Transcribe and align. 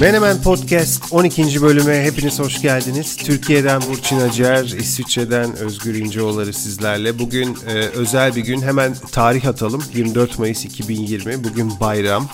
Menemen 0.00 0.42
Podcast 0.42 1.02
12. 1.10 1.62
bölüme 1.62 2.04
hepiniz 2.04 2.38
hoş 2.38 2.62
geldiniz. 2.62 3.16
Türkiye'den 3.16 3.82
Burçin 3.90 4.20
Acar, 4.20 4.64
İsviçre'den 4.64 5.56
Özgür 5.56 5.94
İnceoğulları 5.94 6.52
sizlerle. 6.52 7.18
Bugün 7.18 7.58
e, 7.68 7.72
özel 7.72 8.36
bir 8.36 8.40
gün. 8.40 8.62
Hemen 8.62 8.94
tarih 9.12 9.46
atalım. 9.46 9.84
24 9.94 10.38
Mayıs 10.38 10.64
2020. 10.64 11.44
Bugün 11.44 11.72
bayram. 11.80 12.28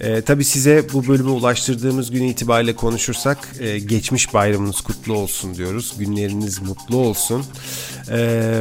E, 0.00 0.22
tabii 0.22 0.44
size 0.44 0.86
bu 0.92 1.06
bölümü 1.06 1.30
ulaştırdığımız 1.30 2.10
gün 2.10 2.24
itibariyle 2.24 2.74
konuşursak 2.74 3.38
e, 3.60 3.78
geçmiş 3.78 4.34
bayramınız 4.34 4.80
kutlu 4.80 5.14
olsun 5.14 5.54
diyoruz. 5.54 5.94
Günleriniz 5.98 6.62
mutlu 6.62 6.96
olsun. 6.96 7.44
E, 8.10 8.16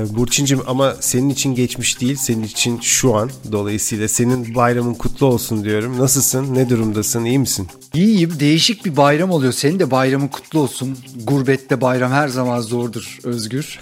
Burçin'cim 0.09 0.61
ama 0.67 0.95
senin 0.99 1.29
için 1.29 1.55
geçmiş 1.55 2.01
değil, 2.01 2.15
senin 2.15 2.43
için 2.43 2.79
şu 2.79 3.15
an. 3.15 3.31
Dolayısıyla 3.51 4.07
senin 4.07 4.55
bayramın 4.55 4.93
kutlu 4.93 5.25
olsun 5.25 5.63
diyorum. 5.63 5.99
Nasılsın, 5.99 6.55
ne 6.55 6.69
durumdasın, 6.69 7.25
iyi 7.25 7.39
misin? 7.39 7.67
İyiyim. 7.93 8.39
Değişik 8.39 8.85
bir 8.85 8.97
bayram 8.97 9.31
oluyor. 9.31 9.53
Senin 9.53 9.79
de 9.79 9.91
bayramın 9.91 10.27
kutlu 10.27 10.59
olsun. 10.59 10.97
Gurbette 11.23 11.81
bayram 11.81 12.11
her 12.11 12.27
zaman 12.27 12.61
zordur 12.61 13.19
Özgür. 13.23 13.79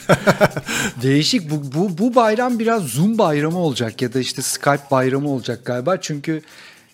Değişik. 1.02 1.52
Bu, 1.52 1.62
bu, 1.76 1.98
bu 1.98 2.16
bayram 2.16 2.60
biraz 2.60 2.84
Zoom 2.84 3.18
bayramı 3.18 3.58
olacak 3.58 4.02
ya 4.02 4.14
da 4.14 4.20
işte 4.20 4.42
Skype 4.42 4.92
bayramı 4.92 5.30
olacak 5.30 5.66
galiba. 5.66 6.02
Çünkü 6.02 6.42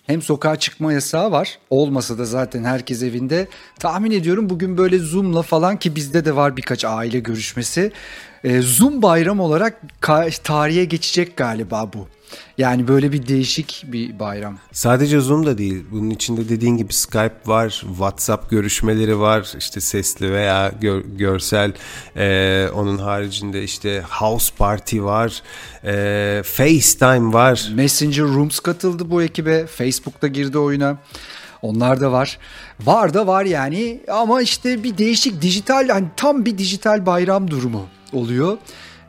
hem 0.07 0.21
sokağa 0.21 0.55
çıkma 0.55 0.93
yasağı 0.93 1.31
var. 1.31 1.59
Olmasa 1.69 2.17
da 2.17 2.25
zaten 2.25 2.63
herkes 2.63 3.03
evinde. 3.03 3.47
Tahmin 3.79 4.11
ediyorum 4.11 4.49
bugün 4.49 4.77
böyle 4.77 4.99
Zoom'la 4.99 5.41
falan 5.41 5.77
ki 5.77 5.95
bizde 5.95 6.25
de 6.25 6.35
var 6.35 6.57
birkaç 6.57 6.85
aile 6.85 7.19
görüşmesi. 7.19 7.91
Ee, 8.43 8.61
Zoom 8.61 9.01
bayram 9.01 9.39
olarak 9.39 9.81
tarihe 10.43 10.85
geçecek 10.85 11.37
galiba 11.37 11.89
bu. 11.93 12.07
Yani 12.57 12.87
böyle 12.87 13.11
bir 13.11 13.27
değişik 13.27 13.83
bir 13.87 14.19
bayram. 14.19 14.57
Sadece 14.71 15.19
Zoom 15.19 15.45
da 15.45 15.57
değil. 15.57 15.83
Bunun 15.91 16.09
içinde 16.09 16.49
dediğin 16.49 16.77
gibi 16.77 16.93
Skype 16.93 17.39
var, 17.45 17.69
WhatsApp 17.87 18.49
görüşmeleri 18.49 19.19
var. 19.19 19.53
işte 19.57 19.81
sesli 19.81 20.31
veya 20.31 20.71
gör, 20.81 21.01
görsel. 21.01 21.73
Ee, 22.15 22.67
onun 22.73 22.97
haricinde 22.97 23.63
işte 23.63 24.03
House 24.09 24.55
Party 24.57 25.01
var. 25.01 25.41
Ee, 25.83 26.41
FaceTime 26.45 27.33
var. 27.33 27.69
Messenger 27.73 28.23
Rooms 28.25 28.59
katıldı 28.59 29.11
bu 29.11 29.23
ekibe. 29.23 29.65
Facebook'ta 29.67 30.27
girdi 30.27 30.57
oyuna. 30.57 30.97
Onlar 31.61 32.01
da 32.01 32.11
var. 32.11 32.39
Var 32.79 33.13
da 33.13 33.27
var 33.27 33.45
yani 33.45 33.99
ama 34.11 34.41
işte 34.41 34.83
bir 34.83 34.97
değişik 34.97 35.41
dijital 35.41 35.89
hani 35.89 36.07
tam 36.17 36.45
bir 36.45 36.57
dijital 36.57 37.05
bayram 37.05 37.51
durumu 37.51 37.87
oluyor. 38.13 38.57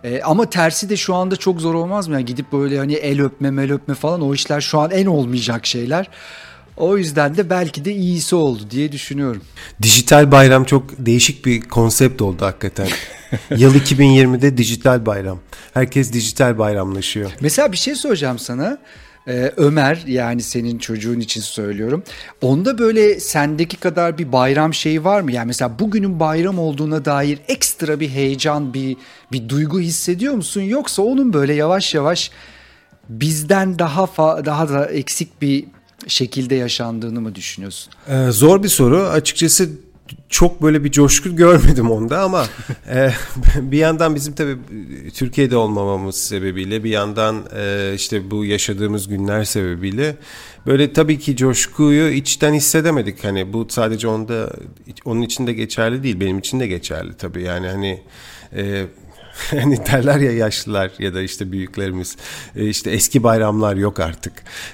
E, 0.05 0.23
ama 0.23 0.51
tersi 0.51 0.89
de 0.89 0.97
şu 0.97 1.15
anda 1.15 1.37
çok 1.37 1.61
zor 1.61 1.75
olmaz 1.75 2.09
mı? 2.09 2.15
Yani 2.15 2.25
gidip 2.25 2.53
böyle 2.53 2.79
hani 2.79 2.95
el 2.95 3.23
öpme 3.23 3.51
mel 3.51 3.73
öpme 3.73 3.95
falan 3.95 4.21
o 4.21 4.35
işler 4.35 4.61
şu 4.61 4.79
an 4.79 4.91
en 4.91 5.07
olmayacak 5.07 5.67
şeyler. 5.67 6.09
O 6.77 6.97
yüzden 6.97 7.37
de 7.37 7.51
belki 7.51 7.85
de 7.85 7.95
iyisi 7.95 8.35
oldu 8.37 8.63
diye 8.71 8.93
düşünüyorum. 8.93 9.43
Dijital 9.83 10.33
bayram 10.33 10.65
çok 10.65 10.85
değişik 10.99 11.47
bir 11.47 11.61
konsept 11.61 12.23
oldu 12.23 12.45
hakikaten. 12.45 12.89
Yıl 13.57 13.75
2020'de 13.75 14.57
dijital 14.57 15.07
bayram. 15.07 15.41
Herkes 15.75 16.13
dijital 16.13 16.59
bayramlaşıyor. 16.59 17.31
Mesela 17.41 17.73
bir 17.73 17.77
şey 17.77 17.95
soracağım 17.95 18.39
sana. 18.39 18.79
Ee, 19.29 19.53
Ömer 19.57 20.03
yani 20.07 20.43
senin 20.43 20.79
çocuğun 20.79 21.21
için 21.21 21.41
söylüyorum. 21.41 22.03
Onda 22.43 22.79
böyle 22.79 23.21
sendeki 23.21 23.77
kadar 23.77 24.19
bir 24.19 24.33
bayram 24.33 24.75
şeyi 24.75 25.05
var 25.05 25.21
mı? 25.21 25.33
Yani 25.33 25.47
mesela 25.47 25.79
bugünün 25.79 26.21
bayram 26.21 26.59
olduğuna 26.59 27.05
dair 27.05 27.39
ekstra 27.49 28.01
bir 28.01 28.09
heyecan, 28.09 28.75
bir 28.75 28.97
bir 29.33 29.49
duygu 29.49 29.81
hissediyor 29.81 30.35
musun? 30.35 30.61
Yoksa 30.63 31.03
onun 31.03 31.33
böyle 31.33 31.55
yavaş 31.55 31.95
yavaş 31.95 32.31
bizden 33.09 33.79
daha 33.79 34.03
fa- 34.03 34.45
daha 34.45 34.69
da 34.69 34.87
eksik 34.87 35.43
bir 35.43 35.65
şekilde 36.07 36.55
yaşandığını 36.55 37.21
mı 37.21 37.35
düşünüyorsun? 37.35 37.93
Ee, 38.09 38.31
zor 38.31 38.63
bir 38.63 38.69
soru. 38.69 39.03
Açıkçası 39.03 39.71
çok 40.29 40.63
böyle 40.63 40.85
bir 40.85 40.91
coşku 40.91 41.37
görmedim 41.37 41.91
onda 41.91 42.21
ama 42.21 42.47
e, 42.91 43.11
bir 43.57 43.79
yandan 43.79 44.15
bizim 44.15 44.35
tabii 44.35 44.57
Türkiye'de 45.15 45.57
olmamamız 45.57 46.17
sebebiyle 46.17 46.85
bir 46.85 46.91
yandan 46.91 47.45
e, 47.57 47.93
işte 47.95 48.31
bu 48.31 48.45
yaşadığımız 48.45 49.09
günler 49.09 49.45
sebebiyle 49.45 50.17
böyle 50.67 50.93
tabii 50.93 51.19
ki 51.19 51.37
coşkuyu 51.37 52.09
içten 52.09 52.55
hissedemedik. 52.55 53.25
Hani 53.25 53.53
bu 53.53 53.67
sadece 53.69 54.09
onda 54.09 54.51
onun 55.05 55.23
için 55.23 55.47
de 55.47 55.53
geçerli 55.53 56.03
değil 56.03 56.21
benim 56.21 56.39
için 56.39 56.61
de 56.61 56.67
geçerli 56.67 57.15
tabii 57.15 57.43
yani 57.43 57.67
hani 57.67 58.03
e, 58.57 58.87
hani 59.51 59.87
derler 59.87 60.21
ya 60.21 60.33
yaşlılar 60.33 60.91
ya 60.99 61.15
da 61.15 61.23
işte 61.23 61.53
büyüklerimiz 61.53 62.17
e, 62.57 62.67
işte 62.67 62.91
eski 62.91 63.23
bayramlar 63.23 63.77
yok 63.77 64.01
artık. 64.01 64.33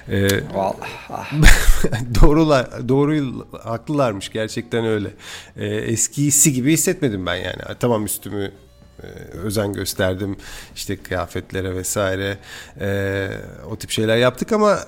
E, 0.09 0.27
doğrular 2.21 2.89
doğru 2.89 3.45
haklılarmış 3.63 4.31
gerçekten 4.31 4.85
öyle. 4.85 5.09
E, 5.57 5.65
eskisi 5.67 6.53
gibi 6.53 6.73
hissetmedim 6.73 7.25
ben 7.25 7.35
yani. 7.35 7.61
Tamam 7.79 8.05
üstümü 8.05 8.51
e, 9.03 9.07
özen 9.37 9.73
gösterdim 9.73 10.37
işte 10.75 10.97
kıyafetlere 10.97 11.75
vesaire 11.75 12.37
e, 12.79 13.29
o 13.71 13.75
tip 13.75 13.91
şeyler 13.91 14.17
yaptık 14.17 14.51
ama 14.51 14.79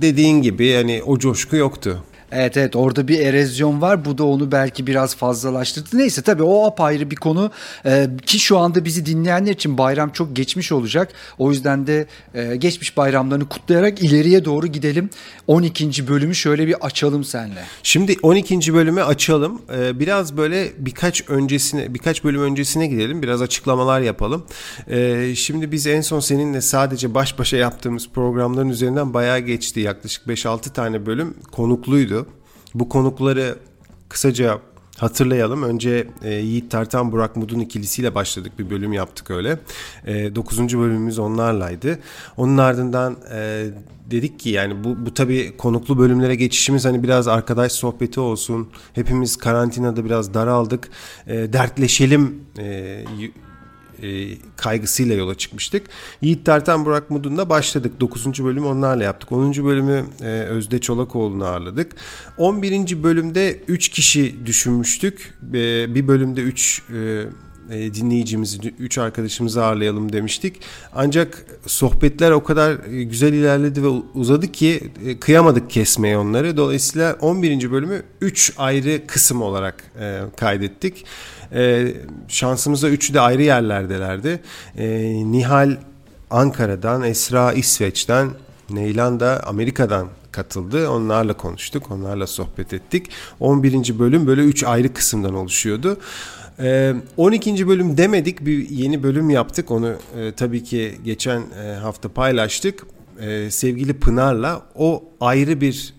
dediğin 0.00 0.42
gibi 0.42 0.74
hani 0.74 1.02
o 1.02 1.18
coşku 1.18 1.56
yoktu. 1.56 2.04
Evet 2.34 2.56
evet 2.56 2.76
orada 2.76 3.08
bir 3.08 3.20
erozyon 3.20 3.80
var. 3.80 4.04
Bu 4.04 4.18
da 4.18 4.24
onu 4.24 4.52
belki 4.52 4.86
biraz 4.86 5.16
fazlalaştırdı. 5.16 5.88
Neyse 5.92 6.22
tabii 6.22 6.42
o 6.42 6.66
apayrı 6.66 7.10
bir 7.10 7.16
konu 7.16 7.50
ee, 7.86 8.06
ki 8.26 8.38
şu 8.38 8.58
anda 8.58 8.84
bizi 8.84 9.06
dinleyenler 9.06 9.52
için 9.52 9.78
bayram 9.78 10.10
çok 10.10 10.36
geçmiş 10.36 10.72
olacak. 10.72 11.12
O 11.38 11.50
yüzden 11.50 11.86
de 11.86 12.06
e, 12.34 12.56
geçmiş 12.56 12.96
bayramlarını 12.96 13.48
kutlayarak 13.48 14.02
ileriye 14.02 14.44
doğru 14.44 14.66
gidelim. 14.66 15.10
12. 15.46 16.08
bölümü 16.08 16.34
şöyle 16.34 16.66
bir 16.66 16.74
açalım 16.86 17.24
senle. 17.24 17.64
Şimdi 17.82 18.16
12. 18.22 18.74
bölümü 18.74 19.02
açalım. 19.02 19.62
Ee, 19.76 20.00
biraz 20.00 20.36
böyle 20.36 20.72
birkaç 20.78 21.30
öncesine 21.30 21.94
birkaç 21.94 22.24
bölüm 22.24 22.42
öncesine 22.42 22.86
gidelim. 22.86 23.22
Biraz 23.22 23.42
açıklamalar 23.42 24.00
yapalım. 24.00 24.46
Ee, 24.90 25.32
şimdi 25.36 25.72
biz 25.72 25.86
en 25.86 26.00
son 26.00 26.20
seninle 26.20 26.60
sadece 26.60 27.14
baş 27.14 27.38
başa 27.38 27.56
yaptığımız 27.56 28.08
programların 28.08 28.68
üzerinden 28.68 29.14
bayağı 29.14 29.38
geçti. 29.38 29.80
Yaklaşık 29.80 30.26
5-6 30.26 30.72
tane 30.72 31.06
bölüm 31.06 31.34
konukluydu. 31.52 32.21
Bu 32.74 32.88
konukları 32.88 33.58
kısaca 34.08 34.58
hatırlayalım. 34.98 35.62
Önce 35.62 36.06
e, 36.22 36.30
Yiğit 36.30 36.70
Tartan 36.70 37.12
Burak 37.12 37.36
Mudun 37.36 37.60
ikilisiyle 37.60 38.14
başladık 38.14 38.52
bir 38.58 38.70
bölüm 38.70 38.92
yaptık 38.92 39.30
öyle. 39.30 39.58
E, 40.06 40.34
9. 40.34 40.58
bölümümüz 40.58 41.18
onlarlaydı. 41.18 41.98
Onun 42.36 42.58
ardından 42.58 43.16
e, 43.34 43.66
dedik 44.10 44.40
ki 44.40 44.50
yani 44.50 44.84
bu, 44.84 45.06
bu 45.06 45.14
tabii 45.14 45.56
konuklu 45.58 45.98
bölümlere 45.98 46.34
geçişimiz 46.34 46.84
hani 46.84 47.02
biraz 47.02 47.28
arkadaş 47.28 47.72
sohbeti 47.72 48.20
olsun. 48.20 48.68
Hepimiz 48.92 49.36
karantinada 49.36 50.04
biraz 50.04 50.34
daraldık. 50.34 50.88
E, 51.26 51.52
dertleşelim 51.52 52.44
e, 52.58 53.04
e, 54.02 54.38
kaygısıyla 54.56 55.14
yola 55.14 55.34
çıkmıştık. 55.34 55.86
Yiğit 56.20 56.46
Tartan 56.46 56.84
Burak 56.84 57.10
Mudun'da 57.10 57.50
başladık. 57.50 58.00
9. 58.00 58.44
bölüm 58.44 58.66
onlarla 58.66 59.04
yaptık. 59.04 59.32
10. 59.32 59.64
bölümü 59.64 60.04
e, 60.20 60.26
Özde 60.26 60.78
Çolakoğlu'nu 60.78 61.44
ağırladık. 61.44 61.92
11. 62.38 63.02
bölümde 63.02 63.60
3 63.68 63.88
kişi 63.88 64.46
düşünmüştük. 64.46 65.34
E, 65.54 65.94
bir 65.94 66.08
bölümde 66.08 66.40
3 66.40 66.82
e, 66.94 67.24
e, 67.70 67.94
dinleyicimizi, 67.94 68.58
üç 68.78 68.98
arkadaşımızı 68.98 69.64
ağırlayalım 69.64 70.12
demiştik. 70.12 70.60
Ancak 70.94 71.46
sohbetler 71.66 72.30
o 72.30 72.44
kadar 72.44 72.74
güzel 72.86 73.32
ilerledi 73.32 73.82
ve 73.82 73.88
uzadı 74.14 74.52
ki 74.52 74.90
kıyamadık 75.20 75.70
kesmeye 75.70 76.18
onları. 76.18 76.56
Dolayısıyla 76.56 77.16
11. 77.20 77.70
bölümü 77.70 78.02
3 78.20 78.52
ayrı 78.56 79.06
kısım 79.06 79.42
olarak 79.42 79.84
kaydettik. 80.36 81.04
Şansımıza 82.28 82.88
üçü 82.88 83.14
de 83.14 83.20
ayrı 83.20 83.42
yerlerdelerdi. 83.42 84.40
Nihal 85.32 85.76
Ankara'dan, 86.30 87.02
Esra 87.02 87.52
İsveç'ten, 87.52 88.30
Neylan 88.70 89.20
da 89.20 89.42
Amerika'dan 89.46 90.08
katıldı. 90.32 90.90
Onlarla 90.90 91.36
konuştuk, 91.36 91.90
onlarla 91.90 92.26
sohbet 92.26 92.72
ettik. 92.72 93.06
11. 93.40 93.98
bölüm 93.98 94.26
böyle 94.26 94.42
3 94.42 94.64
ayrı 94.64 94.94
kısımdan 94.94 95.34
oluşuyordu. 95.34 95.98
12. 97.16 97.50
Ee, 97.50 97.68
bölüm 97.68 97.96
demedik 97.96 98.46
bir 98.46 98.70
yeni 98.70 99.02
bölüm 99.02 99.30
yaptık 99.30 99.70
onu 99.70 99.94
e, 100.18 100.32
tabii 100.32 100.64
ki 100.64 100.94
geçen 101.04 101.42
e, 101.64 101.74
hafta 101.74 102.08
paylaştık 102.08 102.86
e, 103.20 103.50
sevgili 103.50 103.94
Pınar'la 103.94 104.62
o 104.74 105.04
ayrı 105.20 105.60
bir 105.60 105.94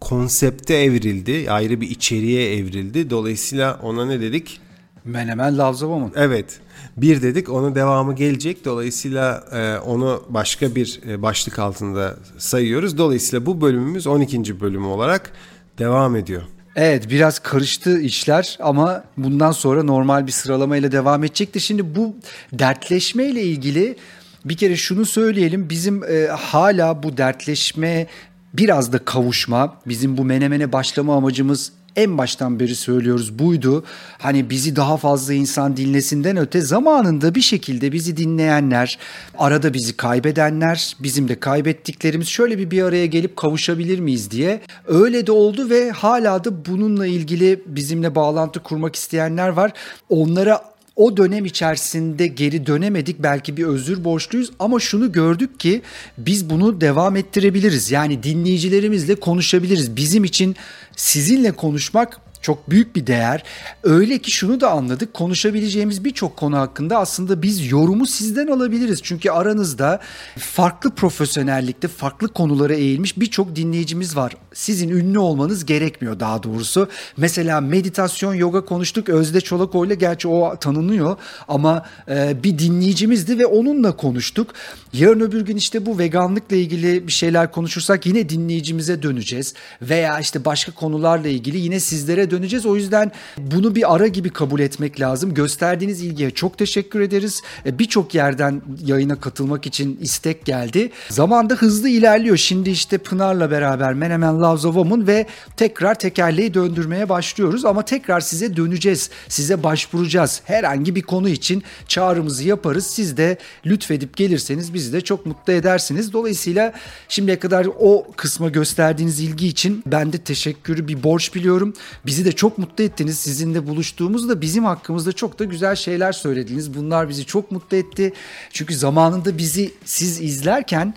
konsepte 0.00 0.74
evrildi 0.74 1.50
ayrı 1.50 1.80
bir 1.80 1.90
içeriğe 1.90 2.54
evrildi 2.56 3.10
dolayısıyla 3.10 3.80
ona 3.82 4.06
ne 4.06 4.20
dedik? 4.20 4.60
Menemen 5.08 5.58
Lavzava 5.58 5.98
mı? 5.98 6.10
Evet 6.16 6.60
bir 6.96 7.22
dedik 7.22 7.48
onun 7.48 7.74
devamı 7.74 8.14
gelecek 8.14 8.64
dolayısıyla 8.64 9.44
e, 9.52 9.78
onu 9.78 10.24
başka 10.28 10.74
bir 10.74 11.00
e, 11.08 11.22
başlık 11.22 11.58
altında 11.58 12.16
sayıyoruz 12.38 12.98
dolayısıyla 12.98 13.46
bu 13.46 13.60
bölümümüz 13.60 14.06
12. 14.06 14.60
bölüm 14.60 14.86
olarak 14.86 15.32
devam 15.78 16.16
ediyor. 16.16 16.42
Evet 16.76 17.10
biraz 17.10 17.38
karıştı 17.38 18.00
işler 18.00 18.58
ama 18.60 19.04
bundan 19.16 19.52
sonra 19.52 19.82
normal 19.82 20.26
bir 20.26 20.32
sıralamayla 20.32 20.92
devam 20.92 21.24
edecektir. 21.24 21.60
Şimdi 21.60 21.94
bu 21.96 22.16
dertleşme 22.52 23.24
ile 23.24 23.42
ilgili 23.42 23.96
bir 24.44 24.56
kere 24.56 24.76
şunu 24.76 25.06
söyleyelim 25.06 25.70
bizim 25.70 26.04
e, 26.04 26.26
hala 26.26 27.02
bu 27.02 27.16
dertleşme 27.16 28.06
biraz 28.54 28.92
da 28.92 28.98
kavuşma 28.98 29.76
bizim 29.86 30.16
bu 30.16 30.24
menemene 30.24 30.72
başlama 30.72 31.16
amacımız 31.16 31.72
en 31.96 32.18
baştan 32.18 32.60
beri 32.60 32.74
söylüyoruz 32.74 33.38
buydu. 33.38 33.84
Hani 34.18 34.50
bizi 34.50 34.76
daha 34.76 34.96
fazla 34.96 35.34
insan 35.34 35.76
dinlesinden 35.76 36.36
öte 36.36 36.60
zamanında 36.60 37.34
bir 37.34 37.40
şekilde 37.40 37.92
bizi 37.92 38.16
dinleyenler, 38.16 38.98
arada 39.38 39.74
bizi 39.74 39.96
kaybedenler, 39.96 40.96
bizim 41.00 41.28
de 41.28 41.40
kaybettiklerimiz 41.40 42.28
şöyle 42.28 42.58
bir 42.58 42.70
bir 42.70 42.82
araya 42.82 43.06
gelip 43.06 43.36
kavuşabilir 43.36 43.98
miyiz 43.98 44.30
diye. 44.30 44.60
Öyle 44.86 45.26
de 45.26 45.32
oldu 45.32 45.70
ve 45.70 45.90
hala 45.90 46.44
da 46.44 46.66
bununla 46.66 47.06
ilgili 47.06 47.62
bizimle 47.66 48.14
bağlantı 48.14 48.60
kurmak 48.60 48.96
isteyenler 48.96 49.48
var. 49.48 49.72
Onlara 50.08 50.77
o 50.98 51.16
dönem 51.16 51.44
içerisinde 51.44 52.26
geri 52.26 52.66
dönemedik 52.66 53.16
belki 53.18 53.56
bir 53.56 53.64
özür 53.64 54.04
borçluyuz 54.04 54.50
ama 54.58 54.80
şunu 54.80 55.12
gördük 55.12 55.60
ki 55.60 55.82
biz 56.18 56.50
bunu 56.50 56.80
devam 56.80 57.16
ettirebiliriz. 57.16 57.90
Yani 57.90 58.22
dinleyicilerimizle 58.22 59.14
konuşabiliriz. 59.14 59.96
Bizim 59.96 60.24
için 60.24 60.56
sizinle 60.96 61.52
konuşmak 61.52 62.20
çok 62.42 62.70
büyük 62.70 62.96
bir 62.96 63.06
değer. 63.06 63.42
Öyle 63.82 64.18
ki 64.18 64.30
şunu 64.30 64.60
da 64.60 64.70
anladık. 64.70 65.14
Konuşabileceğimiz 65.14 66.04
birçok 66.04 66.36
konu 66.36 66.56
hakkında 66.58 66.98
aslında 66.98 67.42
biz 67.42 67.70
yorumu 67.70 68.06
sizden 68.06 68.46
alabiliriz. 68.46 69.00
Çünkü 69.02 69.30
aranızda 69.30 70.00
farklı 70.38 70.90
profesyonellikte, 70.94 71.88
farklı 71.88 72.28
konulara 72.28 72.74
eğilmiş 72.74 73.20
birçok 73.20 73.56
dinleyicimiz 73.56 74.16
var. 74.16 74.36
Sizin 74.58 74.88
ünlü 74.88 75.18
olmanız 75.18 75.66
gerekmiyor 75.66 76.20
daha 76.20 76.42
doğrusu. 76.42 76.88
Mesela 77.16 77.60
meditasyon, 77.60 78.34
yoga 78.34 78.64
konuştuk. 78.64 79.08
Özde 79.08 79.40
Çolakoy'la 79.40 79.94
gerçi 79.94 80.28
o 80.28 80.56
tanınıyor 80.56 81.16
ama 81.48 81.86
e, 82.08 82.42
bir 82.42 82.58
dinleyicimizdi 82.58 83.38
ve 83.38 83.46
onunla 83.46 83.96
konuştuk. 83.96 84.54
Yarın 84.92 85.20
öbür 85.20 85.40
gün 85.40 85.56
işte 85.56 85.86
bu 85.86 85.98
veganlıkla 85.98 86.56
ilgili 86.56 87.06
bir 87.06 87.12
şeyler 87.12 87.52
konuşursak 87.52 88.06
yine 88.06 88.28
dinleyicimize 88.28 89.02
döneceğiz. 89.02 89.54
Veya 89.82 90.20
işte 90.20 90.44
başka 90.44 90.72
konularla 90.72 91.28
ilgili 91.28 91.58
yine 91.58 91.80
sizlere 91.80 92.30
döneceğiz. 92.30 92.66
O 92.66 92.76
yüzden 92.76 93.12
bunu 93.38 93.74
bir 93.74 93.94
ara 93.94 94.06
gibi 94.06 94.30
kabul 94.30 94.60
etmek 94.60 95.00
lazım. 95.00 95.34
Gösterdiğiniz 95.34 96.02
ilgiye 96.02 96.30
çok 96.30 96.58
teşekkür 96.58 97.00
ederiz. 97.00 97.42
E, 97.66 97.78
birçok 97.78 98.14
yerden 98.14 98.62
yayına 98.84 99.20
katılmak 99.20 99.66
için 99.66 99.98
istek 100.00 100.44
geldi. 100.44 100.90
Zamanda 101.08 101.54
hızlı 101.54 101.88
ilerliyor. 101.88 102.36
Şimdi 102.36 102.70
işte 102.70 102.98
Pınar'la 102.98 103.50
beraber 103.50 103.94
Menemen 103.94 104.47
Loves 104.48 104.64
a 104.64 104.68
Woman 104.68 105.06
ve 105.06 105.26
tekrar 105.56 105.98
tekerleği 105.98 106.54
döndürmeye 106.54 107.08
başlıyoruz. 107.08 107.64
Ama 107.64 107.84
tekrar 107.84 108.20
size 108.20 108.56
döneceğiz. 108.56 109.10
Size 109.28 109.62
başvuracağız. 109.62 110.40
Herhangi 110.44 110.94
bir 110.94 111.02
konu 111.02 111.28
için 111.28 111.62
çağrımızı 111.88 112.44
yaparız. 112.44 112.86
Siz 112.86 113.16
de 113.16 113.38
lütfedip 113.66 114.16
gelirseniz 114.16 114.74
bizi 114.74 114.92
de 114.92 115.00
çok 115.00 115.26
mutlu 115.26 115.52
edersiniz. 115.52 116.12
Dolayısıyla 116.12 116.72
şimdiye 117.08 117.38
kadar 117.38 117.66
o 117.80 118.06
kısma 118.16 118.48
gösterdiğiniz 118.48 119.20
ilgi 119.20 119.48
için 119.48 119.82
ben 119.86 120.12
de 120.12 120.18
teşekkürü 120.18 120.88
bir 120.88 121.02
borç 121.02 121.34
biliyorum. 121.34 121.74
Bizi 122.06 122.24
de 122.24 122.32
çok 122.32 122.58
mutlu 122.58 122.84
ettiniz. 122.84 123.18
Sizinle 123.18 123.66
buluştuğumuzda 123.66 124.40
bizim 124.40 124.64
hakkımızda 124.64 125.12
çok 125.12 125.38
da 125.38 125.44
güzel 125.44 125.76
şeyler 125.76 126.12
söylediniz. 126.12 126.74
Bunlar 126.74 127.08
bizi 127.08 127.24
çok 127.24 127.50
mutlu 127.52 127.76
etti. 127.76 128.12
Çünkü 128.52 128.74
zamanında 128.74 129.38
bizi 129.38 129.72
siz 129.84 130.20
izlerken 130.20 130.94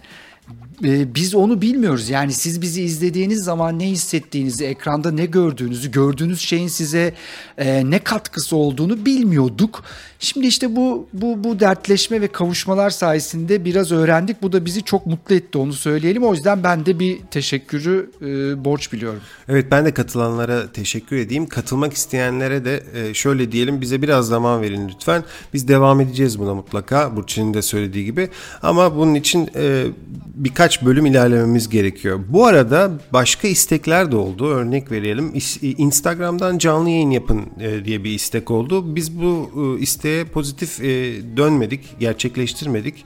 e, 0.83 1.15
biz 1.15 1.35
onu 1.35 1.61
bilmiyoruz. 1.61 2.09
Yani 2.09 2.33
siz 2.33 2.61
bizi 2.61 2.83
izlediğiniz 2.83 3.43
zaman 3.43 3.79
ne 3.79 3.87
hissettiğinizi, 3.87 4.65
ekranda 4.65 5.11
ne 5.11 5.25
gördüğünüzü, 5.25 5.91
gördüğünüz 5.91 6.41
şeyin 6.41 6.67
size 6.67 7.13
e, 7.57 7.89
ne 7.89 7.99
katkısı 7.99 8.55
olduğunu 8.55 9.05
bilmiyorduk. 9.05 9.83
Şimdi 10.23 10.47
işte 10.47 10.75
bu 10.75 11.07
bu 11.13 11.43
bu 11.43 11.59
dertleşme 11.59 12.21
ve 12.21 12.27
kavuşmalar 12.27 12.89
sayesinde 12.89 13.65
biraz 13.65 13.91
öğrendik. 13.91 14.41
Bu 14.41 14.51
da 14.51 14.65
bizi 14.65 14.83
çok 14.83 15.05
mutlu 15.05 15.35
etti 15.35 15.57
onu 15.57 15.73
söyleyelim. 15.73 16.23
O 16.23 16.33
yüzden 16.33 16.63
ben 16.63 16.85
de 16.85 16.99
bir 16.99 17.19
teşekkürü 17.31 18.11
e, 18.21 18.25
borç 18.65 18.93
biliyorum. 18.93 19.19
Evet 19.49 19.65
ben 19.71 19.85
de 19.85 19.93
katılanlara 19.93 20.71
teşekkür 20.71 21.15
edeyim. 21.15 21.45
Katılmak 21.45 21.93
isteyenlere 21.93 22.65
de 22.65 22.83
e, 22.93 23.13
şöyle 23.13 23.51
diyelim 23.51 23.81
bize 23.81 24.01
biraz 24.01 24.27
zaman 24.27 24.61
verin 24.61 24.89
lütfen. 24.89 25.23
Biz 25.53 25.67
devam 25.67 26.01
edeceğiz 26.01 26.39
buna 26.39 26.53
mutlaka 26.53 27.15
Burçin'in 27.15 27.53
de 27.53 27.61
söylediği 27.61 28.05
gibi. 28.05 28.29
Ama 28.61 28.95
bunun 28.95 29.15
için 29.15 29.49
e, 29.55 29.85
birkaç 30.35 30.85
bölüm 30.85 31.05
ilerlememiz 31.05 31.69
gerekiyor. 31.69 32.19
Bu 32.29 32.45
arada 32.45 32.91
başka 33.13 33.47
istekler 33.47 34.11
de 34.11 34.15
oldu. 34.15 34.47
Örnek 34.47 34.91
verelim. 34.91 35.33
Instagram'dan 35.61 36.57
canlı 36.57 36.89
yayın 36.89 37.11
yapın 37.11 37.41
e, 37.59 37.85
diye 37.85 38.03
bir 38.03 38.11
istek 38.11 38.51
oldu. 38.51 38.95
Biz 38.95 39.21
bu 39.21 39.51
e, 39.55 39.81
isteğe 40.11 40.25
pozitif 40.25 40.79
e, 40.79 40.85
dönmedik, 41.37 41.99
gerçekleştirmedik. 41.99 43.05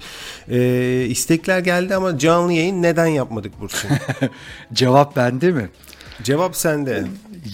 İstekler 1.12 1.60
geldi 1.60 1.96
ama 1.96 2.18
canlı 2.18 2.54
yayın 2.54 2.82
neden 2.82 3.06
yapmadık 3.06 3.62
Burçin? 3.62 3.90
Cevap 4.74 5.16
bende 5.16 5.52
mi? 5.52 5.70
Cevap 6.24 6.56
sende. 6.56 7.06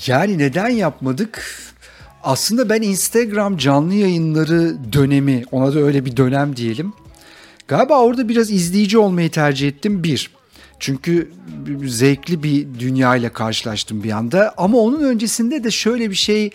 Yani 0.07 0.38
neden 0.38 0.69
yapmadık? 0.69 1.44
Aslında 2.24 2.69
ben 2.69 2.81
Instagram 2.81 3.57
canlı 3.57 3.94
yayınları 3.94 4.75
dönemi, 4.94 5.44
ona 5.51 5.74
da 5.74 5.80
öyle 5.80 6.06
bir 6.06 6.18
dönem 6.18 6.56
diyelim. 6.56 6.94
Galiba 7.68 8.00
orada 8.00 8.30
biraz 8.30 8.51
izleyici 8.51 8.97
olmayı 8.97 9.31
tercih 9.31 9.68
ettim 9.68 10.04
bir. 10.04 10.31
Çünkü 10.80 11.31
zevkli 11.86 12.44
bir 12.44 12.68
dünya 12.80 13.15
ile 13.15 13.30
karşılaştım 13.30 14.04
bir 14.04 14.12
anda. 14.12 14.54
Ama 14.57 14.77
onun 14.77 15.04
öncesinde 15.04 15.63
de 15.63 15.71
şöyle 15.71 16.09
bir 16.09 16.15
şey 16.15 16.50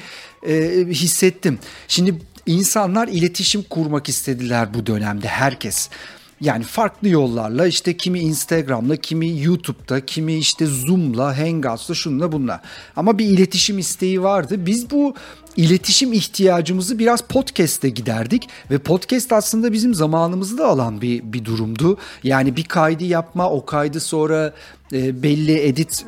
e, 0.49 0.87
hissettim. 0.91 1.59
Şimdi 1.89 2.15
insanlar 2.47 3.09
iletişim 3.09 3.63
kurmak 3.63 4.09
istediler 4.09 4.75
bu 4.75 4.87
dönemde 4.87 5.29
herkes. 5.29 5.89
Yani 6.41 6.65
farklı 6.65 7.09
yollarla 7.09 7.67
işte 7.67 7.97
kimi 7.97 8.21
Instagram'la, 8.21 8.97
kimi 8.97 9.41
YouTube'da, 9.41 10.07
kimi 10.07 10.35
işte 10.35 10.67
Zoom'la, 10.67 11.39
Hangouts'la 11.39 11.95
şunla 11.95 12.33
bunla. 12.33 12.63
Ama 12.97 13.19
bir 13.19 13.27
iletişim 13.27 13.79
isteği 13.79 14.23
vardı. 14.23 14.67
Biz 14.67 14.91
bu 14.91 15.15
iletişim 15.57 16.13
ihtiyacımızı 16.13 16.99
biraz 16.99 17.21
podcast'te 17.23 17.89
giderdik 17.89 18.49
ve 18.71 18.79
podcast 18.79 19.33
aslında 19.33 19.73
bizim 19.73 19.95
zamanımızı 19.95 20.59
da 20.59 20.67
alan 20.67 21.01
bir 21.01 21.23
bir 21.33 21.45
durumdu. 21.45 21.99
Yani 22.23 22.57
bir 22.57 22.65
kaydı 22.65 23.05
yapma, 23.05 23.51
o 23.51 23.67
kaydı 23.67 24.01
sonra 24.01 24.55
e, 24.93 25.23
belli 25.23 25.61
edit 25.61 26.07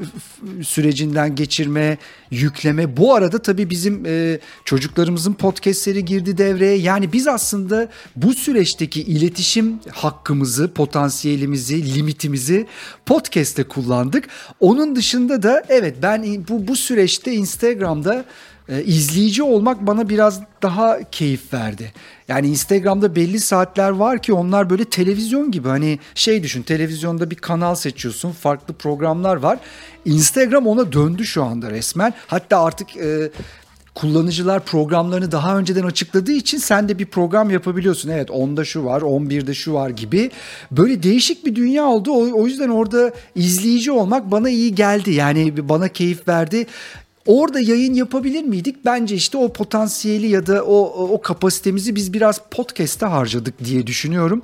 sürecinden 0.63 1.35
geçirme, 1.35 1.99
yükleme. 2.31 2.97
Bu 2.97 3.15
arada 3.15 3.43
tabii 3.43 3.71
bizim 3.71 4.07
e, 4.07 4.39
çocuklarımızın 4.65 5.33
podcastleri 5.33 6.05
girdi 6.05 6.39
devreye. 6.39 6.77
Yani 6.77 7.13
biz 7.13 7.29
aslında 7.29 7.89
bu 8.17 8.35
süreçteki 8.35 9.03
iletişim 9.03 9.81
hakkımızı, 9.91 10.73
potansiyelimizi, 10.75 11.95
limitimizi 11.95 12.67
podcast'te 13.07 13.65
kullandık. 13.65 14.29
Onun 14.61 14.97
dışında 14.97 15.43
da 15.43 15.63
evet 15.69 15.97
ben 16.03 16.45
bu 16.49 16.69
bu 16.69 16.77
süreçte 16.77 17.33
Instagram'da 17.33 18.25
e, 18.69 18.85
izleyici 18.85 19.43
olmak 19.43 19.87
bana 19.87 20.09
biraz 20.09 20.41
daha 20.63 21.11
keyif 21.11 21.55
verdi. 21.55 21.93
Yani 22.29 22.47
Instagram'da 22.47 23.17
belli 23.17 23.41
saatler 23.41 23.91
var 23.91 24.23
ki 24.23 24.33
onlar 24.33 24.71
böyle 24.71 24.85
televizyon 24.85 25.51
gibi 25.51 25.69
hani 25.69 25.99
şey 26.15 26.43
düşün 26.43 26.63
televizyonda 26.63 27.31
bir 27.31 27.37
kanal 27.37 27.75
seçiyorsun 27.75 28.33
farklı 28.33 28.75
programlar 28.75 29.37
var. 29.37 29.59
Instagram 30.05 30.67
ona 30.67 30.93
döndü 30.93 31.25
şu 31.25 31.45
anda 31.45 31.71
resmen. 31.71 32.15
Hatta 32.27 32.63
artık 32.63 32.97
e, 32.97 33.31
kullanıcılar 33.95 34.65
programlarını 34.65 35.33
daha 35.33 35.59
önceden 35.59 35.83
açıkladığı 35.83 36.33
için 36.33 36.59
sen 36.59 36.89
de 36.89 36.99
bir 36.99 37.07
program 37.07 37.51
yapabiliyorsun. 37.51 38.09
Evet 38.09 38.29
10'da 38.29 38.65
şu 38.65 38.85
var, 38.85 39.03
11'de 39.03 39.55
şu 39.55 39.73
var 39.73 39.91
gibi. 39.91 40.31
Böyle 40.71 41.03
değişik 41.03 41.47
bir 41.47 41.55
dünya 41.55 41.85
oldu. 41.87 42.13
O, 42.13 42.43
o 42.43 42.47
yüzden 42.47 42.69
orada 42.69 43.13
izleyici 43.35 43.93
olmak 43.93 44.31
bana 44.31 44.51
iyi 44.51 44.75
geldi. 44.75 45.11
Yani 45.11 45.69
bana 45.69 45.89
keyif 45.89 46.29
verdi. 46.29 46.67
Orada 47.29 47.61
yayın 47.61 47.95
yapabilir 47.95 48.45
miydik? 48.45 48.77
Bence 48.85 49.15
işte 49.15 49.39
o 49.39 49.53
potansiyeli 49.53 50.27
ya 50.27 50.47
da 50.47 50.65
o, 50.65 51.07
o 51.15 51.21
kapasitemizi 51.21 51.95
biz 51.95 52.13
biraz 52.13 52.41
podcast'te 52.51 53.07
harcadık 53.07 53.65
diye 53.65 53.87
düşünüyorum. 53.87 54.43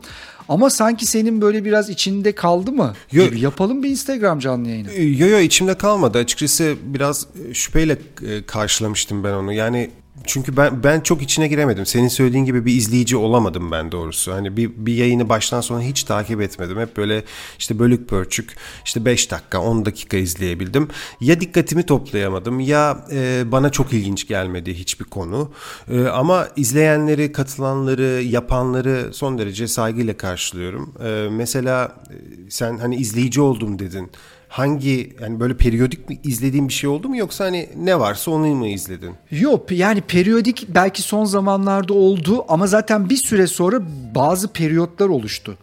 Ama 0.49 0.71
sanki 0.71 1.07
senin 1.07 1.41
böyle 1.41 1.65
biraz 1.65 1.91
içinde 1.91 2.33
kaldı 2.33 2.73
mı? 2.73 2.95
Yo, 3.13 3.27
gibi. 3.27 3.41
Yapalım 3.41 3.83
bir 3.83 3.91
Instagram 3.91 4.39
canlı 4.39 4.69
yayını. 4.69 4.93
Yo 4.95 5.29
yo 5.29 5.39
içimde 5.39 5.75
kalmadı. 5.75 6.19
Açıkçası 6.19 6.75
biraz 6.85 7.27
şüpheyle 7.53 7.99
e, 8.27 8.47
karşılamıştım 8.47 9.25
ben 9.25 9.33
onu. 9.33 9.53
Yani 9.53 9.91
çünkü 10.27 10.57
ben 10.57 10.83
ben 10.83 11.01
çok 11.01 11.23
içine 11.23 11.49
giremedim. 11.49 11.87
Senin 11.87 12.09
söylediğin 12.09 12.45
gibi 12.45 12.67
bir 12.67 12.75
izleyici 12.75 13.17
olamadım 13.17 13.71
ben 13.71 13.93
doğrusu. 13.93 14.33
Hani 14.33 14.57
bir, 14.57 14.71
bir 14.77 14.95
yayını 14.95 15.29
baştan 15.29 15.61
sona 15.61 15.81
hiç 15.81 16.05
takip 16.05 16.41
etmedim. 16.41 16.79
Hep 16.79 16.97
böyle 16.97 17.25
işte 17.59 17.79
bölük 17.79 18.09
pörçük 18.09 18.57
işte 18.85 19.05
5 19.05 19.31
dakika 19.31 19.61
10 19.61 19.85
dakika 19.85 20.17
izleyebildim. 20.17 20.89
Ya 21.21 21.41
dikkatimi 21.41 21.83
toplayamadım 21.83 22.61
ya 22.61 23.07
e, 23.13 23.43
bana 23.53 23.71
çok 23.71 23.93
ilginç 23.93 24.29
gelmedi 24.29 24.75
hiçbir 24.75 25.05
konu. 25.05 25.53
E, 25.91 26.05
ama 26.05 26.49
izleyenleri, 26.57 27.33
katılanları, 27.33 28.23
yapanları 28.23 29.11
son 29.13 29.39
derece 29.39 29.69
saygıyla 29.69 30.17
karşılıyorum. 30.17 30.95
E, 31.05 31.29
mesela 31.31 31.97
e, 32.11 32.15
sen 32.51 32.79
hani 32.79 32.97
izleyici 32.97 33.41
oldum 33.41 33.79
dedin 33.79 34.11
hangi 34.55 35.17
yani 35.23 35.41
böyle 35.41 35.57
periyodik 35.57 36.09
mi 36.09 36.21
izlediğin 36.25 36.69
bir 36.69 36.73
şey 36.73 36.91
oldu 36.91 37.09
mu 37.09 37.17
yoksa 37.17 37.45
hani 37.45 37.69
ne 37.77 37.99
varsa 37.99 38.31
onu 38.31 38.47
mu 38.47 38.67
izledin? 38.67 39.15
Yok 39.31 39.71
yani 39.71 40.01
periyodik 40.01 40.67
belki 40.69 41.03
son 41.03 41.25
zamanlarda 41.25 41.95
oldu 41.95 42.45
ama 42.49 42.67
zaten 42.67 43.11
bir 43.11 43.17
süre 43.17 43.47
sonra 43.47 43.81
bazı 44.15 44.49
periyotlar 44.53 45.09
oluştu. 45.09 45.59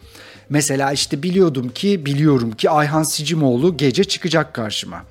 Mesela 0.50 0.91
işte 0.91 1.24
biliyordum 1.24 1.69
ki 1.69 2.05
biliyorum 2.05 2.51
ki 2.51 2.69
Ayhan 2.69 3.03
Sicimoğlu 3.03 3.77
gece 3.77 4.03
çıkacak 4.03 4.53
karşıma. 4.53 5.03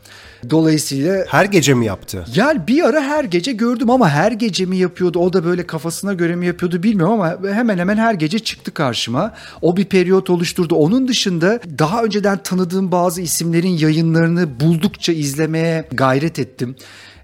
Dolayısıyla 0.50 1.25
her 1.28 1.44
gece 1.44 1.75
mi 1.75 1.87
yaptı? 1.87 2.25
Yani 2.35 2.66
bir 2.68 2.85
ara 2.85 3.02
her 3.02 3.25
gece 3.25 3.52
gördüm 3.52 3.90
ama 3.90 4.09
her 4.09 4.32
gece 4.32 4.66
mi 4.66 4.76
yapıyordu? 4.76 5.18
O 5.18 5.32
da 5.32 5.44
böyle 5.44 5.66
kafasına 5.66 6.12
göre 6.12 6.37
mi 6.37 6.47
yapıyordu 6.47 6.82
bilmiyorum 6.82 7.20
ama 7.20 7.54
hemen 7.54 7.78
hemen 7.78 7.97
her 7.97 8.14
gece 8.14 8.38
çıktı 8.38 8.75
karşıma. 8.75 9.35
O 9.62 9.76
bir 9.76 9.85
periyot 9.85 10.30
oluşturdu. 10.30 10.75
Onun 10.75 11.09
dışında 11.09 11.61
daha 11.78 12.04
önceden 12.04 12.38
tanıdığım 12.42 12.92
bazı 12.92 13.20
isimlerin 13.23 13.78
yayınlarını 13.78 14.61
buldukça 14.61 15.12
izlemeye 15.12 15.88
gayret 15.92 16.38
ettim 16.38 16.76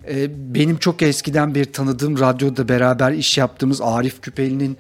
ee, 0.08 0.54
benim 0.54 0.76
çok 0.76 1.02
eskiden 1.02 1.54
bir 1.54 1.64
tanıdığım 1.64 2.20
radyoda 2.20 2.68
beraber 2.68 3.12
iş 3.12 3.38
yaptığımız 3.38 3.80
Arif 3.80 4.20
Küpeli'nin 4.23 4.76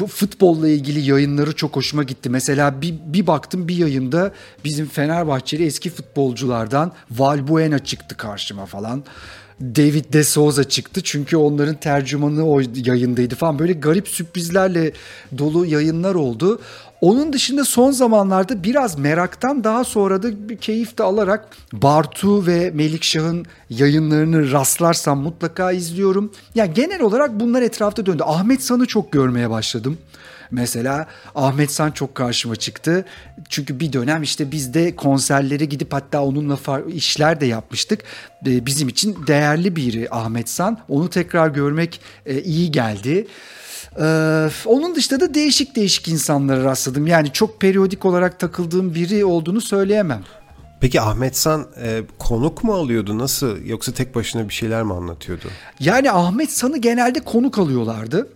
bu 0.00 0.06
futbolla 0.06 0.68
ilgili 0.68 1.10
yayınları 1.10 1.56
çok 1.56 1.76
hoşuma 1.76 2.02
gitti. 2.02 2.30
Mesela 2.30 2.80
bir, 2.82 2.94
bir 3.06 3.26
baktım 3.26 3.68
bir 3.68 3.76
yayında 3.76 4.32
bizim 4.64 4.86
Fenerbahçeli 4.86 5.66
eski 5.66 5.90
futbolculardan 5.90 6.92
Valbuena 7.10 7.78
çıktı 7.78 8.16
karşıma 8.16 8.66
falan. 8.66 9.04
David 9.60 10.12
De 10.12 10.24
Souza 10.24 10.64
çıktı 10.64 11.00
çünkü 11.02 11.36
onların 11.36 11.74
tercümanı 11.74 12.46
o 12.46 12.60
yayındaydı 12.74 13.34
falan. 13.34 13.58
Böyle 13.58 13.72
garip 13.72 14.08
sürprizlerle 14.08 14.92
dolu 15.38 15.66
yayınlar 15.66 16.14
oldu. 16.14 16.60
Onun 17.04 17.32
dışında 17.32 17.64
son 17.64 17.90
zamanlarda 17.90 18.64
biraz 18.64 18.98
meraktan 18.98 19.64
daha 19.64 19.84
sonra 19.84 20.22
da 20.22 20.48
bir 20.48 20.56
keyif 20.56 20.98
de 20.98 21.02
alarak 21.02 21.48
Bartu 21.72 22.46
ve 22.46 22.70
Melikşah'ın 22.74 23.46
yayınlarını 23.70 24.52
rastlarsam 24.52 25.18
mutlaka 25.18 25.72
izliyorum. 25.72 26.32
Ya 26.54 26.64
yani 26.64 26.74
genel 26.74 27.00
olarak 27.00 27.40
bunlar 27.40 27.62
etrafta 27.62 28.06
döndü. 28.06 28.22
Ahmet 28.26 28.62
San'ı 28.62 28.86
çok 28.86 29.12
görmeye 29.12 29.50
başladım. 29.50 29.98
Mesela 30.50 31.06
Ahmet 31.34 31.72
San 31.72 31.90
çok 31.90 32.14
karşıma 32.14 32.56
çıktı. 32.56 33.04
Çünkü 33.48 33.80
bir 33.80 33.92
dönem 33.92 34.22
işte 34.22 34.50
biz 34.50 34.74
de 34.74 34.96
konserlere 34.96 35.64
gidip 35.64 35.92
hatta 35.92 36.22
onunla 36.22 36.58
işler 36.88 37.40
de 37.40 37.46
yapmıştık. 37.46 38.00
Ee, 38.46 38.66
bizim 38.66 38.88
için 38.88 39.16
değerli 39.26 39.76
biri 39.76 40.08
Ahmet 40.10 40.48
San. 40.48 40.78
Onu 40.88 41.10
tekrar 41.10 41.48
görmek 41.48 42.00
e, 42.26 42.42
iyi 42.42 42.70
geldi. 42.70 43.26
Ee, 44.00 44.48
onun 44.66 44.94
dışında 44.94 45.20
da 45.20 45.34
değişik 45.34 45.76
değişik 45.76 46.08
insanlara 46.08 46.64
rastladım. 46.64 47.06
Yani 47.06 47.32
çok 47.32 47.60
periyodik 47.60 48.04
olarak 48.04 48.40
takıldığım 48.40 48.94
biri 48.94 49.24
olduğunu 49.24 49.60
söyleyemem. 49.60 50.22
Peki 50.80 51.00
Ahmet 51.00 51.36
San 51.36 51.66
e, 51.82 52.02
konuk 52.18 52.64
mu 52.64 52.74
alıyordu 52.74 53.18
nasıl 53.18 53.64
yoksa 53.64 53.92
tek 53.92 54.14
başına 54.14 54.48
bir 54.48 54.54
şeyler 54.54 54.82
mi 54.82 54.94
anlatıyordu? 54.94 55.44
Yani 55.80 56.12
Ahmet 56.12 56.52
San'ı 56.52 56.78
genelde 56.78 57.20
konuk 57.20 57.58
alıyorlardı 57.58 58.28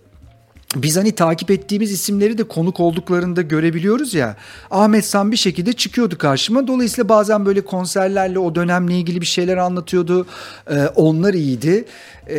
biz 0.76 0.96
hani 0.96 1.12
takip 1.12 1.50
ettiğimiz 1.50 1.92
isimleri 1.92 2.38
de 2.38 2.44
konuk 2.44 2.80
olduklarında 2.80 3.42
görebiliyoruz 3.42 4.14
ya. 4.14 4.36
Ahmet 4.70 5.04
San 5.04 5.32
bir 5.32 5.36
şekilde 5.36 5.72
çıkıyordu 5.72 6.18
karşıma. 6.18 6.66
Dolayısıyla 6.66 7.08
bazen 7.08 7.46
böyle 7.46 7.60
konserlerle 7.60 8.38
o 8.38 8.54
dönemle 8.54 8.98
ilgili 8.98 9.20
bir 9.20 9.26
şeyler 9.26 9.56
anlatıyordu. 9.56 10.26
Ee, 10.70 10.86
onlar 10.94 11.34
iyiydi. 11.34 11.84
Ee, 12.26 12.38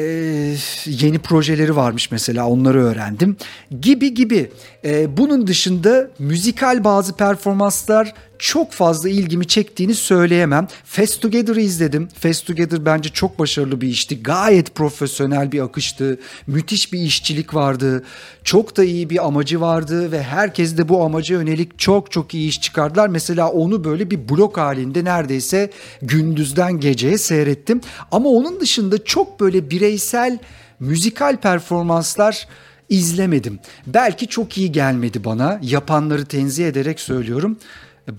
yeni 0.86 1.20
projeleri 1.20 1.76
varmış 1.76 2.12
mesela 2.12 2.48
onları 2.48 2.84
öğrendim. 2.84 3.38
Gibi 3.82 4.14
gibi. 4.14 4.52
Ee, 4.86 5.18
bunun 5.18 5.48
dışında 5.48 6.08
müzikal 6.20 6.84
bazı 6.84 7.14
performanslar 7.14 8.14
çok 8.40 8.72
fazla 8.72 9.10
ilgimi 9.10 9.48
çektiğini 9.48 9.96
söyleyemem. 9.96 10.68
Fast 10.86 11.22
Together'ı 11.22 11.62
izledim. 11.62 12.08
Fast 12.20 12.48
Together 12.48 12.86
bence 12.86 13.10
çok 13.10 13.40
başarılı 13.40 13.82
bir 13.82 13.88
işti. 13.88 14.24
Gayet 14.24 14.76
profesyonel 14.76 15.52
bir 15.52 15.60
akıştı. 15.60 16.20
Müthiş 16.48 16.94
bir 16.94 17.00
işçilik 17.00 17.54
vardı. 17.54 18.04
Çok 18.44 18.78
da 18.78 18.84
iyi 18.84 19.10
bir 19.10 19.26
amacı 19.28 19.62
vardı 19.62 20.12
ve 20.12 20.24
herkes 20.24 20.78
de 20.78 20.90
bu 20.90 21.04
amaca 21.04 21.36
yönelik 21.36 21.80
çok 21.80 22.12
çok 22.12 22.34
iyi 22.34 22.50
iş 22.50 22.62
çıkardılar. 22.62 23.08
Mesela 23.08 23.50
onu 23.50 23.84
böyle 23.84 24.12
bir 24.12 24.30
blok 24.30 24.58
halinde 24.58 25.04
neredeyse 25.04 25.72
gündüzden 26.02 26.80
geceye 26.80 27.18
seyrettim. 27.18 27.82
Ama 28.12 28.30
onun 28.30 28.60
dışında 28.60 29.04
çok 29.04 29.40
böyle 29.40 29.70
bireysel 29.70 30.40
müzikal 30.80 31.38
performanslar 31.38 32.48
izlemedim. 32.90 33.60
Belki 33.88 34.28
çok 34.28 34.58
iyi 34.58 34.72
gelmedi 34.72 35.24
bana. 35.24 35.60
Yapanları 35.64 36.26
tenzih 36.26 36.68
ederek 36.68 37.00
söylüyorum. 37.00 37.58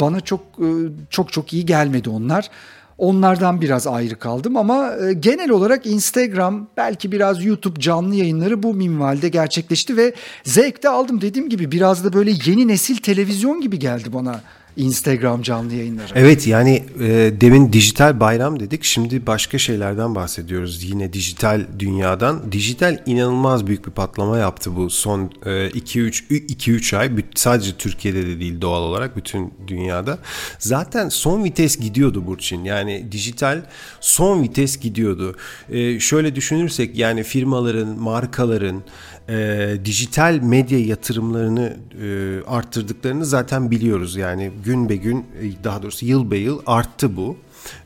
Bana 0.01 0.21
çok 0.21 0.41
e, 0.41 0.69
çok 1.11 1.33
çok 1.33 1.53
iyi 1.53 1.67
gelmedi 1.67 2.11
onlar. 2.11 2.51
Onlardan 2.99 3.61
biraz 3.61 3.87
ayrı 3.87 4.19
kaldım 4.19 4.57
ama 4.57 4.93
e, 4.97 5.13
genel 5.13 5.51
olarak 5.51 5.87
Instagram 5.87 6.69
belki 6.77 7.13
biraz 7.13 7.45
YouTube 7.45 7.81
canlı 7.81 8.15
yayınları 8.15 8.63
bu 8.63 8.75
minvalde 8.75 9.29
gerçekleşti 9.29 9.97
ve 9.97 10.15
zevk 10.45 10.83
de 10.83 10.89
aldım. 10.89 11.21
Dediğim 11.21 11.49
gibi 11.49 11.73
biraz 11.73 12.05
da 12.05 12.13
böyle 12.13 12.31
yeni 12.45 12.69
nesil 12.69 12.97
televizyon 12.97 13.61
gibi 13.61 13.79
geldi 13.79 14.13
bana 14.13 14.41
Instagram 14.81 15.43
canlı 15.43 15.75
yayınları. 15.75 16.13
Evet 16.15 16.47
yani 16.47 16.85
e, 17.01 17.33
demin 17.41 17.73
dijital 17.73 18.21
bayram 18.21 18.61
dedik. 18.61 18.85
Şimdi 18.85 19.27
başka 19.27 19.59
şeylerden 19.59 20.15
bahsediyoruz. 20.15 20.85
Yine 20.85 21.13
dijital 21.13 21.67
dünyadan. 21.79 22.53
Dijital 22.53 23.03
inanılmaz 23.07 23.67
büyük 23.67 23.87
bir 23.87 23.91
patlama 23.91 24.39
yaptı 24.39 24.77
bu 24.77 24.91
son 24.91 25.27
2-3 25.45 26.35
e, 26.35 26.37
2-3 26.37 26.97
ay. 26.97 27.11
Sadece 27.35 27.73
Türkiye'de 27.73 28.27
de 28.27 28.41
değil 28.41 28.61
doğal 28.61 28.83
olarak 28.83 29.17
bütün 29.17 29.55
dünyada. 29.67 30.19
Zaten 30.59 31.09
son 31.09 31.45
vites 31.45 31.77
gidiyordu 31.77 32.27
Burçin. 32.27 32.65
Yani 32.65 33.13
dijital 33.13 33.63
son 34.01 34.43
vites 34.43 34.81
gidiyordu. 34.81 35.37
E, 35.71 36.01
şöyle 36.01 36.35
düşünürsek 36.35 36.99
yani 36.99 37.23
firmaların, 37.23 37.89
markaların 37.89 38.83
e, 39.31 39.77
dijital 39.85 40.39
medya 40.43 40.79
yatırımlarını 40.79 41.77
e, 42.03 42.41
arttırdıklarını 42.47 43.25
zaten 43.25 43.71
biliyoruz. 43.71 44.17
Yani 44.17 44.51
gün 44.65 44.89
be 44.89 44.97
gün 44.97 45.19
e, 45.19 45.65
daha 45.65 45.83
doğrusu 45.83 46.07
yıl 46.07 46.31
be 46.31 46.37
yıl 46.37 46.63
arttı 46.67 47.17
bu. 47.17 47.37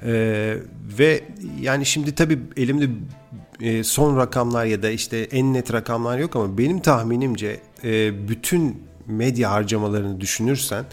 E, 0.03 0.13
ve 0.99 1.25
yani 1.61 1.87
şimdi 1.87 2.15
tabii 2.15 2.39
elimde 2.57 2.89
e, 3.61 3.85
son 3.85 4.17
rakamlar 4.17 4.65
ya 4.65 4.83
da 4.83 4.91
işte 4.91 5.19
en 5.19 5.55
net 5.55 5.73
rakamlar 5.73 6.19
yok 6.19 6.37
ama 6.37 6.59
benim 6.59 6.81
tahminimce 6.81 7.61
e, 7.85 8.29
bütün 8.29 8.83
medya 9.07 9.51
harcamalarını 9.51 10.21
düşünürsen 10.21 10.85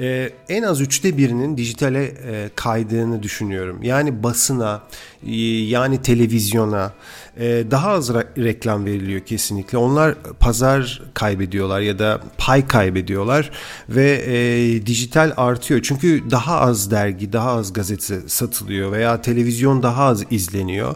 e, 0.00 0.30
en 0.48 0.62
az 0.62 0.80
üçte 0.80 1.16
birinin 1.16 1.56
dijitale 1.56 2.04
e, 2.04 2.50
kaydığını 2.54 3.22
düşünüyorum. 3.22 3.82
Yani 3.82 4.22
basına, 4.22 4.82
e, 5.26 5.34
yani 5.62 6.02
televizyona, 6.02 6.92
e, 7.40 7.64
daha 7.70 7.88
az 7.88 8.14
reklam 8.14 8.86
veriliyor 8.86 9.20
kesinlikle. 9.20 9.78
Onlar 9.78 10.14
pazar 10.40 11.02
kaybediyorlar 11.14 11.80
ya 11.80 11.98
da 11.98 12.20
pay 12.38 12.66
kaybediyorlar 12.66 13.50
ve 13.88 14.24
e, 14.26 14.86
dijital 14.86 15.32
artıyor. 15.36 15.80
Çünkü 15.82 16.22
daha 16.30 16.60
az 16.60 16.90
dergi, 16.90 17.32
daha 17.32 17.50
az 17.50 17.72
gazete 17.72 18.20
satılıyor 18.26 18.92
veya 18.92 19.22
televizyon 19.22 19.82
daha 19.82 20.04
az 20.04 20.24
izleniyor. 20.30 20.94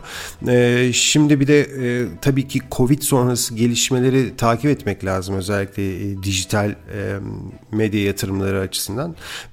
E, 0.48 0.90
şimdi 0.92 1.40
bir 1.40 1.46
de 1.46 1.60
e, 1.60 2.06
tabii 2.20 2.48
ki 2.48 2.60
Covid 2.72 3.02
sonrası 3.02 3.54
gelişmeleri 3.54 4.36
takip 4.36 4.70
etmek 4.70 5.04
lazım 5.04 5.34
özellikle 5.34 6.10
e, 6.10 6.22
dijital 6.22 6.70
e, 6.70 6.74
medya 7.72 8.04
yatırımları 8.04 8.60
açısından. 8.60 8.89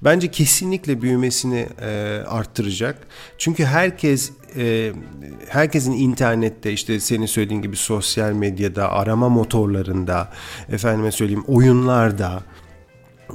Bence 0.02 0.30
kesinlikle 0.30 1.02
büyümesini 1.02 1.66
e, 1.80 2.22
arttıracak. 2.28 3.06
Çünkü 3.38 3.64
herkes 3.64 4.32
e, 4.56 4.92
herkesin 5.48 5.92
internette 5.92 6.72
işte 6.72 7.00
senin 7.00 7.26
söylediğin 7.26 7.62
gibi 7.62 7.76
sosyal 7.76 8.32
medyada, 8.32 8.92
arama 8.92 9.28
motorlarında, 9.28 10.32
efendime 10.68 11.12
söyleyeyim 11.12 11.44
oyunlarda 11.46 12.42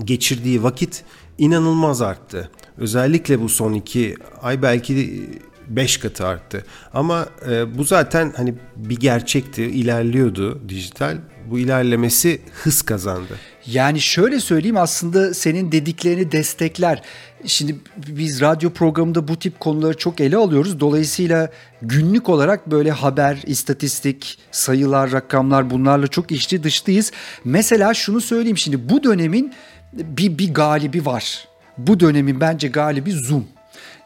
geçirdiği 0.03 0.63
vakit 0.63 1.03
inanılmaz 1.37 2.01
arttı. 2.01 2.51
Özellikle 2.77 3.41
bu 3.41 3.49
son 3.49 3.73
iki 3.73 4.15
ay 4.41 4.61
belki 4.61 5.29
beş 5.67 5.97
katı 5.97 6.27
arttı. 6.27 6.65
Ama 6.93 7.25
e, 7.49 7.77
bu 7.77 7.83
zaten 7.83 8.33
hani 8.37 8.55
bir 8.75 8.97
gerçekti, 8.97 9.63
ilerliyordu 9.63 10.69
dijital. 10.69 11.17
Bu 11.53 11.59
ilerlemesi 11.59 12.41
hız 12.63 12.81
kazandı. 12.81 13.39
Yani 13.65 14.01
şöyle 14.01 14.39
söyleyeyim 14.39 14.77
aslında 14.77 15.33
senin 15.33 15.71
dediklerini 15.71 16.31
destekler. 16.31 17.01
Şimdi 17.45 17.75
biz 18.07 18.41
radyo 18.41 18.69
programında 18.69 19.27
bu 19.27 19.39
tip 19.39 19.59
konuları 19.59 19.97
çok 19.97 20.21
ele 20.21 20.37
alıyoruz. 20.37 20.79
Dolayısıyla 20.79 21.49
günlük 21.81 22.29
olarak 22.29 22.71
böyle 22.71 22.91
haber, 22.91 23.41
istatistik, 23.45 24.37
sayılar, 24.51 25.11
rakamlar 25.11 25.69
bunlarla 25.69 26.07
çok 26.07 26.31
içli 26.31 26.63
dışlıyız. 26.63 27.11
Mesela 27.45 27.93
şunu 27.93 28.21
söyleyeyim 28.21 28.57
şimdi 28.57 28.89
bu 28.89 29.03
dönemin 29.03 29.53
bir, 29.93 30.37
bir 30.37 30.53
galibi 30.53 31.05
var. 31.05 31.47
Bu 31.77 31.99
dönemin 31.99 32.41
bence 32.41 32.67
galibi 32.67 33.11
Zoom. 33.11 33.45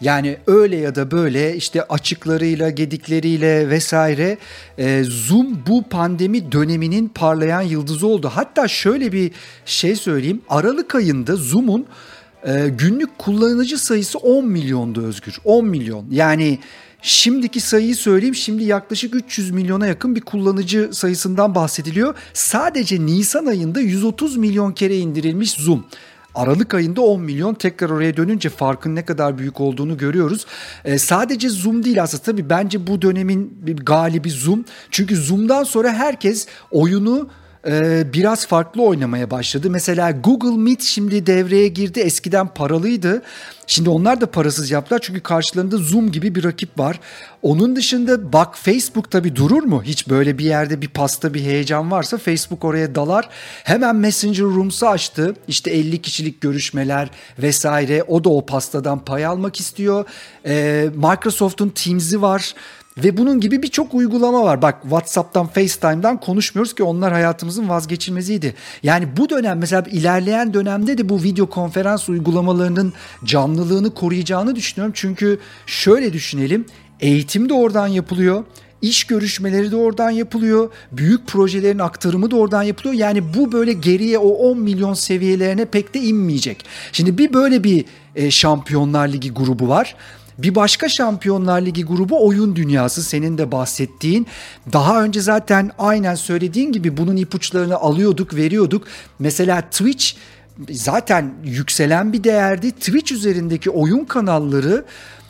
Yani 0.02 0.38
öyle 0.48 0.76
ya 0.76 0.96
da 0.96 1.12
böyle 1.12 1.56
işte 1.56 1.84
açıklarıyla, 1.84 2.70
gedikleriyle 2.70 3.70
vesaire 3.70 4.38
e, 4.78 5.04
Zoom 5.04 5.60
bu 5.68 5.84
pandemi 5.84 6.52
döneminin 6.52 7.08
parlayan 7.08 7.62
yıldızı 7.62 8.08
oldu. 8.08 8.32
Hatta 8.34 8.68
şöyle 8.68 9.12
bir 9.12 9.32
şey 9.66 9.96
söyleyeyim. 9.96 10.42
Aralık 10.50 10.96
ayında 10.96 11.36
Zoom'un 11.36 11.86
e, 12.44 12.68
günlük 12.70 13.18
kullanıcı 13.18 13.78
sayısı 13.78 14.18
10 14.18 14.48
milyondu 14.48 15.06
Özgür. 15.06 15.38
10 15.44 15.66
milyon. 15.66 16.06
Yani 16.12 16.60
Şimdiki 17.02 17.60
sayıyı 17.60 17.96
söyleyeyim. 17.96 18.36
Şimdi 18.36 18.64
yaklaşık 18.64 19.16
300 19.16 19.52
milyona 19.52 19.88
yakın 19.88 20.16
bir 20.16 20.22
kullanıcı 20.22 20.90
sayısından 20.92 21.56
bahsediliyor. 21.56 22.16
Sadece 22.34 23.06
Nisan 23.06 23.46
ayında 23.46 23.80
130 23.80 24.38
milyon 24.38 24.72
kere 24.72 24.98
indirilmiş 24.98 25.52
Zoom. 25.52 25.86
Aralık 26.38 26.74
ayında 26.74 27.02
10 27.02 27.22
milyon 27.22 27.54
tekrar 27.54 27.90
oraya 27.90 28.18
dönünce 28.18 28.50
farkın 28.50 28.96
ne 28.96 29.06
kadar 29.06 29.38
büyük 29.38 29.62
olduğunu 29.62 29.98
görüyoruz. 29.98 30.46
E, 30.86 30.98
sadece 30.98 31.50
Zoom 31.50 31.84
değil 31.84 32.04
aslında 32.04 32.24
tabii 32.24 32.50
bence 32.50 32.88
bu 32.88 33.02
dönemin 33.02 33.60
galibi 33.84 34.30
Zoom. 34.30 34.66
Çünkü 34.92 35.16
Zoom'dan 35.16 35.64
sonra 35.64 35.94
herkes 35.94 36.48
oyunu 36.72 37.30
biraz 38.14 38.48
farklı 38.48 38.84
oynamaya 38.84 39.32
başladı. 39.32 39.70
Mesela 39.70 40.12
Google 40.12 40.58
Meet 40.58 40.82
şimdi 40.82 41.26
devreye 41.26 41.68
girdi. 41.68 42.00
Eskiden 42.00 42.48
paralıydı. 42.48 43.22
Şimdi 43.68 43.90
onlar 43.90 44.22
da 44.22 44.32
parasız 44.32 44.72
yaptılar 44.72 45.00
çünkü 45.04 45.22
karşılarında 45.22 45.78
Zoom 45.78 46.12
gibi 46.12 46.36
bir 46.36 46.44
rakip 46.44 46.80
var. 46.80 47.00
Onun 47.42 47.76
dışında 47.76 48.34
bak 48.34 48.58
Facebook 48.58 49.12
tabii 49.12 49.36
durur 49.36 49.64
mu? 49.64 49.84
Hiç 49.84 50.10
böyle 50.10 50.38
bir 50.38 50.46
yerde 50.46 50.82
bir 50.82 50.88
pasta 50.88 51.34
bir 51.34 51.42
heyecan 51.42 51.92
varsa 51.92 52.18
Facebook 52.18 52.66
oraya 52.66 52.96
dalar. 52.96 53.30
Hemen 53.64 53.96
Messenger 53.96 54.46
Rooms'u 54.46 54.88
açtı. 54.88 55.36
İşte 55.48 55.72
50 55.72 56.02
kişilik 56.02 56.42
görüşmeler 56.42 57.10
vesaire. 57.40 58.04
O 58.04 58.24
da 58.24 58.30
o 58.30 58.46
pastadan 58.46 59.06
pay 59.06 59.26
almak 59.26 59.60
istiyor. 59.60 60.06
Ee, 60.46 60.90
Microsoft'un 60.96 61.70
Teams'i 61.70 62.22
var. 62.22 62.54
Ve 63.04 63.18
bunun 63.18 63.40
gibi 63.40 63.64
birçok 63.64 63.94
uygulama 63.94 64.44
var. 64.44 64.62
Bak 64.62 64.82
WhatsApp'tan, 64.82 65.48
FaceTime'dan 65.48 66.20
konuşmuyoruz 66.20 66.76
ki 66.76 66.84
onlar 66.84 67.14
hayatımızın 67.14 67.70
vazgeçilmeziydi. 67.70 68.56
Yani 68.84 69.18
bu 69.18 69.30
dönem 69.30 69.58
mesela 69.58 69.84
ilerleyen 69.92 70.54
dönemde 70.54 70.98
de 70.98 71.10
bu 71.10 71.24
video 71.24 71.50
konferans 71.50 72.10
uygulamalarının 72.10 72.94
canlılığını 73.26 73.94
koruyacağını 73.94 74.56
düşünüyorum. 74.56 74.94
Çünkü 74.96 75.40
şöyle 75.66 76.14
düşünelim. 76.14 76.66
Eğitim 77.00 77.50
de 77.50 77.54
oradan 77.54 77.88
yapılıyor. 77.88 78.44
İş 78.82 79.04
görüşmeleri 79.04 79.72
de 79.72 79.76
oradan 79.76 80.10
yapılıyor. 80.10 80.72
Büyük 80.92 81.28
projelerin 81.28 81.80
aktarımı 81.80 82.32
da 82.32 82.36
oradan 82.36 82.64
yapılıyor. 82.64 82.96
Yani 82.96 83.34
bu 83.34 83.52
böyle 83.52 83.74
geriye 83.74 84.18
o 84.18 84.30
10 84.30 84.60
milyon 84.60 84.94
seviyelerine 84.94 85.66
pek 85.66 85.94
de 85.94 86.00
inmeyecek. 86.00 86.66
Şimdi 86.92 87.18
bir 87.18 87.34
böyle 87.34 87.64
bir 87.64 87.86
e, 88.16 88.32
Şampiyonlar 88.32 89.08
Ligi 89.08 89.32
grubu 89.32 89.68
var. 89.68 89.96
Bir 90.38 90.56
başka 90.56 90.90
Şampiyonlar 90.90 91.62
Ligi 91.62 91.86
grubu 91.86 92.28
oyun 92.28 92.56
dünyası 92.56 93.04
senin 93.04 93.38
de 93.38 93.52
bahsettiğin. 93.52 94.28
Daha 94.74 95.04
önce 95.04 95.22
zaten 95.22 95.72
aynen 95.78 96.16
söylediğin 96.16 96.72
gibi 96.72 96.98
bunun 96.98 97.16
ipuçlarını 97.16 97.76
alıyorduk, 97.76 98.36
veriyorduk. 98.36 98.88
Mesela 99.20 99.62
Twitch 99.62 100.06
zaten 100.72 101.34
yükselen 101.44 102.14
bir 102.14 102.24
değerdi. 102.24 102.72
Twitch 102.72 103.12
üzerindeki 103.12 103.70
oyun 103.70 104.06
kanalları 104.06 104.86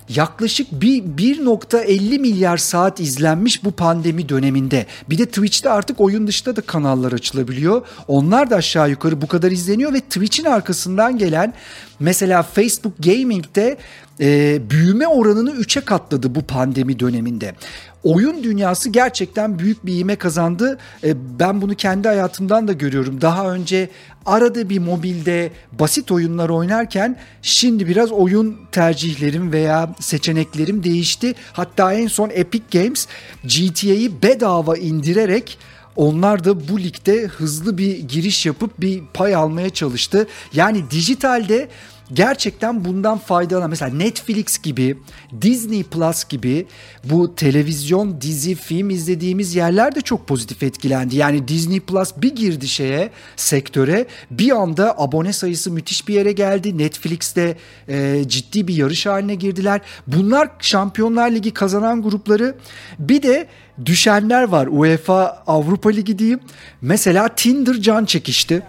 yaklaşık 0.09 0.67
bir 0.71 1.03
1.50 1.03 2.19
milyar 2.19 2.57
saat 2.57 2.99
izlenmiş 2.99 3.63
bu 3.63 3.71
pandemi 3.71 4.29
döneminde. 4.29 4.85
Bir 5.09 5.17
de 5.17 5.25
Twitch'te 5.25 5.69
artık 5.69 6.01
oyun 6.01 6.27
dışında 6.27 6.55
da 6.55 6.61
kanallar 6.61 7.11
açılabiliyor. 7.11 7.81
Onlar 8.07 8.49
da 8.49 8.55
aşağı 8.55 8.89
yukarı 8.89 9.21
bu 9.21 9.27
kadar 9.27 9.51
izleniyor 9.51 9.93
ve 9.93 9.99
Twitch'in 9.99 10.45
arkasından 10.45 11.17
gelen 11.17 11.53
mesela 11.99 12.43
Facebook 12.43 12.93
Gaming'de 13.03 13.77
e, 14.19 14.59
büyüme 14.69 15.07
oranını 15.07 15.51
3'e 15.51 15.81
katladı 15.81 16.35
bu 16.35 16.41
pandemi 16.41 16.99
döneminde. 16.99 17.55
Oyun 18.03 18.43
dünyası 18.43 18.89
gerçekten 18.89 19.59
büyük 19.59 19.85
bir 19.85 19.99
ivme 19.99 20.15
kazandı. 20.15 20.77
E, 21.03 21.39
ben 21.39 21.61
bunu 21.61 21.75
kendi 21.75 22.07
hayatımdan 22.07 22.67
da 22.67 22.73
görüyorum. 22.73 23.21
Daha 23.21 23.51
önce 23.51 23.89
arada 24.27 24.69
bir 24.69 24.79
mobilde 24.79 25.51
basit 25.71 26.11
oyunlar 26.11 26.49
oynarken 26.49 27.17
şimdi 27.41 27.87
biraz 27.87 28.11
oyun 28.11 28.57
tercihlerim 28.71 29.51
veya 29.51 29.95
seçeneklerim 29.99 30.83
değişti. 30.83 31.35
Hatta 31.53 31.93
en 31.93 32.07
son 32.07 32.29
Epic 32.33 32.79
Games 32.79 33.07
GTA'yı 33.43 34.21
bedava 34.21 34.77
indirerek 34.77 35.57
onlar 35.95 36.43
da 36.43 36.69
bu 36.69 36.79
ligde 36.79 37.21
hızlı 37.21 37.77
bir 37.77 37.97
giriş 37.97 38.45
yapıp 38.45 38.81
bir 38.81 39.01
pay 39.13 39.35
almaya 39.35 39.69
çalıştı. 39.69 40.27
Yani 40.53 40.91
dijitalde 40.91 41.69
gerçekten 42.13 42.85
bundan 42.85 43.17
faydalanan 43.17 43.69
mesela 43.69 43.95
Netflix 43.95 44.61
gibi, 44.61 44.97
Disney 45.41 45.83
Plus 45.83 46.23
gibi 46.23 46.67
bu 47.03 47.35
televizyon, 47.35 48.21
dizi, 48.21 48.55
film 48.55 48.89
izlediğimiz 48.89 49.55
yerler 49.55 49.95
de 49.95 50.01
çok 50.01 50.27
pozitif 50.27 50.63
etkilendi. 50.63 51.15
Yani 51.15 51.47
Disney 51.47 51.79
Plus 51.79 52.13
bir 52.17 52.35
girdi 52.35 52.67
şeye, 52.67 53.09
sektöre 53.35 54.05
bir 54.31 54.51
anda 54.51 54.95
abone 54.97 55.33
sayısı 55.33 55.71
müthiş 55.71 56.07
bir 56.07 56.13
yere 56.13 56.31
geldi. 56.31 56.77
Netflix'te 56.77 57.57
e, 57.89 58.23
ciddi 58.27 58.67
bir 58.67 58.75
yarış 58.75 59.05
haline 59.05 59.35
girdiler. 59.35 59.81
Bunlar 60.07 60.49
Şampiyonlar 60.59 61.31
Ligi 61.31 61.53
kazanan 61.53 62.01
grupları. 62.01 62.55
Bir 62.99 63.23
de 63.23 63.47
düşenler 63.85 64.43
var. 64.43 64.67
UEFA 64.71 65.43
Avrupa 65.47 65.89
Ligi 65.89 66.19
diyeyim. 66.19 66.39
Mesela 66.81 67.27
Tinder 67.27 67.73
can 67.73 68.05
çekişti. 68.05 68.63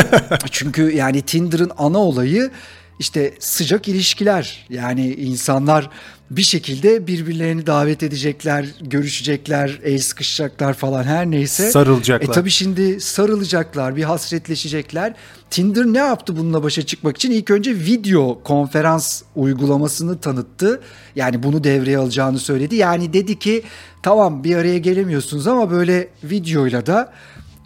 Çünkü 0.50 0.90
yani 0.90 1.22
Tinder'ın 1.22 1.70
ana 1.78 1.98
olayı 1.98 2.50
işte 2.98 3.34
sıcak 3.38 3.88
ilişkiler 3.88 4.66
yani 4.70 5.14
insanlar 5.14 5.90
bir 6.30 6.42
şekilde 6.42 7.06
birbirlerini 7.06 7.66
davet 7.66 8.02
edecekler, 8.02 8.66
görüşecekler, 8.80 9.80
el 9.84 9.98
sıkışacaklar 9.98 10.74
falan 10.74 11.04
her 11.04 11.30
neyse. 11.30 11.70
Sarılacaklar. 11.70 12.28
E 12.28 12.32
tabi 12.32 12.50
şimdi 12.50 13.00
sarılacaklar, 13.00 13.96
bir 13.96 14.02
hasretleşecekler. 14.02 15.14
Tinder 15.50 15.84
ne 15.84 15.98
yaptı 15.98 16.36
bununla 16.36 16.62
başa 16.62 16.86
çıkmak 16.86 17.16
için? 17.16 17.30
İlk 17.30 17.50
önce 17.50 17.74
video 17.74 18.42
konferans 18.42 19.22
uygulamasını 19.36 20.20
tanıttı. 20.20 20.80
Yani 21.16 21.42
bunu 21.42 21.64
devreye 21.64 21.98
alacağını 21.98 22.38
söyledi. 22.38 22.76
Yani 22.76 23.12
dedi 23.12 23.38
ki 23.38 23.62
tamam 24.02 24.44
bir 24.44 24.56
araya 24.56 24.78
gelemiyorsunuz 24.78 25.46
ama 25.46 25.70
böyle 25.70 26.08
videoyla 26.24 26.86
da 26.86 27.12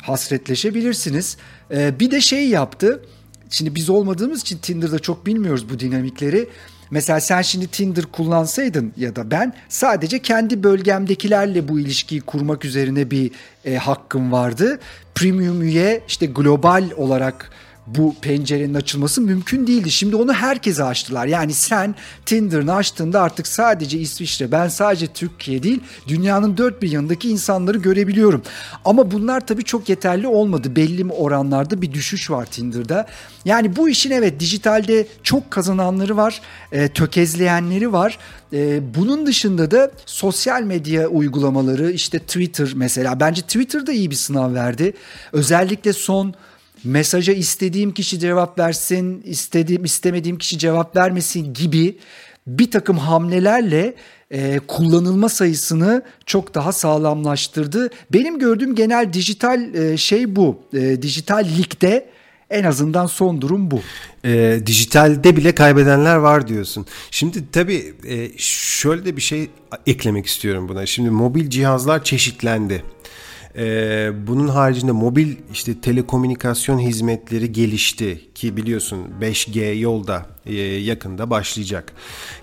hasretleşebilirsiniz. 0.02 1.36
Ee, 1.70 2.00
bir 2.00 2.10
de 2.10 2.20
şey 2.20 2.48
yaptı 2.48 3.02
Şimdi 3.50 3.74
biz 3.74 3.90
olmadığımız 3.90 4.40
için 4.40 4.58
Tinder'da 4.58 4.98
çok 4.98 5.26
bilmiyoruz 5.26 5.70
bu 5.70 5.78
dinamikleri. 5.78 6.48
Mesela 6.90 7.20
sen 7.20 7.42
şimdi 7.42 7.66
Tinder 7.66 8.04
kullansaydın 8.04 8.92
ya 8.96 9.16
da 9.16 9.30
ben 9.30 9.54
sadece 9.68 10.18
kendi 10.18 10.62
bölgemdekilerle 10.62 11.68
bu 11.68 11.80
ilişkiyi 11.80 12.20
kurmak 12.20 12.64
üzerine 12.64 13.10
bir 13.10 13.30
e, 13.64 13.76
hakkım 13.76 14.32
vardı. 14.32 14.80
Premium 15.14 15.62
üye 15.62 16.00
işte 16.08 16.26
global 16.26 16.90
olarak 16.96 17.50
bu 17.96 18.14
pencerenin 18.20 18.74
açılması 18.74 19.20
mümkün 19.20 19.66
değildi. 19.66 19.90
Şimdi 19.90 20.16
onu 20.16 20.32
herkese 20.32 20.84
açtılar. 20.84 21.26
Yani 21.26 21.52
sen 21.52 21.94
Tinder'ını 22.26 22.74
açtığında 22.74 23.22
artık 23.22 23.46
sadece 23.46 23.98
İsviçre, 23.98 24.52
ben 24.52 24.68
sadece 24.68 25.06
Türkiye 25.06 25.62
değil, 25.62 25.80
dünyanın 26.08 26.56
dört 26.56 26.82
bir 26.82 26.90
yanındaki 26.90 27.28
insanları 27.28 27.78
görebiliyorum. 27.78 28.42
Ama 28.84 29.10
bunlar 29.10 29.46
tabii 29.46 29.64
çok 29.64 29.88
yeterli 29.88 30.26
olmadı. 30.26 30.76
Belli 30.76 31.04
mi 31.04 31.12
oranlarda 31.12 31.82
bir 31.82 31.92
düşüş 31.92 32.30
var 32.30 32.46
Tinder'da. 32.46 33.06
Yani 33.44 33.76
bu 33.76 33.88
işin 33.88 34.10
evet 34.10 34.40
dijitalde 34.40 35.06
çok 35.22 35.50
kazananları 35.50 36.16
var, 36.16 36.40
e, 36.72 36.88
tökezleyenleri 36.88 37.92
var. 37.92 38.18
E, 38.52 38.94
bunun 38.94 39.26
dışında 39.26 39.70
da 39.70 39.90
sosyal 40.06 40.62
medya 40.62 41.08
uygulamaları 41.08 41.90
işte 41.90 42.18
Twitter 42.18 42.72
mesela 42.74 43.20
bence 43.20 43.42
Twitter 43.42 43.86
da 43.86 43.92
iyi 43.92 44.10
bir 44.10 44.16
sınav 44.16 44.54
verdi. 44.54 44.92
Özellikle 45.32 45.92
son 45.92 46.34
mesaja 46.84 47.32
istediğim 47.32 47.94
kişi 47.94 48.18
cevap 48.18 48.58
versin, 48.58 49.22
istediğim 49.24 49.84
istemediğim 49.84 50.38
kişi 50.38 50.58
cevap 50.58 50.96
vermesin 50.96 51.54
gibi 51.54 51.98
bir 52.46 52.70
takım 52.70 52.98
hamlelerle 52.98 53.94
e, 54.30 54.60
kullanılma 54.68 55.28
sayısını 55.28 56.02
çok 56.26 56.54
daha 56.54 56.72
sağlamlaştırdı. 56.72 57.90
Benim 58.12 58.38
gördüğüm 58.38 58.74
genel 58.74 59.12
dijital 59.12 59.74
e, 59.74 59.96
şey 59.96 60.36
bu. 60.36 60.62
E, 60.74 61.02
dijital 61.02 61.44
ligde 61.58 62.08
en 62.50 62.64
azından 62.64 63.06
son 63.06 63.40
durum 63.40 63.70
bu. 63.70 63.80
E, 64.24 64.60
dijitalde 64.66 65.36
bile 65.36 65.54
kaybedenler 65.54 66.16
var 66.16 66.48
diyorsun. 66.48 66.86
Şimdi 67.10 67.50
tabii 67.52 67.94
e, 68.08 68.28
şöyle 68.36 69.04
de 69.04 69.16
bir 69.16 69.22
şey 69.22 69.50
eklemek 69.86 70.26
istiyorum 70.26 70.68
buna. 70.68 70.86
Şimdi 70.86 71.10
mobil 71.10 71.50
cihazlar 71.50 72.04
çeşitlendi. 72.04 72.82
Ee, 73.58 74.10
bunun 74.26 74.48
haricinde 74.48 74.92
mobil 74.92 75.36
işte 75.52 75.80
telekomünikasyon 75.80 76.78
hizmetleri 76.78 77.52
gelişti 77.52 78.20
ki 78.34 78.56
biliyorsun 78.56 78.98
5G 79.20 79.78
yolda 79.78 80.26
yakında 80.56 81.30
başlayacak. 81.30 81.92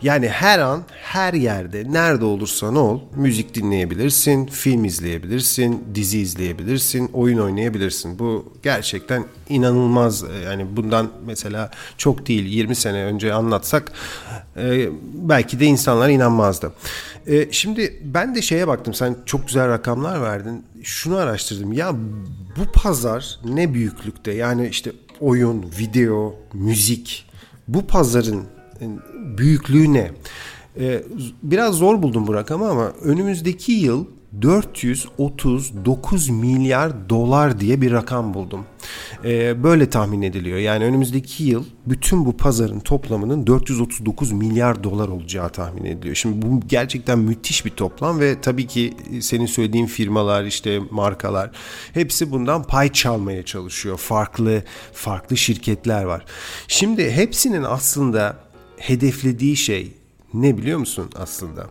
Yani 0.02 0.30
her 0.30 0.60
an 0.60 0.84
her 0.89 1.34
yerde 1.34 1.84
nerede 1.94 2.26
olursan 2.26 2.76
ol 2.76 3.00
müzik 3.15 3.56
dinleyebilirsin, 3.56 4.46
film 4.46 4.86
izleyebilirsin, 4.86 5.84
dizi 5.96 6.20
izleyebilirsin, 6.20 7.10
oyun 7.13 7.39
oynayabilirsin. 7.39 8.20
Bu 8.20 8.54
gerçekten 8.63 9.26
inanılmaz. 9.50 10.24
E, 10.24 10.39
yani 10.46 10.65
bundan 10.76 11.12
mesela 11.26 11.72
çok 11.98 12.28
değil 12.28 12.46
20 12.46 12.76
sene 12.76 13.04
önce 13.04 13.34
anlatsak 13.34 13.91
e, 14.58 14.89
belki 15.13 15.60
de 15.60 15.65
insanlar 15.65 16.10
inanmazdı. 16.10 16.74
E, 17.28 17.52
şimdi 17.52 18.02
ben 18.04 18.36
de 18.36 18.41
şeye 18.41 18.68
baktım 18.68 18.94
sen 18.94 19.15
çok 19.26 19.48
güzel 19.48 19.70
rakamlar 19.70 20.22
verdin. 20.22 20.65
Şunu 20.84 21.18
araştırdım 21.18 21.74
ya 21.74 21.94
bu 22.58 22.72
pazar 22.74 23.39
ne 23.46 23.74
büyüklükte 23.74 24.32
yani 24.32 24.68
işte 24.68 24.91
oyun, 25.20 25.65
video, 25.80 26.36
müzik 26.54 27.26
bu 27.67 27.88
pazarın 27.88 28.43
e, 28.82 28.86
büyüklüğü 29.38 29.93
ne? 29.93 30.12
Ee, 30.80 31.04
biraz 31.43 31.75
zor 31.75 32.01
buldum 32.01 32.28
bu 32.28 32.34
rakamı 32.34 32.69
ama 32.69 32.88
önümüzdeki 32.88 33.71
yıl 33.71 34.06
439 34.41 36.30
milyar 36.30 37.10
dolar 37.10 37.60
diye 37.60 37.82
bir 37.82 37.91
rakam 37.91 38.34
buldum. 38.34 38.65
Ee, 39.26 39.63
böyle 39.63 39.89
tahmin 39.89 40.21
ediliyor. 40.21 40.58
Yani 40.58 40.84
önümüzdeki 40.84 41.43
yıl 41.43 41.65
bütün 41.86 42.26
bu 42.26 42.38
pazarın 42.38 42.80
toplamının 42.80 43.48
439 43.48 44.32
milyar 44.32 44.84
dolar 44.84 45.08
olacağı 45.08 45.50
tahmin 45.50 45.86
ediliyor. 45.86 46.15
Şimdi 46.15 46.45
bu 46.45 46.60
gerçekten 46.67 47.19
müthiş 47.19 47.65
bir 47.65 47.69
toplam 47.69 48.19
ve 48.19 48.41
tabii 48.41 48.67
ki 48.67 48.93
senin 49.21 49.45
söylediğin 49.45 49.86
firmalar 49.86 50.43
işte 50.43 50.80
markalar 50.91 51.52
hepsi 51.93 52.32
bundan 52.32 52.63
pay 52.63 52.91
çalmaya 52.91 53.45
çalışıyor. 53.45 53.98
Farklı 53.98 54.63
farklı 54.93 55.38
şirketler 55.38 56.04
var. 56.04 56.26
Şimdi 56.67 57.12
hepsinin 57.12 57.63
aslında 57.63 58.38
hedeflediği 58.78 59.56
şey 59.56 59.93
ne 60.34 60.58
biliyor 60.58 60.80
musun 60.80 61.10
aslında? 61.15 61.67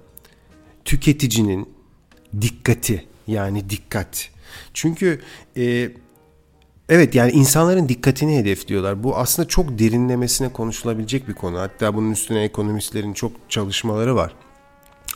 Tüketicinin 0.84 1.73
dikkati 2.40 3.06
yani 3.26 3.70
dikkat. 3.70 4.30
Çünkü 4.74 5.20
e, 5.56 5.90
evet 6.88 7.14
yani 7.14 7.32
insanların 7.32 7.88
dikkatini 7.88 8.36
hedefliyorlar. 8.36 9.02
Bu 9.02 9.16
aslında 9.16 9.48
çok 9.48 9.78
derinlemesine 9.78 10.48
konuşulabilecek 10.48 11.28
bir 11.28 11.34
konu. 11.34 11.58
Hatta 11.58 11.94
bunun 11.94 12.10
üstüne 12.10 12.42
ekonomistlerin 12.42 13.12
çok 13.12 13.32
çalışmaları 13.48 14.16
var. 14.16 14.32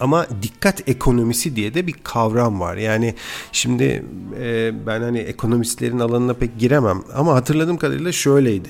Ama 0.01 0.27
dikkat 0.43 0.89
ekonomisi 0.89 1.57
diye 1.57 1.75
de 1.75 1.87
bir 1.87 1.95
kavram 2.05 2.61
var. 2.61 2.77
Yani 2.77 3.15
şimdi 3.53 4.05
e, 4.41 4.73
ben 4.87 5.01
hani 5.01 5.19
ekonomistlerin 5.19 5.99
alanına 5.99 6.35
pek 6.35 6.59
giremem 6.59 7.03
ama 7.15 7.35
hatırladığım 7.35 7.77
kadarıyla 7.77 8.13
şöyleydi. 8.13 8.69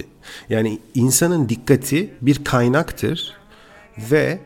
Yani 0.49 0.79
insanın 0.95 1.49
dikkati 1.49 2.11
bir 2.23 2.45
kaynaktır 2.45 3.33
ve 3.99 4.39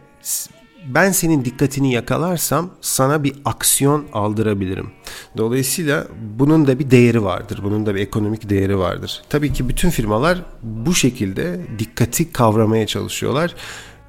ben 0.86 1.12
senin 1.12 1.44
dikkatini 1.44 1.92
yakalarsam 1.92 2.70
sana 2.80 3.24
bir 3.24 3.34
aksiyon 3.44 4.04
aldırabilirim. 4.12 4.90
Dolayısıyla 5.36 6.06
bunun 6.38 6.66
da 6.66 6.78
bir 6.78 6.90
değeri 6.90 7.24
vardır. 7.24 7.60
Bunun 7.62 7.86
da 7.86 7.94
bir 7.94 8.00
ekonomik 8.00 8.50
değeri 8.50 8.78
vardır. 8.78 9.22
Tabii 9.28 9.52
ki 9.52 9.68
bütün 9.68 9.90
firmalar 9.90 10.42
bu 10.62 10.94
şekilde 10.94 11.60
dikkati 11.78 12.32
kavramaya 12.32 12.86
çalışıyorlar 12.86 13.54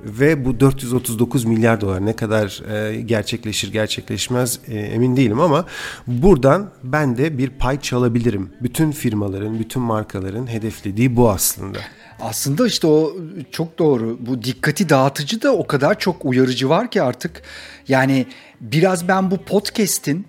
ve 0.03 0.45
bu 0.45 0.59
439 0.59 1.45
milyar 1.45 1.81
dolar 1.81 2.05
ne 2.05 2.15
kadar 2.15 2.62
e, 2.71 3.01
gerçekleşir 3.01 3.71
gerçekleşmez 3.71 4.59
e, 4.67 4.79
emin 4.79 5.17
değilim 5.17 5.39
ama 5.39 5.65
buradan 6.07 6.71
ben 6.83 7.17
de 7.17 7.38
bir 7.38 7.49
pay 7.49 7.81
çalabilirim. 7.81 8.49
Bütün 8.62 8.91
firmaların, 8.91 9.59
bütün 9.59 9.81
markaların 9.81 10.47
hedeflediği 10.47 11.15
bu 11.15 11.29
aslında. 11.29 11.79
Aslında 12.21 12.67
işte 12.67 12.88
o 12.88 13.15
çok 13.52 13.80
doğru. 13.80 14.17
Bu 14.19 14.43
dikkati 14.43 14.89
dağıtıcı 14.89 15.41
da 15.41 15.52
o 15.56 15.67
kadar 15.67 15.99
çok 15.99 16.26
uyarıcı 16.26 16.69
var 16.69 16.91
ki 16.91 17.02
artık. 17.02 17.41
Yani 17.88 18.26
biraz 18.62 19.08
ben 19.08 19.32
bu 19.32 19.38
podcast'in 19.38 20.26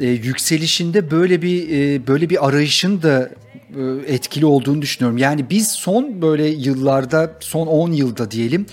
e, 0.00 0.06
yükselişinde 0.06 1.10
böyle 1.10 1.42
bir 1.42 1.68
e, 1.70 2.06
böyle 2.06 2.30
bir 2.30 2.48
arayışın 2.48 3.02
da 3.02 3.30
e, 3.76 4.14
etkili 4.14 4.46
olduğunu 4.46 4.82
düşünüyorum. 4.82 5.18
Yani 5.18 5.50
biz 5.50 5.68
son 5.68 6.22
böyle 6.22 6.46
yıllarda, 6.48 7.36
son 7.40 7.66
10 7.66 7.92
yılda 7.92 8.30
diyelim 8.30 8.66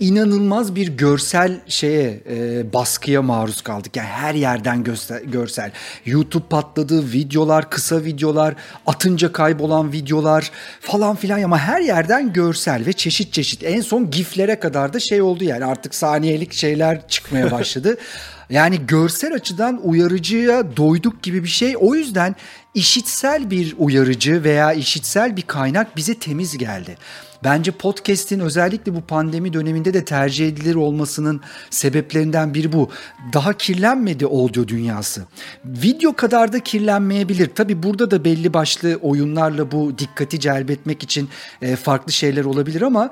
inanılmaz 0.00 0.74
bir 0.74 0.88
görsel 0.88 1.60
şeye 1.68 2.20
e, 2.30 2.72
baskıya 2.72 3.22
maruz 3.22 3.60
kaldık. 3.60 3.96
Yani 3.96 4.08
her 4.08 4.34
yerden 4.34 4.84
göster, 4.84 5.20
görsel. 5.22 5.72
YouTube 6.06 6.44
patladı, 6.50 7.12
videolar, 7.12 7.70
kısa 7.70 8.04
videolar, 8.04 8.54
atınca 8.86 9.32
kaybolan 9.32 9.92
videolar 9.92 10.50
falan 10.80 11.16
filan 11.16 11.42
ama 11.42 11.58
her 11.58 11.80
yerden 11.80 12.32
görsel 12.32 12.86
ve 12.86 12.92
çeşit 12.92 13.32
çeşit. 13.32 13.64
En 13.64 13.80
son 13.80 14.10
giflere 14.10 14.60
kadar 14.60 14.92
da 14.92 15.00
şey 15.00 15.22
oldu 15.22 15.44
yani 15.44 15.64
artık 15.64 15.94
saniyelik 15.94 16.52
şeyler 16.52 17.08
çıkmaya 17.08 17.50
başladı. 17.50 17.96
Yani 18.50 18.86
görsel 18.86 19.34
açıdan 19.34 19.80
uyarıcıya 19.82 20.76
doyduk 20.76 21.22
gibi 21.22 21.44
bir 21.44 21.48
şey. 21.48 21.74
O 21.80 21.94
yüzden 21.94 22.36
işitsel 22.74 23.50
bir 23.50 23.74
uyarıcı 23.78 24.44
veya 24.44 24.72
işitsel 24.72 25.36
bir 25.36 25.42
kaynak 25.42 25.96
bize 25.96 26.18
temiz 26.18 26.58
geldi. 26.58 26.96
Bence 27.44 27.70
podcast'in 27.70 28.40
özellikle 28.40 28.94
bu 28.94 29.00
pandemi 29.00 29.52
döneminde 29.52 29.94
de 29.94 30.04
tercih 30.04 30.48
edilir 30.48 30.74
olmasının 30.74 31.40
sebeplerinden 31.70 32.54
biri 32.54 32.72
bu. 32.72 32.90
Daha 33.32 33.52
kirlenmedi 33.52 34.26
audio 34.26 34.68
dünyası. 34.68 35.22
Video 35.64 36.12
kadar 36.12 36.52
da 36.52 36.60
kirlenmeyebilir. 36.60 37.46
Tabi 37.46 37.82
burada 37.82 38.10
da 38.10 38.24
belli 38.24 38.54
başlı 38.54 38.98
oyunlarla 39.02 39.72
bu 39.72 39.98
dikkati 39.98 40.40
celbetmek 40.40 41.02
için 41.02 41.28
e, 41.62 41.76
farklı 41.76 42.12
şeyler 42.12 42.44
olabilir 42.44 42.82
ama 42.82 43.10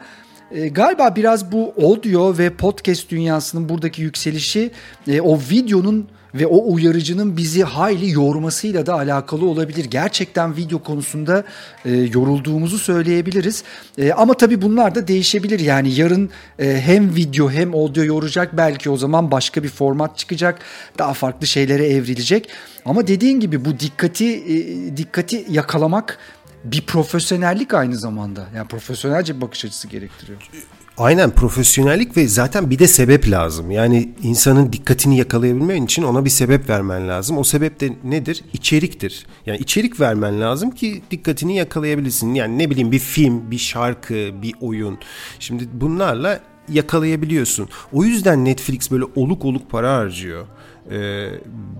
e, 0.51 0.69
galiba 0.69 1.17
biraz 1.17 1.53
bu 1.53 1.75
audio 1.83 2.39
ve 2.39 2.51
podcast 2.51 3.11
dünyasının 3.11 3.69
buradaki 3.69 4.03
yükselişi 4.03 4.71
e, 5.09 5.21
o 5.21 5.41
videonun 5.51 6.09
ve 6.35 6.47
o 6.47 6.73
uyarıcının 6.73 7.37
bizi 7.37 7.62
hayli 7.64 8.11
yormasıyla 8.11 8.87
da 8.87 8.94
alakalı 8.94 9.47
olabilir. 9.47 9.85
Gerçekten 9.85 10.57
video 10.57 10.79
konusunda 10.79 11.44
e, 11.85 11.90
yorulduğumuzu 11.90 12.79
söyleyebiliriz. 12.79 13.64
E, 13.99 14.12
ama 14.12 14.35
tabii 14.35 14.62
bunlar 14.62 14.94
da 14.94 15.09
değişebilir. 15.09 15.61
Yani 15.61 15.94
yarın 15.94 16.31
e, 16.59 16.81
hem 16.81 17.16
video 17.16 17.51
hem 17.51 17.75
audio 17.75 18.05
yoracak. 18.05 18.57
Belki 18.57 18.90
o 18.90 18.97
zaman 18.97 19.31
başka 19.31 19.62
bir 19.62 19.68
format 19.68 20.18
çıkacak. 20.18 20.59
Daha 20.99 21.14
farklı 21.14 21.47
şeylere 21.47 21.87
evrilecek. 21.87 22.49
Ama 22.85 23.07
dediğin 23.07 23.40
gibi 23.40 23.64
bu 23.64 23.81
dikkati 23.81 24.27
e, 24.35 24.97
dikkati 24.97 25.47
yakalamak 25.51 26.18
bir 26.64 26.87
profesyonellik 26.87 27.75
aynı 27.75 27.99
zamanda. 27.99 28.47
Yani 28.57 28.68
profesyonelce 28.68 29.37
bir 29.37 29.40
bakış 29.40 29.64
açısı 29.64 29.88
gerektiriyor. 29.88 30.51
Aynen 30.98 31.30
profesyonellik 31.30 32.16
ve 32.16 32.28
zaten 32.28 32.70
bir 32.70 32.78
de 32.78 32.87
sebep 32.87 33.30
lazım. 33.30 33.70
Yani 33.70 34.09
insanın 34.22 34.72
dikkatini 34.72 35.18
yakalayabilmen 35.18 35.83
için 35.83 36.02
ona 36.02 36.24
bir 36.24 36.30
sebep 36.30 36.68
vermen 36.68 37.09
lazım. 37.09 37.38
O 37.38 37.44
sebep 37.44 37.80
de 37.80 37.92
nedir? 38.04 38.44
İçeriktir. 38.52 39.26
Yani 39.46 39.59
içerik 39.59 40.00
vermen 40.00 40.40
lazım 40.40 40.70
ki 40.70 41.02
dikkatini 41.11 41.57
yakalayabilirsin. 41.57 42.35
Yani 42.35 42.59
ne 42.59 42.70
bileyim 42.70 42.92
bir 42.92 42.98
film, 42.98 43.50
bir 43.50 43.59
şarkı, 43.59 44.30
bir 44.42 44.54
oyun. 44.61 44.98
Şimdi 45.38 45.68
bunlarla 45.72 46.40
yakalayabiliyorsun. 46.68 47.68
O 47.92 48.04
yüzden 48.04 48.44
Netflix 48.44 48.90
böyle 48.90 49.04
oluk 49.16 49.44
oluk 49.44 49.70
para 49.70 49.96
harcıyor 49.96 50.46
e, 50.90 51.29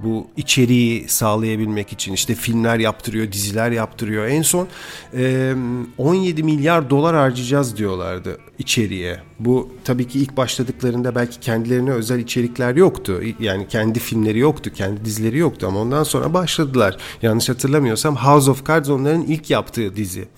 bu 0.03 0.27
içeriği 0.37 1.09
sağlayabilmek 1.09 1.93
için 1.93 2.12
işte 2.12 2.35
filmler 2.35 2.79
yaptırıyor, 2.79 3.33
diziler 3.33 3.71
yaptırıyor. 3.71 4.27
En 4.27 4.43
son 4.43 4.69
e, 5.17 5.55
17 5.99 6.43
milyar 6.43 6.90
dolar 6.90 7.17
harcayacağız 7.17 7.77
diyorlardı 7.77 8.38
içeriye. 8.59 9.21
Bu 9.38 9.69
tabii 9.85 10.09
ki 10.09 10.19
ilk 10.21 10.37
başladıklarında 10.37 11.14
belki 11.14 11.40
kendilerine 11.40 11.90
özel 11.90 12.19
içerikler 12.19 12.77
yoktu. 12.77 13.23
Yani 13.40 13.69
kendi 13.69 13.99
filmleri 13.99 14.38
yoktu, 14.38 14.71
kendi 14.75 15.05
dizileri 15.05 15.38
yoktu 15.38 15.67
ama 15.67 15.81
ondan 15.81 16.03
sonra 16.03 16.35
başladılar. 16.35 16.97
Yanlış 17.23 17.49
hatırlamıyorsam 17.49 18.17
House 18.17 18.51
of 18.51 18.67
Cards 18.67 18.90
onların 18.90 19.23
ilk 19.23 19.51
yaptığı 19.51 19.97
dizi. 19.97 20.29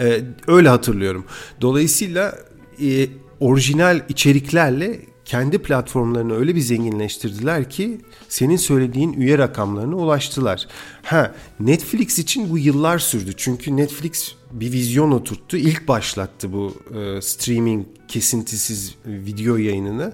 Ee, 0.00 0.20
öyle 0.46 0.68
hatırlıyorum. 0.68 1.24
Dolayısıyla 1.60 2.38
e, 2.82 3.06
orijinal 3.40 4.00
içeriklerle 4.08 5.00
kendi 5.30 5.58
platformlarını 5.58 6.34
öyle 6.34 6.54
bir 6.54 6.60
zenginleştirdiler 6.60 7.70
ki 7.70 8.00
senin 8.28 8.56
söylediğin 8.56 9.12
üye 9.12 9.38
rakamlarına 9.38 9.96
ulaştılar. 9.96 10.66
Ha 11.02 11.34
Netflix 11.60 12.18
için 12.18 12.50
bu 12.50 12.58
yıllar 12.58 12.98
sürdü. 12.98 13.32
Çünkü 13.36 13.76
Netflix 13.76 14.34
bir 14.52 14.72
vizyon 14.72 15.10
oturttu. 15.10 15.56
İlk 15.56 15.88
başlattı 15.88 16.52
bu 16.52 16.74
e, 16.98 17.22
streaming 17.22 17.86
kesintisiz 18.08 18.94
video 19.06 19.56
yayınını. 19.56 20.12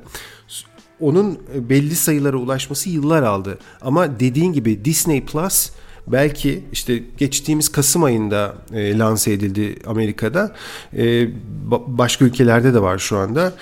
Onun 1.00 1.38
belli 1.54 1.94
sayılara 1.94 2.36
ulaşması 2.36 2.90
yıllar 2.90 3.22
aldı. 3.22 3.58
Ama 3.80 4.20
dediğin 4.20 4.52
gibi 4.52 4.84
Disney 4.84 5.24
Plus 5.24 5.70
belki 6.06 6.64
işte 6.72 7.02
geçtiğimiz 7.18 7.68
Kasım 7.68 8.04
ayında 8.04 8.54
e, 8.72 8.98
lanse 8.98 9.32
edildi 9.32 9.76
Amerika'da. 9.86 10.54
E, 10.96 11.28
başka 11.86 12.24
ülkelerde 12.24 12.74
de 12.74 12.82
var 12.82 12.98
şu 12.98 13.16
anda. 13.18 13.52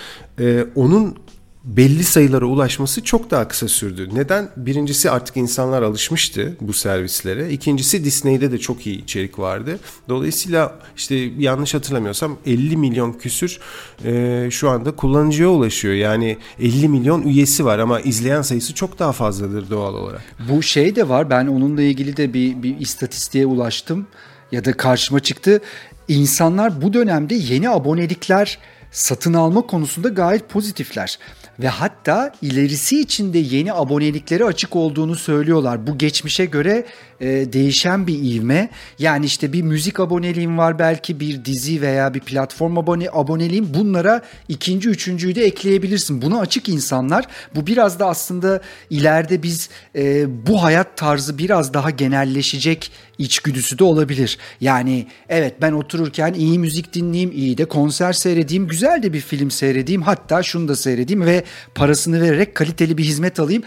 E, 0.40 0.66
onun 0.74 1.16
belli 1.64 2.04
sayılara 2.04 2.44
ulaşması 2.44 3.04
çok 3.04 3.30
daha 3.30 3.48
kısa 3.48 3.68
sürdü. 3.68 4.08
Neden? 4.12 4.48
Birincisi 4.56 5.10
artık 5.10 5.36
insanlar 5.36 5.82
alışmıştı 5.82 6.56
bu 6.60 6.72
servislere. 6.72 7.50
İkincisi 7.50 8.04
Disney'de 8.04 8.52
de 8.52 8.58
çok 8.58 8.86
iyi 8.86 9.02
içerik 9.02 9.38
vardı. 9.38 9.78
Dolayısıyla 10.08 10.78
işte 10.96 11.14
yanlış 11.38 11.74
hatırlamıyorsam 11.74 12.36
50 12.46 12.76
milyon 12.76 13.12
küsür 13.12 13.60
e, 14.04 14.48
şu 14.50 14.70
anda 14.70 14.90
kullanıcıya 14.90 15.48
ulaşıyor. 15.48 15.94
Yani 15.94 16.38
50 16.60 16.88
milyon 16.88 17.22
üyesi 17.22 17.64
var 17.64 17.78
ama 17.78 18.00
izleyen 18.00 18.42
sayısı 18.42 18.74
çok 18.74 18.98
daha 18.98 19.12
fazladır 19.12 19.70
doğal 19.70 19.94
olarak. 19.94 20.22
Bu 20.50 20.62
şey 20.62 20.96
de 20.96 21.08
var. 21.08 21.30
Ben 21.30 21.46
onunla 21.46 21.82
ilgili 21.82 22.16
de 22.16 22.34
bir, 22.34 22.62
bir 22.62 22.80
istatistiğe 22.80 23.46
ulaştım 23.46 24.06
ya 24.52 24.64
da 24.64 24.72
karşıma 24.72 25.20
çıktı. 25.20 25.60
İnsanlar 26.08 26.82
bu 26.82 26.92
dönemde 26.92 27.34
yeni 27.34 27.70
abonelikler 27.70 28.58
satın 28.90 29.34
alma 29.34 29.60
konusunda 29.60 30.08
gayet 30.08 30.48
pozitifler 30.48 31.18
ve 31.60 31.68
hatta 31.68 32.32
ilerisi 32.42 33.00
için 33.00 33.32
de 33.32 33.38
yeni 33.38 33.72
abonelikleri 33.72 34.44
açık 34.44 34.76
olduğunu 34.76 35.14
söylüyorlar. 35.14 35.86
Bu 35.86 35.98
geçmişe 35.98 36.44
göre 36.44 36.86
e, 37.20 37.26
değişen 37.52 38.06
bir 38.06 38.34
ivme. 38.34 38.70
Yani 38.98 39.26
işte 39.26 39.52
bir 39.52 39.62
müzik 39.62 40.00
aboneliğim 40.00 40.58
var 40.58 40.78
belki 40.78 41.20
bir 41.20 41.44
dizi 41.44 41.82
veya 41.82 42.14
bir 42.14 42.20
platform 42.20 42.78
abone 42.78 43.08
aboneliğim. 43.12 43.74
Bunlara 43.74 44.22
ikinci, 44.48 44.88
üçüncüyü 44.88 45.34
de 45.34 45.44
ekleyebilirsin. 45.44 46.22
Buna 46.22 46.40
açık 46.40 46.68
insanlar. 46.68 47.24
Bu 47.54 47.66
biraz 47.66 47.98
da 47.98 48.06
aslında 48.06 48.60
ileride 48.90 49.42
biz 49.42 49.68
e, 49.96 50.26
bu 50.46 50.62
hayat 50.62 50.96
tarzı 50.96 51.38
biraz 51.38 51.74
daha 51.74 51.90
genelleşecek 51.90 52.90
içgüdüsü 53.18 53.78
de 53.78 53.84
olabilir. 53.84 54.38
Yani 54.60 55.06
evet 55.28 55.54
ben 55.60 55.72
otururken 55.72 56.34
iyi 56.34 56.58
müzik 56.58 56.94
dinleyeyim, 56.94 57.32
iyi 57.32 57.58
de 57.58 57.64
konser 57.64 58.12
seyredeyim, 58.12 58.68
güzel 58.68 59.02
de 59.02 59.12
bir 59.12 59.20
film 59.20 59.50
seyredeyim, 59.50 60.02
hatta 60.02 60.42
şunu 60.42 60.68
da 60.68 60.76
seyredeyim 60.76 61.26
ve 61.26 61.44
parasını 61.74 62.20
vererek 62.20 62.54
kaliteli 62.54 62.98
bir 62.98 63.04
hizmet 63.04 63.40
alayım. 63.40 63.62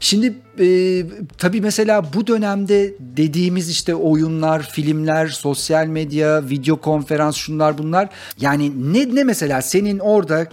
Şimdi 0.00 0.34
e, 0.60 1.02
tabii 1.38 1.60
mesela 1.60 2.12
bu 2.14 2.26
dönemde 2.26 2.94
dediğimiz 3.00 3.70
işte 3.70 3.94
oyunlar, 3.94 4.70
filmler, 4.70 5.26
sosyal 5.28 5.86
medya, 5.86 6.48
video 6.48 6.80
konferans 6.80 7.36
şunlar 7.36 7.78
bunlar. 7.78 8.08
Yani 8.40 8.92
ne 8.92 9.14
ne 9.14 9.24
mesela 9.24 9.62
senin 9.62 9.98
orada 9.98 10.46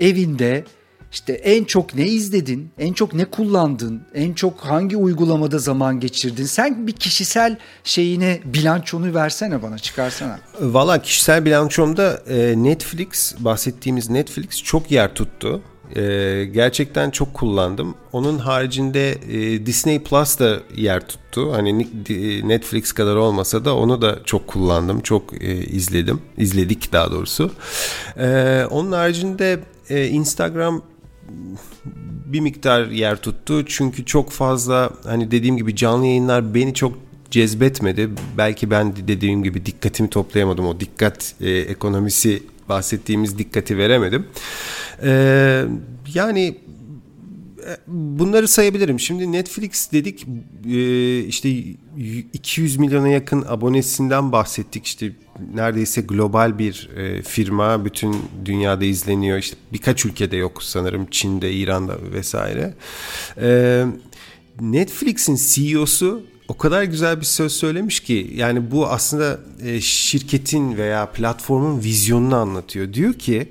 evinde 0.00 0.64
işte 1.12 1.32
en 1.32 1.64
çok 1.64 1.94
ne 1.94 2.06
izledin, 2.06 2.70
en 2.78 2.92
çok 2.92 3.14
ne 3.14 3.24
kullandın, 3.24 4.02
en 4.14 4.32
çok 4.32 4.60
hangi 4.60 4.96
uygulamada 4.96 5.58
zaman 5.58 6.00
geçirdin? 6.00 6.44
Sen 6.44 6.86
bir 6.86 6.92
kişisel 6.92 7.56
şeyine 7.84 8.40
bilançonu 8.44 9.14
versene 9.14 9.62
bana, 9.62 9.78
çıkarsana. 9.78 10.38
Valla 10.60 11.02
kişisel 11.02 11.44
bilançomda 11.44 12.22
e, 12.28 12.54
Netflix, 12.62 13.34
bahsettiğimiz 13.38 14.10
Netflix 14.10 14.62
çok 14.62 14.90
yer 14.90 15.14
tuttu. 15.14 15.62
E, 15.96 16.44
gerçekten 16.52 17.10
çok 17.10 17.34
kullandım. 17.34 17.94
Onun 18.12 18.38
haricinde 18.38 19.10
e, 19.10 19.66
Disney 19.66 20.02
Plus 20.02 20.38
da 20.38 20.60
yer 20.76 21.08
tuttu. 21.08 21.52
Hani 21.52 21.86
Netflix 22.48 22.92
kadar 22.92 23.16
olmasa 23.16 23.64
da 23.64 23.76
onu 23.76 24.02
da 24.02 24.18
çok 24.24 24.46
kullandım, 24.46 25.00
çok 25.00 25.42
izledim, 25.72 26.20
izledik 26.36 26.92
daha 26.92 27.10
doğrusu. 27.10 27.50
onun 28.70 28.92
haricinde 28.92 29.60
Instagram 29.90 30.82
bir 32.26 32.40
miktar 32.40 32.86
yer 32.86 33.16
tuttu. 33.16 33.66
Çünkü 33.66 34.04
çok 34.04 34.30
fazla 34.30 34.90
hani 35.04 35.30
dediğim 35.30 35.56
gibi 35.56 35.76
canlı 35.76 36.06
yayınlar 36.06 36.54
beni 36.54 36.74
çok 36.74 36.98
cezbetmedi. 37.30 38.10
Belki 38.38 38.70
ben 38.70 38.96
dediğim 38.96 39.42
gibi 39.42 39.66
dikkatimi 39.66 40.10
toplayamadım. 40.10 40.66
O 40.66 40.80
dikkat 40.80 41.34
e, 41.40 41.50
ekonomisi 41.50 42.42
bahsettiğimiz 42.68 43.38
dikkati 43.38 43.78
veremedim. 43.78 44.26
E, 45.02 45.64
yani 46.14 46.58
bunları 47.86 48.48
sayabilirim. 48.48 49.00
Şimdi 49.00 49.32
Netflix 49.32 49.92
dedik 49.92 50.26
e, 50.66 51.18
işte 51.18 51.48
200 52.32 52.76
milyona 52.76 53.08
yakın 53.08 53.44
abonesinden 53.48 54.32
bahsettik. 54.32 54.86
İşte 54.86 55.12
neredeyse 55.54 56.00
global 56.00 56.58
bir 56.58 56.90
e, 56.96 57.22
firma 57.22 57.84
bütün 57.84 58.16
dünyada 58.44 58.84
izleniyor. 58.84 59.38
İşte 59.38 59.56
birkaç 59.72 60.04
ülkede 60.04 60.36
yok 60.36 60.62
sanırım 60.62 61.06
Çin'de, 61.10 61.52
İran'da 61.52 61.96
vesaire. 62.12 62.74
Netflix'in 64.60 65.38
CEO'su 65.48 66.22
o 66.48 66.56
kadar 66.56 66.82
güzel 66.82 67.20
bir 67.20 67.26
söz 67.26 67.52
söylemiş 67.52 68.00
ki 68.00 68.30
yani 68.34 68.70
bu 68.70 68.86
aslında 68.86 69.40
şirketin 69.80 70.76
veya 70.76 71.06
platformun 71.12 71.82
vizyonunu 71.82 72.36
anlatıyor. 72.36 72.92
Diyor 72.92 73.14
ki 73.14 73.48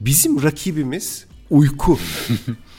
bizim 0.00 0.42
rakibimiz 0.42 1.26
uyku. 1.50 1.98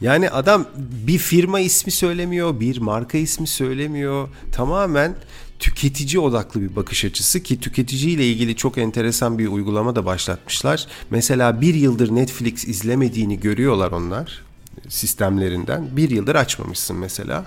Yani 0.00 0.30
adam 0.30 0.66
bir 1.06 1.18
firma 1.18 1.60
ismi 1.60 1.92
söylemiyor, 1.92 2.60
bir 2.60 2.78
marka 2.78 3.18
ismi 3.18 3.46
söylemiyor. 3.46 4.28
Tamamen 4.52 5.14
tüketici 5.58 6.20
odaklı 6.20 6.62
bir 6.62 6.76
bakış 6.76 7.04
açısı 7.04 7.42
ki 7.42 7.60
tüketiciyle 7.60 8.26
ilgili 8.26 8.56
çok 8.56 8.78
enteresan 8.78 9.38
bir 9.38 9.48
uygulama 9.48 9.96
da 9.96 10.06
başlatmışlar. 10.06 10.86
Mesela 11.10 11.60
bir 11.60 11.74
yıldır 11.74 12.14
Netflix 12.14 12.68
izlemediğini 12.68 13.40
görüyorlar 13.40 13.92
onlar 13.92 14.42
sistemlerinden. 14.88 15.96
Bir 15.96 16.10
yıldır 16.10 16.34
açmamışsın 16.34 16.96
mesela. 16.96 17.44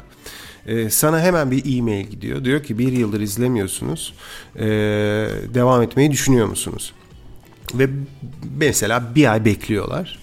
Ee, 0.65 0.89
sana 0.89 1.19
hemen 1.19 1.51
bir 1.51 1.77
e-mail 1.77 2.07
gidiyor. 2.07 2.43
Diyor 2.43 2.63
ki 2.63 2.79
bir 2.79 2.91
yıldır 2.91 3.21
izlemiyorsunuz. 3.21 4.13
Ee, 4.55 4.61
devam 5.53 5.81
etmeyi 5.81 6.11
düşünüyor 6.11 6.47
musunuz? 6.47 6.93
Ve 7.73 7.89
mesela 8.57 9.15
bir 9.15 9.31
ay 9.31 9.45
bekliyorlar. 9.45 10.19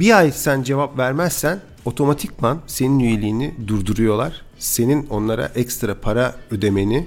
Bir 0.00 0.18
ay 0.18 0.32
sen 0.32 0.62
cevap 0.62 0.98
vermezsen 0.98 1.60
otomatikman 1.84 2.60
senin 2.66 2.98
üyeliğini 2.98 3.54
durduruyorlar. 3.68 4.42
Senin 4.58 5.06
onlara 5.06 5.52
ekstra 5.54 6.00
para 6.00 6.34
ödemeni 6.50 7.06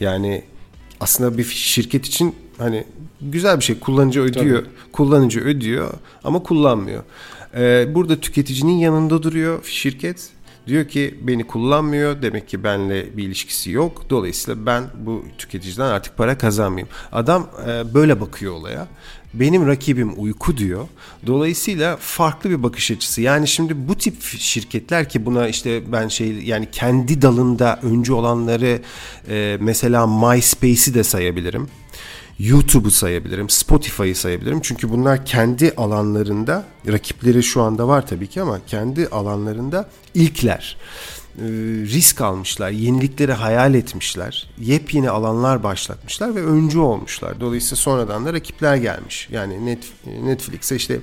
yani 0.00 0.44
aslında 1.00 1.38
bir 1.38 1.44
şirket 1.44 2.06
için 2.06 2.36
hani 2.58 2.84
güzel 3.20 3.58
bir 3.58 3.64
şey 3.64 3.78
kullanıcı 3.78 4.20
ödüyor. 4.20 4.58
Tabii. 4.58 4.92
Kullanıcı 4.92 5.40
ödüyor 5.40 5.90
ama 6.24 6.42
kullanmıyor. 6.42 7.02
Ee, 7.54 7.94
burada 7.94 8.20
tüketicinin 8.20 8.78
yanında 8.78 9.22
duruyor 9.22 9.64
şirket. 9.64 10.28
Diyor 10.66 10.88
ki 10.88 11.18
beni 11.22 11.46
kullanmıyor 11.46 12.22
demek 12.22 12.48
ki 12.48 12.64
benle 12.64 13.16
bir 13.16 13.24
ilişkisi 13.24 13.70
yok. 13.70 14.10
Dolayısıyla 14.10 14.66
ben 14.66 14.84
bu 15.06 15.24
tüketiciden 15.38 15.86
artık 15.86 16.16
para 16.16 16.38
kazanmayayım. 16.38 16.88
Adam 17.12 17.46
e, 17.68 17.94
böyle 17.94 18.20
bakıyor 18.20 18.52
olaya 18.52 18.88
benim 19.34 19.66
rakibim 19.66 20.12
uyku 20.16 20.56
diyor. 20.56 20.88
Dolayısıyla 21.26 21.96
farklı 21.96 22.50
bir 22.50 22.62
bakış 22.62 22.90
açısı. 22.90 23.20
Yani 23.20 23.48
şimdi 23.48 23.88
bu 23.88 23.94
tip 23.94 24.22
şirketler 24.22 25.08
ki 25.08 25.26
buna 25.26 25.48
işte 25.48 25.92
ben 25.92 26.08
şey 26.08 26.42
yani 26.42 26.68
kendi 26.72 27.22
dalında 27.22 27.80
öncü 27.82 28.12
olanları 28.12 28.82
e, 29.28 29.56
mesela 29.60 30.06
MySpace'i 30.06 30.94
de 30.94 31.04
sayabilirim. 31.04 31.68
YouTube'u 32.38 32.90
sayabilirim, 32.90 33.50
Spotify'ı 33.50 34.16
sayabilirim. 34.16 34.60
Çünkü 34.62 34.90
bunlar 34.90 35.26
kendi 35.26 35.72
alanlarında, 35.76 36.64
rakipleri 36.88 37.42
şu 37.42 37.62
anda 37.62 37.88
var 37.88 38.06
tabii 38.06 38.26
ki 38.26 38.42
ama 38.42 38.58
kendi 38.66 39.08
alanlarında 39.08 39.90
ilkler. 40.14 40.76
E, 41.38 41.42
risk 41.84 42.20
almışlar, 42.20 42.70
yenilikleri 42.70 43.32
hayal 43.32 43.74
etmişler, 43.74 44.48
yepyeni 44.58 45.10
alanlar 45.10 45.62
başlatmışlar 45.62 46.34
ve 46.34 46.44
öncü 46.44 46.78
olmuşlar. 46.78 47.40
Dolayısıyla 47.40 47.76
sonradan 47.76 48.26
da 48.26 48.32
rakipler 48.32 48.76
gelmiş. 48.76 49.28
Yani 49.30 49.66
Net, 49.66 49.92
Netflix'e 50.24 50.76
işte 50.76 51.00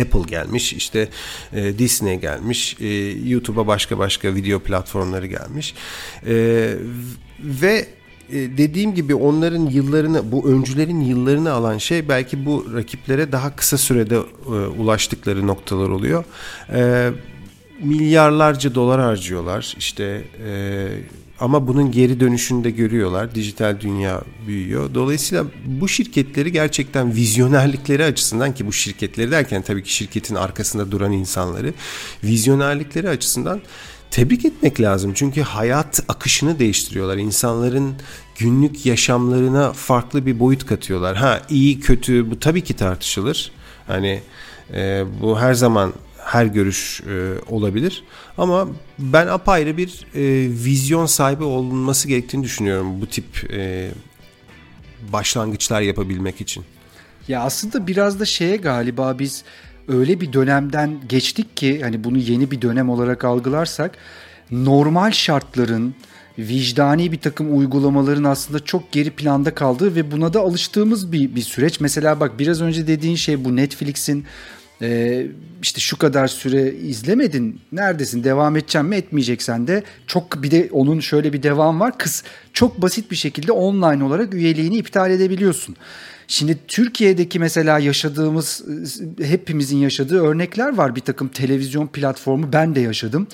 Apple 0.00 0.22
gelmiş, 0.26 0.72
işte 0.72 1.08
e, 1.52 1.78
Disney 1.78 2.20
gelmiş, 2.20 2.76
e, 2.80 2.86
YouTube'a 3.28 3.66
başka 3.66 3.98
başka 3.98 4.34
video 4.34 4.58
platformları 4.58 5.26
gelmiş 5.26 5.74
e, 6.26 6.34
ve 7.40 7.86
e, 8.30 8.34
dediğim 8.34 8.94
gibi 8.94 9.14
onların 9.14 9.66
yıllarını, 9.66 10.32
bu 10.32 10.48
öncülerin 10.48 11.00
yıllarını 11.00 11.52
alan 11.52 11.78
şey 11.78 12.08
belki 12.08 12.46
bu 12.46 12.66
rakiplere 12.74 13.32
daha 13.32 13.56
kısa 13.56 13.78
sürede 13.78 14.16
e, 14.16 14.48
ulaştıkları 14.50 15.46
noktalar 15.46 15.88
oluyor. 15.88 16.24
E, 16.72 17.10
milyarlarca 17.82 18.74
dolar 18.74 19.00
harcıyorlar 19.00 19.74
işte 19.78 20.24
e, 20.46 20.88
ama 21.40 21.66
bunun 21.66 21.92
geri 21.92 22.20
dönüşünü 22.20 22.64
de 22.64 22.70
görüyorlar. 22.70 23.34
Dijital 23.34 23.80
dünya 23.80 24.22
büyüyor. 24.46 24.94
Dolayısıyla 24.94 25.44
bu 25.66 25.88
şirketleri 25.88 26.52
gerçekten 26.52 27.14
vizyonerlikleri 27.14 28.04
açısından 28.04 28.54
ki 28.54 28.66
bu 28.66 28.72
şirketleri 28.72 29.30
derken 29.30 29.62
tabii 29.62 29.82
ki 29.82 29.94
şirketin 29.94 30.34
arkasında 30.34 30.90
duran 30.90 31.12
insanları 31.12 31.74
vizyonerlikleri 32.24 33.08
açısından 33.08 33.60
tebrik 34.10 34.44
etmek 34.44 34.80
lazım. 34.80 35.12
Çünkü 35.14 35.42
hayat 35.42 36.02
akışını 36.08 36.58
değiştiriyorlar. 36.58 37.16
İnsanların 37.16 37.94
günlük 38.38 38.86
yaşamlarına 38.86 39.72
farklı 39.72 40.26
bir 40.26 40.40
boyut 40.40 40.66
katıyorlar. 40.66 41.16
Ha 41.16 41.42
iyi 41.50 41.80
kötü 41.80 42.30
bu 42.30 42.40
tabii 42.40 42.64
ki 42.64 42.74
tartışılır. 42.74 43.52
Hani 43.86 44.20
e, 44.74 45.04
bu 45.22 45.40
her 45.40 45.54
zaman 45.54 45.92
her 46.26 46.46
görüş 46.46 47.00
e, 47.00 47.32
olabilir. 47.48 48.04
Ama 48.38 48.68
ben 48.98 49.26
apayrı 49.26 49.76
bir 49.76 50.06
e, 50.14 50.22
vizyon 50.64 51.06
sahibi 51.06 51.44
olunması 51.44 52.08
gerektiğini 52.08 52.44
düşünüyorum 52.44 53.00
bu 53.00 53.06
tip 53.06 53.52
e, 53.52 53.90
başlangıçlar 55.12 55.80
yapabilmek 55.80 56.40
için. 56.40 56.64
Ya 57.28 57.40
aslında 57.40 57.86
biraz 57.86 58.20
da 58.20 58.24
şeye 58.24 58.56
galiba 58.56 59.18
biz 59.18 59.44
öyle 59.88 60.20
bir 60.20 60.32
dönemden 60.32 61.00
geçtik 61.08 61.56
ki 61.56 61.80
hani 61.82 62.04
bunu 62.04 62.18
yeni 62.18 62.50
bir 62.50 62.62
dönem 62.62 62.90
olarak 62.90 63.24
algılarsak 63.24 63.98
normal 64.50 65.10
şartların 65.10 65.94
vicdani 66.38 67.12
bir 67.12 67.20
takım 67.20 67.58
uygulamaların 67.58 68.24
aslında 68.24 68.64
çok 68.64 68.92
geri 68.92 69.10
planda 69.10 69.54
kaldığı 69.54 69.94
ve 69.94 70.10
buna 70.10 70.34
da 70.34 70.40
alıştığımız 70.40 71.12
bir, 71.12 71.34
bir 71.34 71.42
süreç. 71.42 71.80
Mesela 71.80 72.20
bak 72.20 72.38
biraz 72.38 72.62
önce 72.62 72.86
dediğin 72.86 73.16
şey 73.16 73.44
bu 73.44 73.56
Netflix'in 73.56 74.24
e, 74.82 75.26
işte 75.62 75.80
şu 75.80 75.98
kadar 75.98 76.28
süre 76.28 76.72
izlemedin 76.72 77.60
neredesin 77.72 78.24
devam 78.24 78.56
edeceğim 78.56 78.86
mi 78.86 78.96
etmeyeceksen 78.96 79.66
de 79.66 79.82
çok 80.06 80.42
bir 80.42 80.50
de 80.50 80.68
onun 80.72 81.00
şöyle 81.00 81.32
bir 81.32 81.42
devam 81.42 81.80
var 81.80 81.98
kız 81.98 82.22
çok 82.52 82.82
basit 82.82 83.10
bir 83.10 83.16
şekilde 83.16 83.52
online 83.52 84.04
olarak 84.04 84.34
üyeliğini 84.34 84.76
iptal 84.76 85.10
edebiliyorsun. 85.10 85.76
Şimdi 86.28 86.58
Türkiye'deki 86.68 87.38
mesela 87.38 87.78
yaşadığımız 87.78 88.64
hepimizin 89.22 89.76
yaşadığı 89.76 90.20
örnekler 90.22 90.76
var 90.76 90.96
bir 90.96 91.00
takım 91.00 91.28
televizyon 91.28 91.86
platformu 91.86 92.52
ben 92.52 92.74
de 92.74 92.80
yaşadım. 92.80 93.26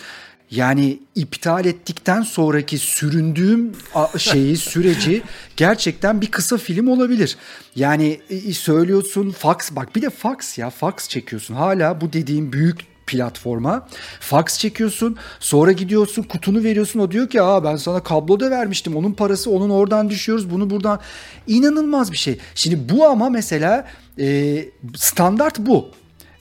Yani 0.53 0.99
iptal 1.15 1.65
ettikten 1.65 2.23
sonraki 2.23 2.79
süründüğüm 2.79 3.73
şeyi 4.19 4.57
süreci 4.57 5.23
gerçekten 5.57 6.21
bir 6.21 6.31
kısa 6.31 6.57
film 6.57 6.89
olabilir. 6.89 7.37
Yani 7.77 8.21
söylüyorsun 8.55 9.31
fax 9.31 9.57
bak 9.71 9.97
bir 9.97 10.03
de 10.03 10.11
fax 10.11 10.59
ya 10.59 10.71
fax 10.71 11.09
çekiyorsun. 11.09 11.55
Hala 11.55 12.01
bu 12.01 12.13
dediğim 12.13 12.53
büyük 12.53 12.81
platforma. 13.07 13.89
Fax 14.21 14.59
çekiyorsun 14.59 15.17
sonra 15.41 15.73
gidiyorsun 15.73 16.23
kutunu 16.23 16.65
veriyorsun 16.65 17.01
o 17.01 17.11
diyor 17.11 17.29
ki 17.29 17.43
aa 17.43 17.65
ben 17.65 17.77
sana 17.77 18.03
kablo 18.03 18.41
da 18.41 18.51
vermiştim 18.51 18.97
onun 18.97 19.13
parası 19.13 19.51
onun 19.51 19.71
oradan 19.71 20.11
düşüyoruz 20.11 20.51
bunu 20.51 20.71
buradan. 20.71 21.01
inanılmaz 21.47 22.13
bir 22.13 22.17
şey. 22.17 22.39
Şimdi 22.55 22.95
bu 22.95 23.05
ama 23.05 23.31
mesela 23.31 23.87
e, 24.19 24.59
standart 24.97 25.59
bu. 25.59 25.89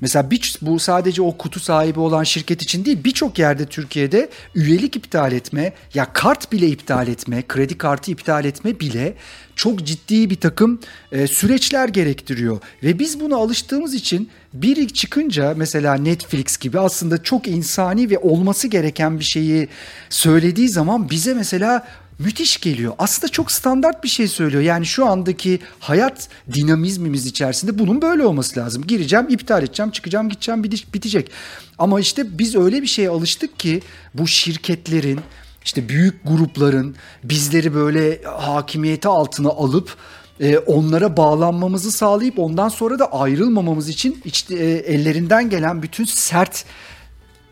Mesela 0.02 0.32
bir, 0.32 0.56
bu 0.62 0.80
sadece 0.80 1.22
o 1.22 1.38
kutu 1.38 1.60
sahibi 1.60 2.00
olan 2.00 2.24
şirket 2.24 2.62
için 2.62 2.86
değil 2.86 3.04
birçok 3.04 3.40
yerde 3.40 3.66
Türkiye'de 3.66 4.30
üyelik 4.56 4.96
iptal 4.96 5.32
etme 5.32 5.74
ya 5.94 6.14
kart 6.14 6.52
bile 6.52 6.68
iptal 6.68 7.08
etme, 7.08 7.44
kredi 7.48 7.78
kartı 7.78 8.12
iptal 8.12 8.46
etme 8.46 8.80
bile 8.80 9.16
çok 9.56 9.84
ciddi 9.84 10.30
bir 10.30 10.36
takım 10.36 10.80
e, 11.12 11.28
süreçler 11.28 11.90
gerektiriyor. 11.90 12.60
Ve 12.84 13.00
biz 13.00 13.20
buna 13.20 13.36
alıştığımız 13.36 13.94
için 13.94 14.30
biri 14.54 14.94
çıkınca 14.94 15.54
mesela 15.58 15.94
Netflix 15.96 16.58
gibi 16.58 16.80
aslında 16.80 17.24
çok 17.24 17.48
insani 17.48 18.10
ve 18.10 18.18
olması 18.18 18.68
gereken 18.68 19.20
bir 19.20 19.24
şeyi 19.24 19.68
söylediği 20.10 20.70
zaman 20.70 21.10
bize 21.10 21.34
mesela 21.34 21.88
müthiş 22.23 22.60
geliyor. 22.60 22.93
Aslında 22.99 23.31
çok 23.31 23.51
standart 23.51 24.03
bir 24.03 24.10
şey 24.10 24.27
söylüyor. 24.27 24.63
Yani 24.63 24.86
şu 24.86 25.05
andaki 25.05 25.60
hayat 25.79 26.29
dinamizmimiz 26.53 27.25
içerisinde 27.25 27.79
bunun 27.79 28.01
böyle 28.01 28.25
olması 28.25 28.60
lazım. 28.60 28.88
Gireceğim, 28.88 29.25
iptal 29.29 29.63
edeceğim, 29.63 29.91
çıkacağım, 29.91 30.29
gideceğim, 30.29 30.63
bitecek. 30.63 31.31
Ama 31.77 31.99
işte 31.99 32.39
biz 32.39 32.55
öyle 32.55 32.81
bir 32.81 32.88
şeye 32.88 33.10
alıştık 33.10 33.60
ki 33.60 33.81
bu 34.13 34.27
şirketlerin, 34.27 35.19
işte 35.65 35.89
büyük 35.89 36.23
grupların 36.23 36.95
bizleri 37.23 37.73
böyle 37.73 38.21
hakimiyeti 38.23 39.07
altına 39.07 39.49
alıp 39.49 39.97
e, 40.39 40.57
onlara 40.57 41.17
bağlanmamızı 41.17 41.91
sağlayıp 41.91 42.39
ondan 42.39 42.69
sonra 42.69 42.99
da 42.99 43.13
ayrılmamamız 43.13 43.89
için 43.89 44.21
işte, 44.25 44.55
ellerinden 44.65 45.49
gelen 45.49 45.84
bütün 45.84 46.05
sert 46.05 46.65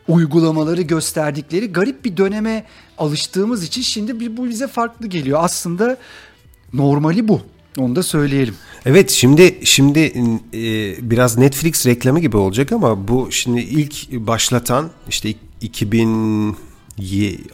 uygulamaları 0.08 0.82
gösterdikleri 0.82 1.72
garip 1.72 2.06
bir 2.06 2.18
döneme 2.18 2.66
alıştığımız 3.00 3.64
için 3.64 3.82
şimdi 3.82 4.38
bu 4.38 4.50
bize 4.50 4.68
farklı 4.68 5.08
geliyor. 5.08 5.40
Aslında 5.42 5.98
normali 6.74 7.28
bu. 7.28 7.42
Onu 7.78 7.96
da 7.96 8.04
söyleyelim. 8.04 8.56
Evet 8.86 9.12
şimdi 9.12 9.60
şimdi 9.64 10.00
e, 10.54 10.62
biraz 11.12 11.38
Netflix 11.38 11.86
reklamı 11.86 12.20
gibi 12.20 12.38
olacak 12.38 12.72
ama 12.72 13.08
bu 13.08 13.28
şimdi 13.32 13.60
ilk 13.60 14.12
başlatan 14.12 14.90
işte 15.10 15.34
2000 15.62 16.56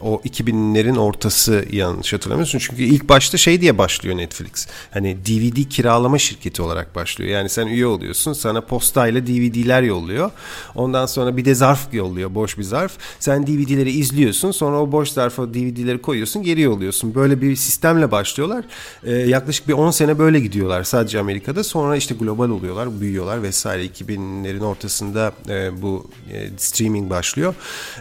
o 0.00 0.20
2000'lerin 0.24 0.98
ortası 0.98 1.64
yanlış 1.72 2.12
hatırlamıyorsun. 2.12 2.58
Çünkü 2.58 2.82
ilk 2.82 3.08
başta 3.08 3.38
şey 3.38 3.60
diye 3.60 3.78
başlıyor 3.78 4.16
Netflix. 4.16 4.66
Hani 4.90 5.16
DVD 5.26 5.68
kiralama 5.68 6.18
şirketi 6.18 6.62
olarak 6.62 6.94
başlıyor. 6.94 7.30
Yani 7.30 7.48
sen 7.48 7.66
üye 7.66 7.86
oluyorsun. 7.86 8.32
Sana 8.32 8.60
postayla 8.60 9.26
DVD'ler 9.26 9.82
yolluyor. 9.82 10.30
Ondan 10.74 11.06
sonra 11.06 11.36
bir 11.36 11.44
de 11.44 11.54
zarf 11.54 11.94
yolluyor. 11.94 12.34
Boş 12.34 12.58
bir 12.58 12.62
zarf. 12.62 12.92
Sen 13.20 13.46
DVD'leri 13.46 13.90
izliyorsun. 13.90 14.50
Sonra 14.50 14.80
o 14.80 14.92
boş 14.92 15.08
zarfa 15.08 15.54
DVD'leri 15.54 16.02
koyuyorsun. 16.02 16.42
Geri 16.42 16.60
yolluyorsun. 16.60 17.14
Böyle 17.14 17.42
bir 17.42 17.56
sistemle 17.56 18.10
başlıyorlar. 18.10 18.64
Ee, 19.04 19.12
yaklaşık 19.12 19.68
bir 19.68 19.72
10 19.72 19.90
sene 19.90 20.18
böyle 20.18 20.40
gidiyorlar 20.40 20.84
sadece 20.84 21.20
Amerika'da. 21.20 21.64
Sonra 21.64 21.96
işte 21.96 22.14
global 22.14 22.50
oluyorlar. 22.50 23.00
Büyüyorlar 23.00 23.42
vesaire. 23.42 23.86
2000'lerin 23.86 24.64
ortasında 24.64 25.32
e, 25.48 25.82
bu 25.82 26.10
e, 26.32 26.48
streaming 26.56 27.10
başlıyor. 27.10 27.54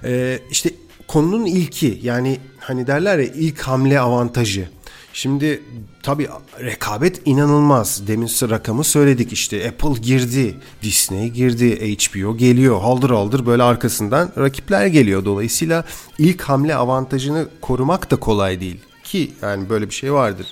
E, 0.04 0.40
işte 0.52 0.70
konunun 1.08 1.46
ilki 1.46 2.00
yani 2.04 2.40
hani 2.60 2.88
derler 2.88 3.20
ya 3.20 3.26
ilk 3.26 3.62
hamle 3.62 4.00
avantajı. 4.00 4.70
Şimdi 5.16 5.64
tabii 6.04 6.28
rekabet 6.62 7.22
inanılmaz. 7.26 8.08
Demin 8.08 8.28
rakamı 8.28 8.84
söyledik 8.84 9.34
işte 9.34 9.68
Apple 9.68 10.02
girdi, 10.02 10.56
Disney 10.84 11.30
girdi, 11.30 11.98
HBO 11.98 12.38
geliyor. 12.38 12.82
Haldır 12.82 13.10
haldır 13.10 13.46
böyle 13.46 13.64
arkasından 13.64 14.32
rakipler 14.38 14.86
geliyor. 14.86 15.26
Dolayısıyla 15.26 15.86
ilk 16.18 16.42
hamle 16.42 16.76
avantajını 16.76 17.48
korumak 17.62 18.12
da 18.12 18.16
kolay 18.16 18.60
değil. 18.62 18.80
Ki 19.04 19.32
yani 19.42 19.70
böyle 19.70 19.90
bir 19.90 19.94
şey 19.94 20.14
vardır. 20.14 20.48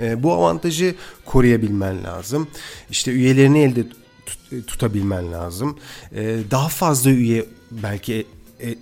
E, 0.00 0.22
bu 0.22 0.32
avantajı 0.32 0.94
koruyabilmen 1.24 2.04
lazım. 2.04 2.48
İşte 2.90 3.10
üyelerini 3.10 3.58
elde 3.58 3.84
tut, 4.26 4.66
tutabilmen 4.66 5.32
lazım. 5.32 5.78
E, 6.14 6.38
daha 6.50 6.68
fazla 6.68 7.10
üye 7.10 7.46
belki 7.70 8.26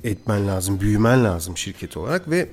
etmen 0.04 0.48
lazım, 0.48 0.80
büyümen 0.80 1.24
lazım 1.24 1.56
şirket 1.56 1.96
olarak 1.96 2.30
ve 2.30 2.48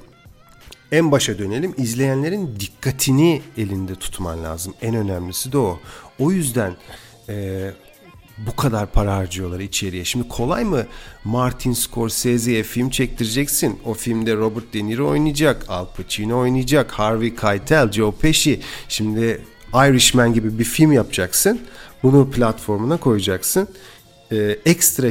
en 0.92 1.12
başa 1.12 1.40
dönelim. 1.40 1.74
İzleyenlerin 1.78 2.56
dikkatini 2.60 3.42
elinde 3.58 3.96
tutman 3.96 4.44
lazım. 4.44 4.74
En 4.82 4.96
önemlisi 4.96 5.52
de 5.52 5.58
o. 5.58 5.80
O 6.20 6.32
yüzden 6.32 6.76
e, 7.30 7.70
bu 8.38 8.56
kadar 8.56 8.92
para 8.92 9.16
harcıyorlar 9.16 9.60
içeriye. 9.60 10.06
Şimdi 10.06 10.28
kolay 10.28 10.64
mı 10.64 10.86
Martin 11.24 11.74
Scorsese'ye 11.74 12.64
film 12.64 12.90
çektireceksin? 12.90 13.80
O 13.86 13.94
filmde 13.94 14.36
Robert 14.36 14.74
De 14.74 14.86
Niro 14.86 15.10
oynayacak, 15.10 15.66
Al 15.68 15.86
Pacino 15.98 16.40
oynayacak, 16.40 16.92
Harvey 16.92 17.36
Keitel, 17.36 17.92
Joe 17.92 18.12
Pesci. 18.12 18.62
Şimdi 18.90 19.42
Irishman 19.74 20.34
gibi 20.34 20.60
bir 20.60 20.64
film 20.64 20.92
yapacaksın. 20.92 21.62
Bunu 22.04 22.32
platformuna 22.32 22.98
koyacaksın 22.98 23.68
e, 24.32 24.38
ekstra 24.66 25.08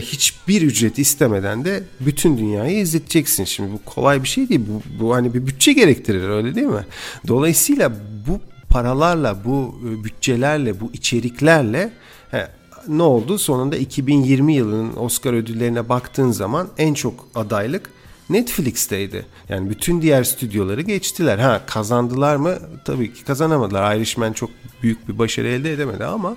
hiçbir 0.49 0.63
ücret 0.63 0.99
istemeden 0.99 1.65
de 1.65 1.83
bütün 2.01 2.39
dünyayı 2.39 2.79
izleteceksin. 2.79 3.45
Şimdi 3.45 3.73
bu 3.73 3.81
kolay 3.85 4.23
bir 4.23 4.29
şey 4.29 4.49
değil. 4.49 4.61
Bu, 4.69 5.05
bu 5.05 5.15
hani 5.15 5.35
bir 5.35 5.47
bütçe 5.47 5.73
gerektirir 5.73 6.29
öyle 6.29 6.55
değil 6.55 6.67
mi? 6.67 6.87
Dolayısıyla 7.29 7.93
bu 8.29 8.41
paralarla, 8.71 9.45
bu 9.45 9.75
e, 9.85 10.05
bütçelerle, 10.05 10.81
bu 10.81 10.91
içeriklerle 10.93 11.93
he, 12.31 12.49
ne 12.89 13.03
oldu? 13.03 13.39
Sonunda 13.39 13.77
2020 13.77 14.55
yılının 14.55 14.97
Oscar 14.97 15.33
ödüllerine 15.33 15.89
baktığın 15.89 16.31
zaman 16.31 16.69
en 16.79 16.95
çok 16.95 17.29
adaylık 17.35 17.91
Netflix'teydi. 18.31 19.27
Yani 19.49 19.71
bütün 19.71 20.03
diğer 20.03 20.25
stüdyoları 20.25 20.81
geçtiler. 20.81 21.39
Ha 21.39 21.63
kazandılar 21.67 22.37
mı? 22.37 22.59
Tabii 22.85 23.15
ki 23.15 23.25
kazanamadılar. 23.25 23.97
Irishman 23.97 24.33
çok 24.33 24.51
büyük 24.83 25.09
bir 25.09 25.19
başarı 25.19 25.49
elde 25.49 25.73
edemedi 25.73 26.05
ama 26.05 26.37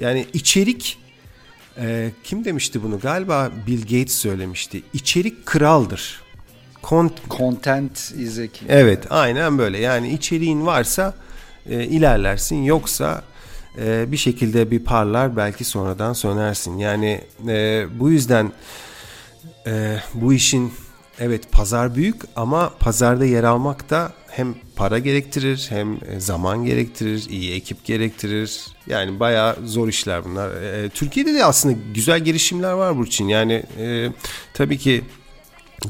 yani 0.00 0.26
içerik 0.32 1.03
e, 1.78 2.10
kim 2.24 2.44
demişti 2.44 2.82
bunu? 2.82 3.00
Galiba 3.00 3.50
Bill 3.66 3.80
Gates 3.80 4.14
söylemişti. 4.14 4.82
İçerik 4.92 5.46
kraldır. 5.46 6.22
Kont 6.82 7.12
Content 7.30 8.12
is 8.18 8.38
a 8.38 8.46
king. 8.46 8.70
Evet 8.70 9.06
aynen 9.10 9.58
böyle. 9.58 9.78
Yani 9.78 10.12
içeriğin 10.12 10.66
varsa 10.66 11.14
e, 11.66 11.84
ilerlersin. 11.84 12.62
Yoksa 12.62 13.22
e, 13.78 14.12
bir 14.12 14.16
şekilde 14.16 14.70
bir 14.70 14.84
parlar 14.84 15.36
belki 15.36 15.64
sonradan 15.64 16.12
sönersin. 16.12 16.78
Yani 16.78 17.20
e, 17.48 17.86
bu 18.00 18.10
yüzden 18.10 18.52
e, 19.66 19.96
bu 20.14 20.32
işin 20.32 20.72
evet 21.18 21.52
pazar 21.52 21.94
büyük 21.94 22.22
ama 22.36 22.72
pazarda 22.80 23.24
yer 23.24 23.44
almak 23.44 23.90
da 23.90 24.12
hem 24.28 24.54
para 24.76 24.98
gerektirir 24.98 25.66
hem 25.68 25.92
e, 25.92 26.20
zaman 26.20 26.64
gerektirir, 26.64 27.26
iyi 27.30 27.52
ekip 27.52 27.84
gerektirir. 27.84 28.66
Yani 28.86 29.20
bayağı 29.20 29.56
zor 29.66 29.88
işler 29.88 30.24
bunlar. 30.24 30.62
E, 30.62 30.88
Türkiye'de 30.88 31.34
de 31.34 31.44
aslında 31.44 31.78
güzel 31.94 32.24
girişimler 32.24 32.72
var 32.72 32.98
bu 32.98 33.04
için. 33.04 33.28
Yani 33.28 33.62
e, 33.78 34.08
tabii 34.54 34.78
ki 34.78 35.04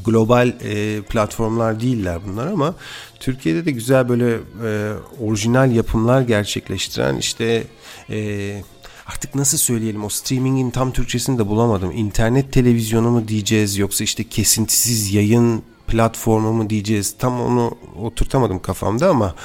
global 0.05 0.53
e, 0.63 1.01
platformlar 1.01 1.79
değiller 1.81 2.19
bunlar 2.27 2.47
ama 2.47 2.75
Türkiye'de 3.19 3.65
de 3.65 3.71
güzel 3.71 4.09
böyle 4.09 4.33
e, 4.67 4.93
orijinal 5.19 5.71
yapımlar 5.71 6.21
gerçekleştiren 6.21 7.17
işte 7.17 7.63
e, 8.09 8.61
artık 9.07 9.35
nasıl 9.35 9.57
söyleyelim 9.57 10.03
o 10.03 10.09
streamingin 10.09 10.71
tam 10.71 10.91
Türkçesini 10.91 11.39
de 11.39 11.47
bulamadım. 11.47 11.91
İnternet 11.91 12.53
televizyonu 12.53 13.11
mu 13.11 13.27
diyeceğiz 13.27 13.77
yoksa 13.77 14.03
işte 14.03 14.23
kesintisiz 14.23 15.13
yayın 15.13 15.63
platformu 15.87 16.53
mu 16.53 16.69
diyeceğiz 16.69 17.15
tam 17.17 17.41
onu 17.41 17.77
oturtamadım 18.01 18.59
kafamda 18.59 19.09
ama 19.09 19.35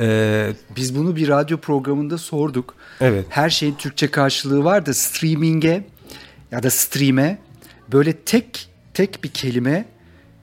e, 0.00 0.48
biz 0.76 0.96
bunu 0.96 1.16
bir 1.16 1.28
radyo 1.28 1.58
programında 1.58 2.18
sorduk. 2.18 2.74
Evet. 3.00 3.26
Her 3.28 3.50
şeyin 3.50 3.74
Türkçe 3.74 4.10
karşılığı 4.10 4.64
var 4.64 4.86
da 4.86 4.94
streaming'e 4.94 5.84
ya 6.50 6.62
da 6.62 6.70
stream'e 6.70 7.38
böyle 7.92 8.12
tek 8.12 8.68
tek 8.94 9.24
bir 9.24 9.28
kelime 9.28 9.84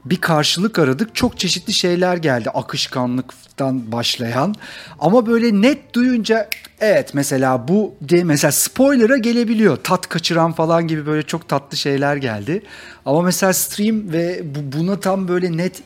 bir 0.06 0.22
karşılık 0.22 0.80
aradık. 0.80 1.16
Çok 1.16 1.40
çeşitli 1.40 1.74
şeyler 1.74 2.18
geldi 2.18 2.50
akışkanlıktan 2.50 3.92
başlayan. 3.92 4.56
Ama 5.00 5.26
böyle 5.28 5.62
net 5.62 5.94
duyunca 5.94 6.50
evet 6.80 7.14
mesela 7.14 7.68
bu 7.68 7.96
de 8.02 8.24
mesela 8.24 8.52
spoiler'a 8.52 9.18
gelebiliyor. 9.18 9.78
Tat 9.78 10.10
kaçıran 10.10 10.52
falan 10.52 10.88
gibi 10.88 11.06
böyle 11.06 11.24
çok 11.24 11.50
tatlı 11.50 11.78
şeyler 11.78 12.16
geldi. 12.16 12.64
Ama 13.06 13.22
mesela 13.22 13.54
stream 13.54 14.12
ve 14.14 14.44
bu, 14.56 14.78
buna 14.78 15.00
tam 15.00 15.28
böyle 15.28 15.58
net 15.58 15.82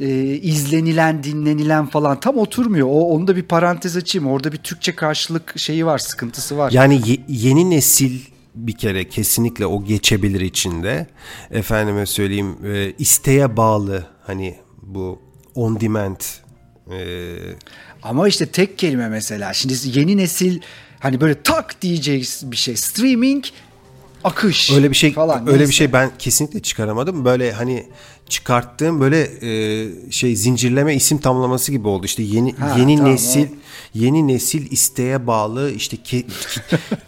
e, 0.00 0.08
izlenilen, 0.24 1.22
dinlenilen 1.22 1.86
falan 1.86 2.20
tam 2.20 2.38
oturmuyor. 2.38 2.86
O 2.86 3.08
onu 3.08 3.26
da 3.26 3.36
bir 3.36 3.42
parantez 3.42 3.96
açayım. 3.96 4.28
Orada 4.28 4.52
bir 4.52 4.58
Türkçe 4.58 4.94
karşılık 4.94 5.58
şeyi 5.58 5.86
var, 5.86 5.98
sıkıntısı 5.98 6.58
var. 6.58 6.72
Yani 6.72 7.00
ye, 7.10 7.18
yeni 7.28 7.70
nesil 7.70 8.20
bir 8.54 8.76
kere 8.76 9.08
kesinlikle 9.08 9.66
o 9.66 9.84
geçebilir 9.84 10.40
içinde. 10.40 11.06
Efendime 11.50 12.06
söyleyeyim 12.06 12.56
e, 12.66 12.92
isteğe 12.98 13.56
bağlı 13.56 14.06
hani 14.26 14.56
bu 14.82 15.22
on 15.54 15.80
demand 15.80 16.20
e... 16.90 17.36
ama 18.02 18.28
işte 18.28 18.46
tek 18.46 18.78
kelime 18.78 19.08
mesela 19.08 19.52
şimdi 19.52 19.74
yeni 19.84 20.16
nesil 20.16 20.60
hani 21.00 21.20
böyle 21.20 21.42
tak 21.42 21.82
diyeceğiz 21.82 22.42
bir 22.44 22.56
şey 22.56 22.76
streaming 22.76 23.44
akış 24.24 24.70
öyle 24.72 24.90
bir 24.90 24.96
şey 24.96 25.12
falan. 25.12 25.40
öyle 25.40 25.58
neyse. 25.58 25.68
bir 25.68 25.74
şey 25.74 25.92
ben 25.92 26.10
kesinlikle 26.18 26.60
çıkaramadım. 26.60 27.24
Böyle 27.24 27.52
hani 27.52 27.86
çıkarttığım 28.28 29.00
böyle 29.00 29.30
e, 29.42 30.10
şey 30.10 30.36
zincirleme 30.36 30.94
isim 30.94 31.18
tamlaması 31.18 31.72
gibi 31.72 31.88
oldu. 31.88 32.06
İşte 32.06 32.22
yeni 32.22 32.52
ha, 32.52 32.76
yeni 32.78 32.96
tamam, 32.96 33.12
nesil 33.12 33.48
yeni 33.94 34.28
nesil 34.28 34.72
isteğe 34.72 35.26
bağlı 35.26 35.70
işte 35.70 35.96
ke, 35.96 36.22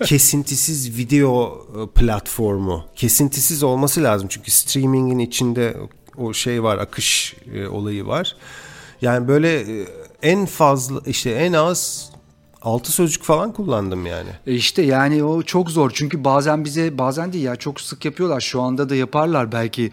kesintisiz 0.05 0.99
video 0.99 1.67
e, 1.77 2.01
platformu. 2.01 2.85
Kesintisiz 2.97 3.63
olması 3.63 4.03
lazım 4.03 4.29
çünkü 4.29 4.51
streamingin 4.51 5.19
içinde 5.19 5.77
o 6.17 6.33
şey 6.33 6.63
var 6.63 6.79
akış 6.79 7.35
e, 7.55 7.67
olayı 7.67 8.07
var. 8.07 8.37
Yani 9.03 9.29
böyle 9.29 9.61
e, 9.61 9.87
en 10.23 10.47
fazla 10.47 11.01
işte 11.07 11.31
en 11.31 11.53
az 11.53 12.11
altı 12.67 12.93
sözcük 12.93 13.23
falan 13.23 13.53
kullandım 13.53 14.07
yani. 14.07 14.29
E 14.47 14.55
işte 14.55 14.83
yani 14.83 15.25
o 15.25 15.43
çok 15.43 15.71
zor 15.71 15.91
çünkü 15.95 16.25
bazen 16.25 16.65
bize 16.65 16.99
bazen 16.99 17.33
değil 17.33 17.45
ya 17.45 17.57
çok 17.57 17.81
sık 17.81 18.05
yapıyorlar 18.05 18.41
şu 18.41 18.63
anda 18.63 18.89
da 18.89 18.95
yaparlar 18.95 19.53
belki 19.53 19.93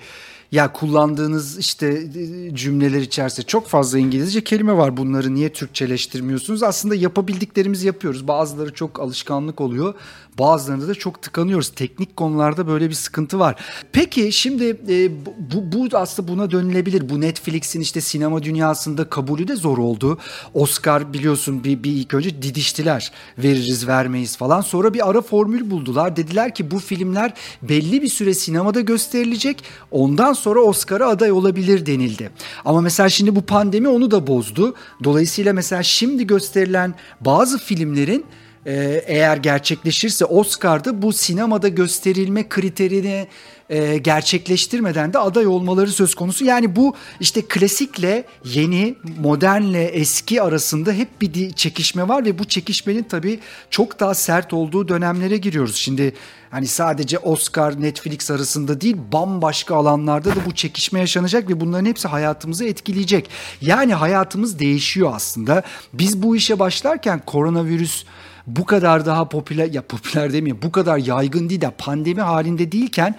ya 0.51 0.73
kullandığınız 0.73 1.57
işte 1.57 1.87
e, 1.87 2.55
cümleler 2.55 3.01
içerisinde 3.01 3.45
çok 3.45 3.67
fazla 3.67 3.99
İngilizce 3.99 4.43
kelime 4.43 4.77
var. 4.77 4.97
Bunları 4.97 5.35
niye 5.35 5.53
Türkçeleştirmiyorsunuz? 5.53 6.63
Aslında 6.63 6.95
yapabildiklerimizi 6.95 7.87
yapıyoruz. 7.87 8.27
Bazıları 8.27 8.73
çok 8.73 8.99
alışkanlık 8.99 9.61
oluyor. 9.61 9.93
Bazılarında 10.39 10.87
da 10.87 10.95
çok 10.95 11.21
tıkanıyoruz. 11.21 11.69
Teknik 11.69 12.17
konularda 12.17 12.67
böyle 12.67 12.89
bir 12.89 12.93
sıkıntı 12.93 13.39
var. 13.39 13.55
Peki 13.91 14.31
şimdi 14.31 14.77
e, 14.89 15.11
bu, 15.53 15.71
bu 15.71 15.97
aslında 15.97 16.27
buna 16.27 16.51
dönülebilir. 16.51 17.09
Bu 17.09 17.21
Netflix'in 17.21 17.81
işte 17.81 18.01
sinema 18.01 18.43
dünyasında 18.43 19.09
kabulü 19.09 19.47
de 19.47 19.55
zor 19.55 19.77
oldu. 19.77 20.17
Oscar 20.53 21.13
biliyorsun 21.13 21.63
bir, 21.63 21.83
bir 21.83 21.91
ilk 21.91 22.13
önce 22.13 22.41
didiştiler. 22.41 23.11
Veririz 23.37 23.87
vermeyiz 23.87 24.37
falan. 24.37 24.61
Sonra 24.61 24.93
bir 24.93 25.09
ara 25.09 25.21
formül 25.21 25.71
buldular. 25.71 26.15
Dediler 26.15 26.55
ki 26.55 26.71
bu 26.71 26.79
filmler 26.79 27.33
belli 27.61 28.01
bir 28.01 28.07
süre 28.07 28.33
sinemada 28.33 28.81
gösterilecek. 28.81 29.63
Ondan 29.91 30.33
sonra 30.33 30.59
Oscar'a 30.59 31.07
aday 31.07 31.31
olabilir 31.31 31.85
denildi. 31.85 32.29
Ama 32.65 32.81
mesela 32.81 33.09
şimdi 33.09 33.35
bu 33.35 33.41
pandemi 33.41 33.87
onu 33.87 34.11
da 34.11 34.27
bozdu. 34.27 34.75
Dolayısıyla 35.03 35.53
mesela 35.53 35.83
şimdi 35.83 36.27
gösterilen 36.27 36.95
bazı 37.21 37.57
filmlerin 37.57 38.25
e, 38.65 39.03
eğer 39.07 39.37
gerçekleşirse 39.37 40.25
Oscar'da 40.25 41.01
bu 41.01 41.13
sinemada 41.13 41.67
gösterilme 41.67 42.49
kriterini 42.49 43.27
e, 43.69 43.97
gerçekleştirmeden 43.97 45.13
de 45.13 45.19
aday 45.19 45.47
olmaları 45.47 45.91
söz 45.91 46.15
konusu. 46.15 46.45
Yani 46.45 46.75
bu 46.75 46.95
işte 47.19 47.41
klasikle 47.41 48.23
yeni, 48.45 48.95
modernle 49.19 49.83
eski 49.83 50.41
arasında 50.41 50.91
hep 50.91 51.21
bir 51.21 51.51
çekişme 51.51 52.07
var 52.07 52.25
ve 52.25 52.39
bu 52.39 52.45
çekişmenin 52.45 53.03
tabii 53.03 53.39
çok 53.69 53.99
daha 53.99 54.13
sert 54.13 54.53
olduğu 54.53 54.87
dönemlere 54.87 55.37
giriyoruz. 55.37 55.75
Şimdi 55.75 56.13
hani 56.49 56.67
sadece 56.67 57.19
Oscar, 57.19 57.81
Netflix 57.81 58.31
arasında 58.31 58.81
değil 58.81 58.97
bambaşka 59.11 59.75
alanlarda 59.75 60.29
da 60.29 60.45
bu 60.45 60.55
çekişme 60.55 60.99
yaşanacak 60.99 61.49
ve 61.49 61.59
bunların 61.59 61.85
hepsi 61.85 62.07
hayatımızı 62.07 62.65
etkileyecek. 62.65 63.29
Yani 63.61 63.93
hayatımız 63.93 64.59
değişiyor 64.59 65.11
aslında. 65.15 65.63
Biz 65.93 66.23
bu 66.23 66.35
işe 66.35 66.59
başlarken 66.59 67.21
koronavirüs 67.25 68.05
bu 68.47 68.65
kadar 68.65 69.05
daha 69.05 69.29
popüler 69.29 69.73
ya 69.73 69.81
popüler 69.81 70.33
demeyeyim 70.33 70.61
bu 70.61 70.71
kadar 70.71 70.97
yaygın 70.97 71.49
değil 71.49 71.61
de 71.61 71.69
pandemi 71.77 72.21
halinde 72.21 72.71
değilken 72.71 73.15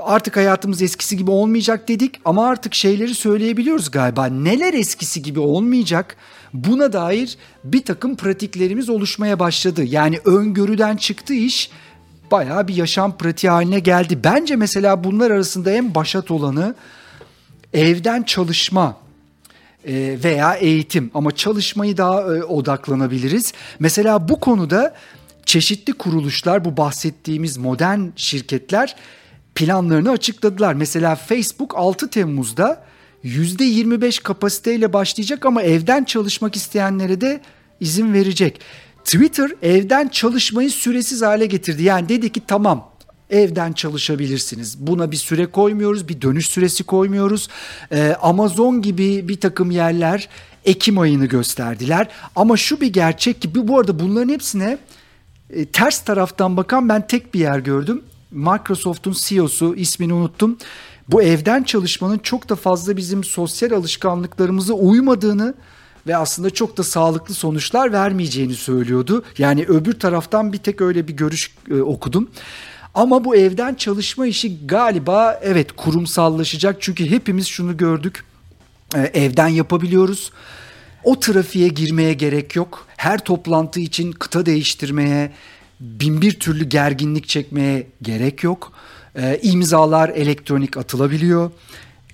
artık 0.00 0.36
hayatımız 0.36 0.82
eskisi 0.82 1.16
gibi 1.16 1.30
olmayacak 1.30 1.88
dedik 1.88 2.20
ama 2.24 2.46
artık 2.46 2.74
şeyleri 2.74 3.14
söyleyebiliyoruz 3.14 3.90
galiba. 3.90 4.26
Neler 4.26 4.74
eskisi 4.74 5.22
gibi 5.22 5.40
olmayacak? 5.40 6.16
Buna 6.52 6.92
dair 6.92 7.36
bir 7.64 7.84
takım 7.84 8.16
pratiklerimiz 8.16 8.88
oluşmaya 8.88 9.38
başladı. 9.38 9.84
Yani 9.84 10.20
öngörüden 10.24 10.96
çıktı 10.96 11.34
iş 11.34 11.70
bayağı 12.30 12.68
bir 12.68 12.74
yaşam 12.74 13.16
pratiği 13.16 13.50
haline 13.50 13.80
geldi. 13.80 14.18
Bence 14.24 14.56
mesela 14.56 15.04
bunlar 15.04 15.30
arasında 15.30 15.70
en 15.70 15.94
başat 15.94 16.30
olanı 16.30 16.74
evden 17.72 18.22
çalışma 18.22 18.96
veya 20.24 20.54
eğitim 20.54 21.10
ama 21.14 21.30
çalışmayı 21.36 21.96
daha 21.96 22.36
e, 22.36 22.42
odaklanabiliriz. 22.44 23.52
Mesela 23.78 24.28
bu 24.28 24.40
konuda 24.40 24.94
çeşitli 25.46 25.92
kuruluşlar 25.92 26.64
bu 26.64 26.76
bahsettiğimiz 26.76 27.56
modern 27.56 28.00
şirketler 28.16 28.96
planlarını 29.54 30.10
açıkladılar. 30.10 30.74
Mesela 30.74 31.14
Facebook 31.14 31.76
6 31.76 32.10
Temmuz'da 32.10 32.84
%25 33.24 34.22
kapasiteyle 34.22 34.92
başlayacak 34.92 35.46
ama 35.46 35.62
evden 35.62 36.04
çalışmak 36.04 36.56
isteyenlere 36.56 37.20
de 37.20 37.40
izin 37.80 38.12
verecek. 38.12 38.60
Twitter 39.04 39.50
evden 39.62 40.08
çalışmayı 40.08 40.70
süresiz 40.70 41.22
hale 41.22 41.46
getirdi. 41.46 41.82
Yani 41.82 42.08
dedi 42.08 42.32
ki 42.32 42.42
tamam 42.46 42.87
evden 43.30 43.72
çalışabilirsiniz. 43.72 44.86
Buna 44.86 45.10
bir 45.10 45.16
süre 45.16 45.46
koymuyoruz, 45.46 46.08
bir 46.08 46.22
dönüş 46.22 46.46
süresi 46.46 46.84
koymuyoruz. 46.84 47.48
Ee, 47.92 48.16
Amazon 48.20 48.82
gibi 48.82 49.28
bir 49.28 49.40
takım 49.40 49.70
yerler 49.70 50.28
Ekim 50.64 50.98
ayını 50.98 51.26
gösterdiler. 51.26 52.08
Ama 52.36 52.56
şu 52.56 52.80
bir 52.80 52.92
gerçek 52.92 53.42
ki 53.42 53.68
bu 53.68 53.78
arada 53.78 54.00
bunların 54.00 54.32
hepsine 54.32 54.78
e, 55.50 55.66
ters 55.66 56.00
taraftan 56.04 56.56
bakan 56.56 56.88
ben 56.88 57.06
tek 57.06 57.34
bir 57.34 57.40
yer 57.40 57.58
gördüm. 57.58 58.02
Microsoft'un 58.30 59.14
CEO'su 59.18 59.74
ismini 59.74 60.12
unuttum. 60.12 60.58
Bu 61.08 61.22
evden 61.22 61.62
çalışmanın 61.62 62.18
çok 62.18 62.48
da 62.48 62.56
fazla 62.56 62.96
bizim 62.96 63.24
sosyal 63.24 63.70
alışkanlıklarımıza 63.70 64.74
uymadığını 64.74 65.54
ve 66.06 66.16
aslında 66.16 66.50
çok 66.50 66.76
da 66.76 66.82
sağlıklı 66.82 67.34
sonuçlar 67.34 67.92
vermeyeceğini 67.92 68.54
söylüyordu. 68.54 69.24
Yani 69.38 69.64
öbür 69.64 69.92
taraftan 69.92 70.52
bir 70.52 70.58
tek 70.58 70.80
öyle 70.80 71.08
bir 71.08 71.12
görüş 71.12 71.54
e, 71.70 71.74
okudum. 71.74 72.30
Ama 72.98 73.24
bu 73.24 73.36
evden 73.36 73.74
çalışma 73.74 74.26
işi 74.26 74.66
galiba 74.66 75.40
evet 75.42 75.72
kurumsallaşacak. 75.72 76.76
Çünkü 76.80 77.10
hepimiz 77.10 77.46
şunu 77.46 77.76
gördük. 77.76 78.24
E, 78.94 79.00
evden 79.00 79.48
yapabiliyoruz. 79.48 80.32
O 81.04 81.20
trafiğe 81.20 81.68
girmeye 81.68 82.12
gerek 82.12 82.56
yok. 82.56 82.86
Her 82.96 83.24
toplantı 83.24 83.80
için 83.80 84.12
kıta 84.12 84.46
değiştirmeye, 84.46 85.32
bin 85.80 86.20
bir 86.20 86.40
türlü 86.40 86.64
gerginlik 86.64 87.28
çekmeye 87.28 87.86
gerek 88.02 88.44
yok. 88.44 88.72
E, 89.16 89.40
imzalar 89.42 90.08
elektronik 90.08 90.76
atılabiliyor. 90.76 91.50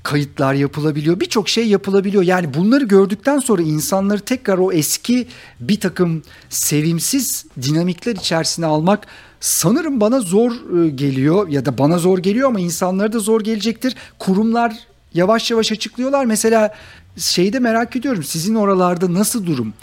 Kayıtlar 0.03 0.55
yapılabiliyor. 0.55 1.21
Birçok 1.21 1.49
şey 1.49 1.69
yapılabiliyor. 1.69 2.23
Yani 2.23 2.55
bunları 2.55 2.85
gördükten 2.85 3.39
sonra 3.39 3.63
insanları 3.63 4.21
tekrar 4.21 4.59
o 4.59 4.73
eski 4.73 5.27
bir 5.61 5.81
takım 5.81 6.23
sevimsiz 6.49 7.47
dinamikler 7.63 8.17
içerisine 8.17 8.67
almak 8.67 9.07
sanırım 9.45 10.01
bana 10.01 10.21
zor 10.21 10.53
e, 10.53 10.91
geliyor 10.91 11.49
ya 11.49 11.67
da 11.67 11.79
bana 11.79 11.99
zor 11.99 12.19
geliyor 12.19 12.49
ama 12.49 12.61
insanlara 12.61 13.13
da 13.13 13.19
zor 13.19 13.41
gelecektir. 13.41 13.97
Kurumlar 14.19 14.79
yavaş 15.15 15.51
yavaş 15.51 15.73
açıklıyorlar. 15.73 16.25
Mesela 16.25 16.75
şeyi 17.17 17.53
de 17.53 17.59
merak 17.59 17.97
ediyorum. 17.97 18.23
Sizin 18.23 18.55
oralarda 18.55 19.15
nasıl 19.15 19.47
durum? 19.47 19.75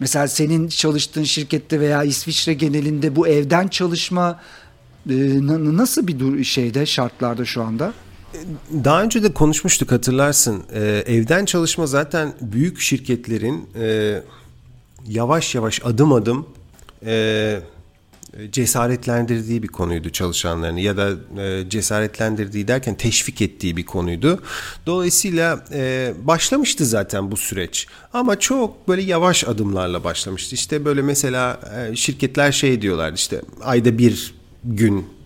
Mesela 0.00 0.28
senin 0.28 0.68
çalıştığın 0.68 1.24
şirkette 1.24 1.80
veya 1.80 2.04
İsviçre 2.04 2.54
genelinde 2.54 3.16
bu 3.16 3.28
evden 3.28 3.68
çalışma 3.68 4.40
e, 5.10 5.14
nasıl 5.76 6.06
bir 6.06 6.44
şeyde 6.44 6.86
şartlarda 6.86 7.44
şu 7.44 7.62
anda? 7.62 7.92
Daha 8.84 9.02
önce 9.02 9.22
de 9.22 9.32
konuşmuştuk 9.32 9.92
hatırlarsın. 9.92 10.62
Evden 11.06 11.44
çalışma 11.44 11.86
zaten 11.86 12.32
büyük 12.40 12.80
şirketlerin 12.80 13.68
e, 13.80 14.20
yavaş 15.08 15.54
yavaş 15.54 15.80
adım 15.84 16.12
adım 16.12 16.46
e, 17.06 17.60
cesaretlendirdiği 18.52 19.62
bir 19.62 19.68
konuydu 19.68 20.10
çalışanlarını 20.10 20.80
ya 20.80 20.96
da 20.96 21.10
e, 21.42 21.68
cesaretlendirdiği 21.68 22.68
derken 22.68 22.94
teşvik 22.94 23.42
ettiği 23.42 23.76
bir 23.76 23.86
konuydu. 23.86 24.42
Dolayısıyla 24.86 25.64
e, 25.72 26.12
başlamıştı 26.22 26.86
zaten 26.86 27.30
bu 27.30 27.36
süreç 27.36 27.86
ama 28.12 28.38
çok 28.38 28.88
böyle 28.88 29.02
yavaş 29.02 29.44
adımlarla 29.44 30.04
başlamıştı. 30.04 30.54
İşte 30.54 30.84
böyle 30.84 31.02
mesela 31.02 31.60
e, 31.76 31.96
şirketler 31.96 32.52
şey 32.52 32.82
diyorlar 32.82 33.12
işte 33.12 33.42
ayda 33.62 33.98
bir 33.98 34.34
gün 34.64 35.17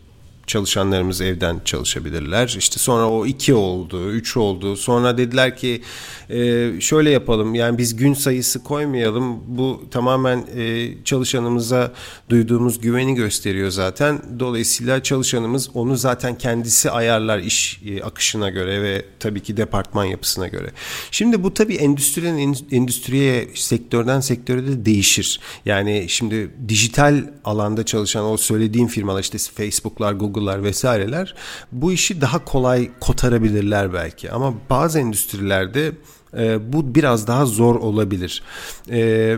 çalışanlarımız 0.46 1.20
evden 1.20 1.60
çalışabilirler. 1.64 2.54
İşte 2.58 2.78
sonra 2.78 3.08
o 3.08 3.26
iki 3.26 3.54
oldu, 3.54 4.10
üç 4.10 4.36
oldu. 4.36 4.76
Sonra 4.76 5.18
dediler 5.18 5.56
ki 5.56 5.82
e, 6.30 6.70
şöyle 6.80 7.10
yapalım 7.10 7.54
yani 7.54 7.78
biz 7.78 7.96
gün 7.96 8.14
sayısı 8.14 8.62
koymayalım. 8.62 9.40
Bu 9.46 9.82
tamamen 9.90 10.44
e, 10.56 10.94
çalışanımıza 11.04 11.92
duyduğumuz 12.28 12.80
güveni 12.80 13.14
gösteriyor 13.14 13.70
zaten. 13.70 14.22
Dolayısıyla 14.38 15.02
çalışanımız 15.02 15.70
onu 15.74 15.96
zaten 15.96 16.38
kendisi 16.38 16.90
ayarlar 16.90 17.38
iş 17.38 17.80
e, 17.86 18.02
akışına 18.02 18.50
göre 18.50 18.82
ve 18.82 19.04
tabii 19.20 19.40
ki 19.40 19.56
departman 19.56 20.04
yapısına 20.04 20.48
göre. 20.48 20.70
Şimdi 21.10 21.42
bu 21.42 21.54
tabii 21.54 21.74
endüstriden 21.74 22.54
endüstriye, 22.70 23.48
sektörden 23.54 24.20
sektöre 24.20 24.66
de 24.66 24.84
değişir. 24.84 25.40
Yani 25.64 26.04
şimdi 26.08 26.50
dijital 26.68 27.24
alanda 27.44 27.84
çalışan 27.84 28.24
o 28.24 28.36
söylediğim 28.36 28.88
firmalar 28.88 29.20
işte 29.20 29.38
Facebook'lar, 29.38 30.12
Google'lar 30.32 30.64
vesaireler 30.64 31.34
bu 31.72 31.92
işi 31.92 32.20
daha 32.20 32.44
kolay 32.44 32.90
kotarabilirler 33.00 33.92
belki. 33.92 34.30
Ama 34.30 34.54
bazı 34.70 34.98
endüstrilerde 34.98 35.92
e, 36.38 36.72
bu 36.72 36.94
biraz 36.94 37.26
daha 37.26 37.46
zor 37.46 37.74
olabilir. 37.74 38.42
E, 38.90 39.36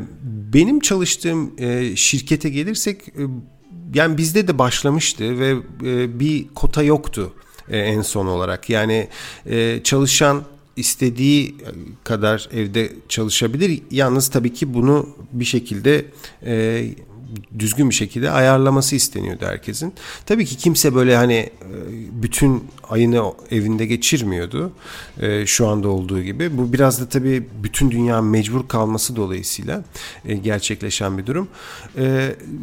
benim 0.53 0.80
çalıştığım 0.80 1.53
e, 1.59 1.97
şirkete 1.97 2.49
gelirsek 2.49 3.09
e, 3.09 3.22
yani 3.95 4.18
bizde 4.18 4.49
de 4.49 4.59
başlamıştı 4.59 5.38
ve 5.38 5.57
e, 5.84 6.20
bir 6.20 6.49
kota 6.49 6.82
yoktu 6.82 7.32
e, 7.68 7.78
en 7.78 8.03
son 8.03 8.26
olarak. 8.26 8.70
Yani 8.70 9.09
e, 9.47 9.80
çalışan 9.84 10.42
istediği 10.76 11.57
kadar 12.05 12.49
evde 12.53 12.92
çalışabilir. 13.09 13.82
Yalnız 13.90 14.28
tabii 14.28 14.53
ki 14.53 14.74
bunu 14.74 15.09
bir 15.32 15.45
şekilde 15.45 16.05
e, 16.47 16.86
düzgün 17.59 17.91
bir 17.91 17.95
şekilde 17.95 18.30
ayarlaması 18.30 18.97
isteniyordu 18.97 19.47
herkesin. 19.47 19.95
Tabii 20.26 20.45
ki 20.45 20.57
kimse 20.57 20.95
böyle 20.95 21.16
hani 21.16 21.35
e, 21.35 21.51
bütün 22.22 22.64
ayını 22.89 23.32
evinde 23.51 23.87
geçirmiyordu. 23.87 24.72
E, 25.20 25.47
şu 25.47 25.68
anda 25.68 25.89
olduğu 25.89 26.22
gibi. 26.22 26.59
Bu 26.59 26.72
biraz 26.72 27.01
da 27.01 27.09
tabii 27.09 27.49
bütün 27.62 27.91
dünya 27.91 28.22
mecbur 28.22 28.68
kalması 28.68 29.16
dolayısıyla 29.16 29.85
e, 30.24 30.35
gerçekleşen 30.35 31.18
bir 31.18 31.26
durum. 31.26 31.49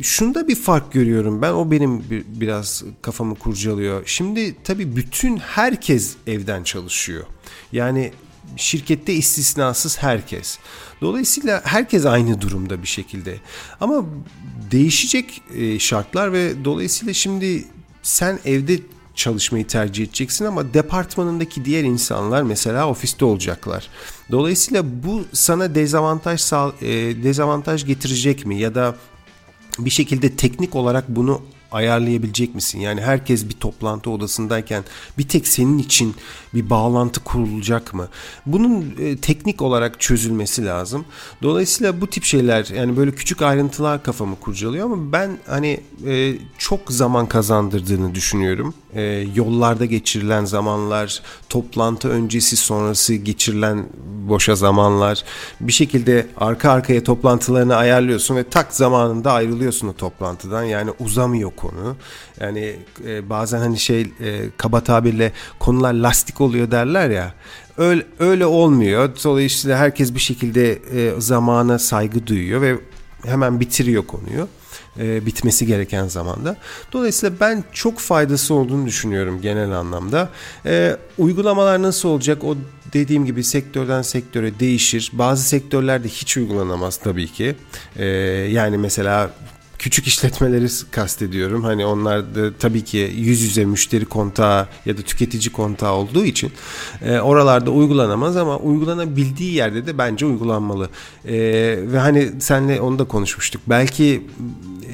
Şunda 0.01 0.47
bir 0.47 0.55
fark 0.55 0.91
görüyorum 0.91 1.41
ben. 1.41 1.53
O 1.53 1.71
benim 1.71 2.03
biraz 2.27 2.83
kafamı 3.01 3.35
kurcalıyor. 3.35 4.03
Şimdi 4.05 4.55
tabii 4.63 4.95
bütün 4.95 5.37
herkes 5.37 6.15
evden 6.27 6.63
çalışıyor. 6.63 7.23
Yani 7.71 8.11
şirkette 8.55 9.13
istisnasız 9.13 9.97
herkes. 9.97 10.59
Dolayısıyla 11.01 11.61
herkes 11.65 12.05
aynı 12.05 12.41
durumda 12.41 12.83
bir 12.83 12.87
şekilde. 12.87 13.37
Ama 13.81 14.05
değişecek 14.71 15.41
e, 15.55 15.79
şartlar 15.79 16.33
ve 16.33 16.65
dolayısıyla 16.65 17.13
şimdi 17.13 17.65
sen 18.03 18.39
evde 18.45 18.79
çalışmayı 19.15 19.67
tercih 19.67 20.03
edeceksin 20.03 20.45
ama 20.45 20.73
departmanındaki 20.73 21.65
diğer 21.65 21.83
insanlar 21.83 22.43
mesela 22.43 22.89
ofiste 22.89 23.25
olacaklar. 23.25 23.87
Dolayısıyla 24.31 25.03
bu 25.03 25.23
sana 25.33 25.75
dezavantaj 25.75 26.41
sağ, 26.41 26.73
e, 26.81 26.87
dezavantaj 27.23 27.85
getirecek 27.85 28.45
mi 28.45 28.59
ya 28.59 28.75
da 28.75 28.95
bir 29.79 29.89
şekilde 29.89 30.35
teknik 30.35 30.75
olarak 30.75 31.09
bunu 31.09 31.41
ayarlayabilecek 31.71 32.55
misin? 32.55 32.79
Yani 32.79 33.01
herkes 33.01 33.49
bir 33.49 33.53
toplantı 33.53 34.09
odasındayken 34.11 34.83
bir 35.17 35.27
tek 35.27 35.47
senin 35.47 35.77
için 35.77 36.15
bir 36.53 36.69
bağlantı 36.69 37.23
kurulacak 37.23 37.93
mı? 37.93 38.07
Bunun 38.45 38.95
e, 38.99 39.17
teknik 39.17 39.61
olarak 39.61 39.99
çözülmesi 39.99 40.65
lazım. 40.65 41.05
Dolayısıyla 41.41 42.01
bu 42.01 42.07
tip 42.07 42.23
şeyler 42.23 42.65
yani 42.65 42.97
böyle 42.97 43.11
küçük 43.11 43.41
ayrıntılar 43.41 44.03
kafamı 44.03 44.35
kurcalıyor 44.35 44.85
ama 44.85 45.11
ben 45.11 45.37
hani 45.47 45.79
e, 46.05 46.35
çok 46.57 46.91
zaman 46.91 47.25
kazandırdığını 47.25 48.15
düşünüyorum. 48.15 48.73
E, 48.95 49.01
yollarda 49.35 49.85
geçirilen 49.85 50.45
zamanlar, 50.45 51.21
toplantı 51.49 52.09
öncesi 52.09 52.57
sonrası 52.57 53.13
geçirilen 53.13 53.85
boşa 54.27 54.55
zamanlar 54.55 55.23
bir 55.61 55.71
şekilde 55.71 56.27
arka 56.37 56.71
arkaya 56.71 57.03
toplantılarını 57.03 57.75
ayarlıyorsun 57.75 58.35
ve 58.35 58.43
tak 58.43 58.73
zamanında 58.73 59.31
ayrılıyorsun 59.31 59.87
o 59.87 59.93
toplantıdan. 59.93 60.63
Yani 60.63 60.91
uzamıyor 60.99 61.51
konu. 61.51 61.95
Yani 62.39 62.75
e, 63.05 63.29
bazen 63.29 63.59
hani 63.59 63.79
şey 63.79 64.01
e, 64.01 64.49
kaba 64.57 64.81
tabirle 64.81 65.31
konular 65.59 65.93
lastik 65.93 66.41
oluyor 66.41 66.71
derler 66.71 67.09
ya. 67.09 67.33
Öyle, 67.77 68.05
öyle 68.19 68.45
olmuyor. 68.45 69.09
Dolayısıyla 69.23 69.77
herkes 69.77 70.13
bir 70.13 70.19
şekilde 70.19 70.71
e, 70.71 71.21
zamana 71.21 71.79
saygı 71.79 72.27
duyuyor 72.27 72.61
ve 72.61 72.77
hemen 73.25 73.59
bitiriyor 73.59 74.07
konuyu 74.07 74.47
e, 74.99 75.25
bitmesi 75.25 75.65
gereken 75.65 76.07
zamanda. 76.07 76.57
Dolayısıyla 76.93 77.35
ben 77.39 77.63
çok 77.71 77.99
faydası 77.99 78.53
olduğunu 78.53 78.85
düşünüyorum 78.85 79.41
genel 79.41 79.71
anlamda. 79.71 80.29
E, 80.65 80.97
uygulamalar 81.17 81.81
nasıl 81.81 82.09
olacak 82.09 82.43
o 82.43 82.57
dediğim 82.93 83.25
gibi 83.25 83.43
sektörden 83.43 84.01
sektöre 84.01 84.59
değişir. 84.59 85.09
Bazı 85.13 85.43
sektörlerde 85.43 86.07
hiç 86.07 86.37
uygulanamaz 86.37 86.97
tabii 86.97 87.27
ki. 87.27 87.55
E, 87.95 88.05
yani 88.51 88.77
mesela 88.77 89.31
küçük 89.81 90.07
işletmeleri 90.07 90.67
kastediyorum. 90.91 91.63
Hani 91.63 91.85
onlar 91.85 92.35
da 92.35 92.53
tabii 92.59 92.81
ki 92.81 93.11
yüz 93.15 93.41
yüze 93.41 93.65
müşteri 93.65 94.05
kontağı 94.05 94.67
ya 94.85 94.97
da 94.97 95.01
tüketici 95.01 95.51
kontağı 95.51 95.93
olduğu 95.93 96.25
için 96.25 96.51
e, 97.01 97.19
oralarda 97.19 97.71
uygulanamaz 97.71 98.37
ama 98.37 98.57
uygulanabildiği 98.57 99.53
yerde 99.53 99.87
de 99.87 99.97
bence 99.97 100.25
uygulanmalı. 100.25 100.89
E, 101.25 101.33
ve 101.91 101.99
hani 101.99 102.31
senle 102.39 102.81
onu 102.81 102.99
da 102.99 103.03
konuşmuştuk. 103.03 103.61
Belki 103.67 104.23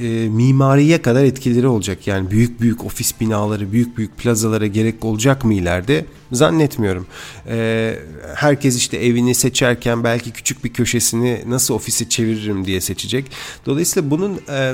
e, 0.02 0.30
mimariye 0.30 1.02
kadar 1.02 1.24
etkileri 1.24 1.68
olacak. 1.68 2.08
Yani 2.08 2.32
büyük 2.32 2.62
büyük 2.62 2.86
ofis 2.86 3.20
binaları, 3.22 3.72
büyük 3.72 3.98
büyük 3.98 4.18
plazalara 4.18 4.68
gerek 4.68 5.06
olacak 5.06 5.46
mı 5.46 5.54
ileride? 5.54 6.06
Zannetmiyorum. 6.32 7.08
E, 7.48 8.00
herkes 8.36 8.78
işte 8.78 8.98
evini 8.98 9.36
seçerken 9.36 10.04
belki 10.04 10.32
küçük 10.32 10.64
bir 10.64 10.74
köşesini 10.74 11.44
nasıl 11.48 11.74
ofisi 11.74 12.10
çeviririm 12.10 12.66
diye 12.66 12.82
seçecek. 12.82 13.32
Dolayısıyla 13.66 14.12
bunun 14.12 14.42
e, 14.50 14.74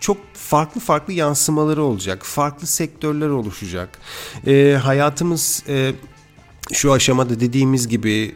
çok 0.00 0.16
farklı 0.34 0.80
farklı 0.80 1.12
yansımaları 1.12 1.82
olacak. 1.82 2.26
Farklı 2.26 2.66
sektörler 2.66 3.28
oluşacak. 3.28 3.98
E, 4.46 4.78
hayatımız... 4.82 5.62
E, 5.68 5.92
şu 6.72 6.92
aşamada 6.92 7.40
dediğimiz 7.40 7.88
gibi 7.88 8.34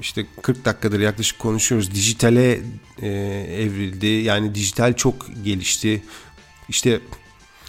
işte 0.00 0.26
40 0.42 0.64
dakikadır 0.64 1.00
yaklaşık 1.00 1.38
konuşuyoruz. 1.38 1.94
Dijitale 1.94 2.60
e, 3.02 3.08
evrildi. 3.58 4.06
Yani 4.06 4.54
dijital 4.54 4.92
çok 4.92 5.26
gelişti. 5.44 6.02
İşte 6.68 7.00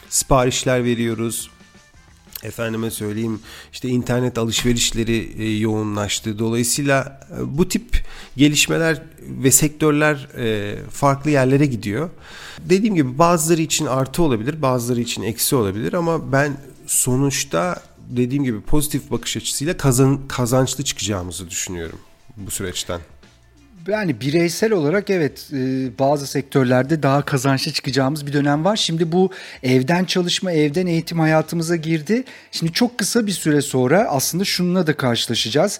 siparişler 0.09 0.83
veriyoruz. 0.83 1.49
Efendime 2.45 2.91
söyleyeyim 2.91 3.39
işte 3.73 3.89
internet 3.89 4.37
alışverişleri 4.37 5.31
e, 5.39 5.57
yoğunlaştı. 5.57 6.39
Dolayısıyla 6.39 7.21
e, 7.39 7.57
bu 7.57 7.69
tip 7.69 8.03
gelişmeler 8.37 9.01
ve 9.21 9.51
sektörler 9.51 10.27
e, 10.37 10.75
farklı 10.89 11.31
yerlere 11.31 11.65
gidiyor. 11.65 12.09
Dediğim 12.59 12.95
gibi 12.95 13.17
bazıları 13.17 13.61
için 13.61 13.85
artı 13.85 14.23
olabilir, 14.23 14.61
bazıları 14.61 15.01
için 15.01 15.23
eksi 15.23 15.55
olabilir 15.55 15.93
ama 15.93 16.31
ben 16.31 16.57
sonuçta 16.87 17.83
dediğim 18.09 18.43
gibi 18.43 18.61
pozitif 18.61 19.11
bakış 19.11 19.37
açısıyla 19.37 19.77
kazan, 19.77 20.27
kazançlı 20.27 20.83
çıkacağımızı 20.83 21.49
düşünüyorum 21.49 21.99
bu 22.37 22.51
süreçten. 22.51 22.99
Yani 23.87 24.21
bireysel 24.21 24.71
olarak 24.71 25.09
evet 25.09 25.49
e, 25.53 25.57
bazı 25.99 26.27
sektörlerde 26.27 27.03
daha 27.03 27.21
kazançlı 27.21 27.71
çıkacağımız 27.71 28.27
bir 28.27 28.33
dönem 28.33 28.65
var. 28.65 28.75
Şimdi 28.75 29.11
bu 29.11 29.31
evden 29.63 30.05
çalışma, 30.05 30.51
evden 30.51 30.87
eğitim 30.87 31.19
hayatımıza 31.19 31.75
girdi. 31.75 32.23
Şimdi 32.51 32.71
çok 32.73 32.97
kısa 32.97 33.27
bir 33.27 33.31
süre 33.31 33.61
sonra 33.61 34.07
aslında 34.09 34.43
şununla 34.43 34.87
da 34.87 34.97
karşılaşacağız 34.97 35.79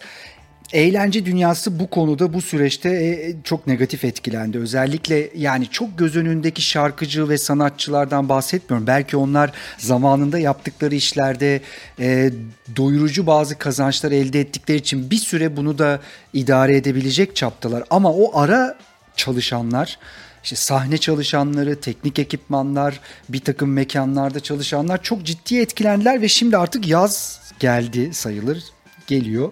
eğlence 0.74 1.26
dünyası 1.26 1.80
bu 1.80 1.90
konuda 1.90 2.34
bu 2.34 2.42
süreçte 2.42 2.90
e, 2.90 3.36
çok 3.44 3.68
negatif 3.68 4.06
etkilendi. 4.06 4.58
Özellikle 4.58 5.30
yani 5.38 5.68
çok 5.68 5.98
göz 5.98 6.16
önündeki 6.16 6.62
şarkıcı 6.62 7.30
ve 7.30 7.38
sanatçılardan 7.38 8.30
bahsetmiyorum. 8.30 8.88
Belki 8.88 9.18
onlar 9.18 9.52
zamanında 9.78 10.40
yaptıkları 10.40 10.96
işlerde 10.96 11.62
e, 12.00 12.32
doyurucu 12.76 13.28
bazı 13.28 13.58
kazançlar 13.58 14.12
elde 14.12 14.40
ettikleri 14.40 14.78
için 14.78 15.12
bir 15.12 15.18
süre 15.18 15.58
bunu 15.58 15.78
da 15.78 16.00
idare 16.34 16.78
edebilecek 16.78 17.36
çaptalar. 17.36 17.84
Ama 17.90 18.14
o 18.14 18.40
ara 18.40 18.78
çalışanlar 19.16 20.00
işte 20.46 20.56
sahne 20.56 20.98
çalışanları, 20.98 21.80
teknik 21.80 22.20
ekipmanlar, 22.20 23.00
bir 23.30 23.40
takım 23.40 23.74
mekanlarda 23.74 24.40
çalışanlar 24.40 25.04
çok 25.04 25.24
ciddi 25.24 25.60
etkilendiler 25.60 26.22
ve 26.22 26.28
şimdi 26.28 26.58
artık 26.58 26.88
yaz 26.88 27.42
geldi 27.60 28.14
sayılır, 28.14 28.64
geliyor. 29.08 29.52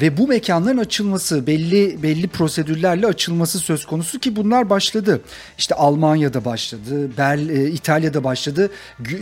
Ve 0.00 0.16
bu 0.16 0.28
mekanların 0.28 0.78
açılması, 0.78 1.46
belli 1.46 2.02
belli 2.02 2.28
prosedürlerle 2.28 3.06
açılması 3.06 3.58
söz 3.58 3.86
konusu 3.86 4.18
ki 4.18 4.36
bunlar 4.36 4.70
başladı. 4.70 5.20
İşte 5.58 5.74
Almanya'da 5.74 6.44
başladı, 6.44 7.16
Bel, 7.18 7.48
e, 7.48 7.70
İtalya'da 7.70 8.24
başladı, 8.24 8.70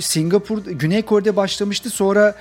Singapur, 0.00 0.64
Güney 0.64 1.02
Kore'de 1.02 1.36
başlamıştı. 1.36 1.90
Sonra 1.90 2.34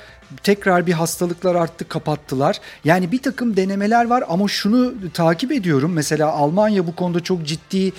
tekrar 0.43 0.87
bir 0.87 0.93
hastalıklar 0.93 1.55
arttı, 1.55 1.87
kapattılar. 1.87 2.59
Yani 2.83 3.11
bir 3.11 3.21
takım 3.21 3.57
denemeler 3.57 4.05
var 4.05 4.23
ama 4.27 4.47
şunu 4.47 4.93
takip 5.13 5.51
ediyorum. 5.51 5.93
Mesela 5.93 6.31
Almanya 6.31 6.87
bu 6.87 6.95
konuda 6.95 7.19
çok 7.19 7.45
ciddi 7.45 7.87
e, 7.87 7.91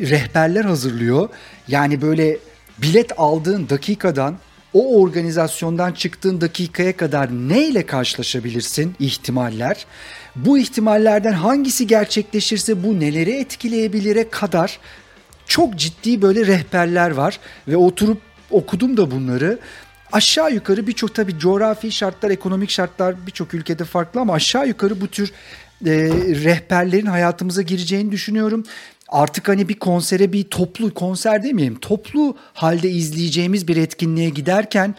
rehberler 0.00 0.64
hazırlıyor. 0.64 1.28
Yani 1.68 2.02
böyle 2.02 2.38
bilet 2.78 3.12
aldığın 3.16 3.68
dakikadan 3.68 4.36
o 4.74 5.00
organizasyondan 5.00 5.92
çıktığın 5.92 6.40
dakikaya 6.40 6.96
kadar 6.96 7.30
neyle 7.30 7.86
karşılaşabilirsin 7.86 8.94
ihtimaller? 8.98 9.86
Bu 10.36 10.58
ihtimallerden 10.58 11.32
hangisi 11.32 11.86
gerçekleşirse 11.86 12.84
bu 12.84 13.00
neleri 13.00 13.30
etkileyebilire 13.30 14.30
kadar 14.30 14.78
çok 15.46 15.76
ciddi 15.76 16.22
böyle 16.22 16.46
rehberler 16.46 17.10
var 17.10 17.40
ve 17.68 17.76
oturup 17.76 18.20
okudum 18.50 18.96
da 18.96 19.10
bunları. 19.10 19.58
Aşağı 20.12 20.52
yukarı 20.52 20.86
birçok 20.86 21.14
tabii 21.14 21.38
coğrafi 21.38 21.92
şartlar, 21.92 22.30
ekonomik 22.30 22.70
şartlar 22.70 23.26
birçok 23.26 23.54
ülkede 23.54 23.84
farklı 23.84 24.20
ama 24.20 24.32
aşağı 24.32 24.68
yukarı 24.68 25.00
bu 25.00 25.08
tür 25.08 25.32
e, 25.86 25.90
rehberlerin 26.44 27.06
hayatımıza 27.06 27.62
gireceğini 27.62 28.12
düşünüyorum 28.12 28.64
artık 29.12 29.48
hani 29.48 29.68
bir 29.68 29.78
konsere 29.78 30.32
bir 30.32 30.44
toplu 30.44 30.94
konser 30.94 31.42
demeyeyim 31.42 31.78
toplu 31.78 32.36
halde 32.54 32.90
izleyeceğimiz 32.90 33.68
bir 33.68 33.76
etkinliğe 33.76 34.30
giderken 34.30 34.94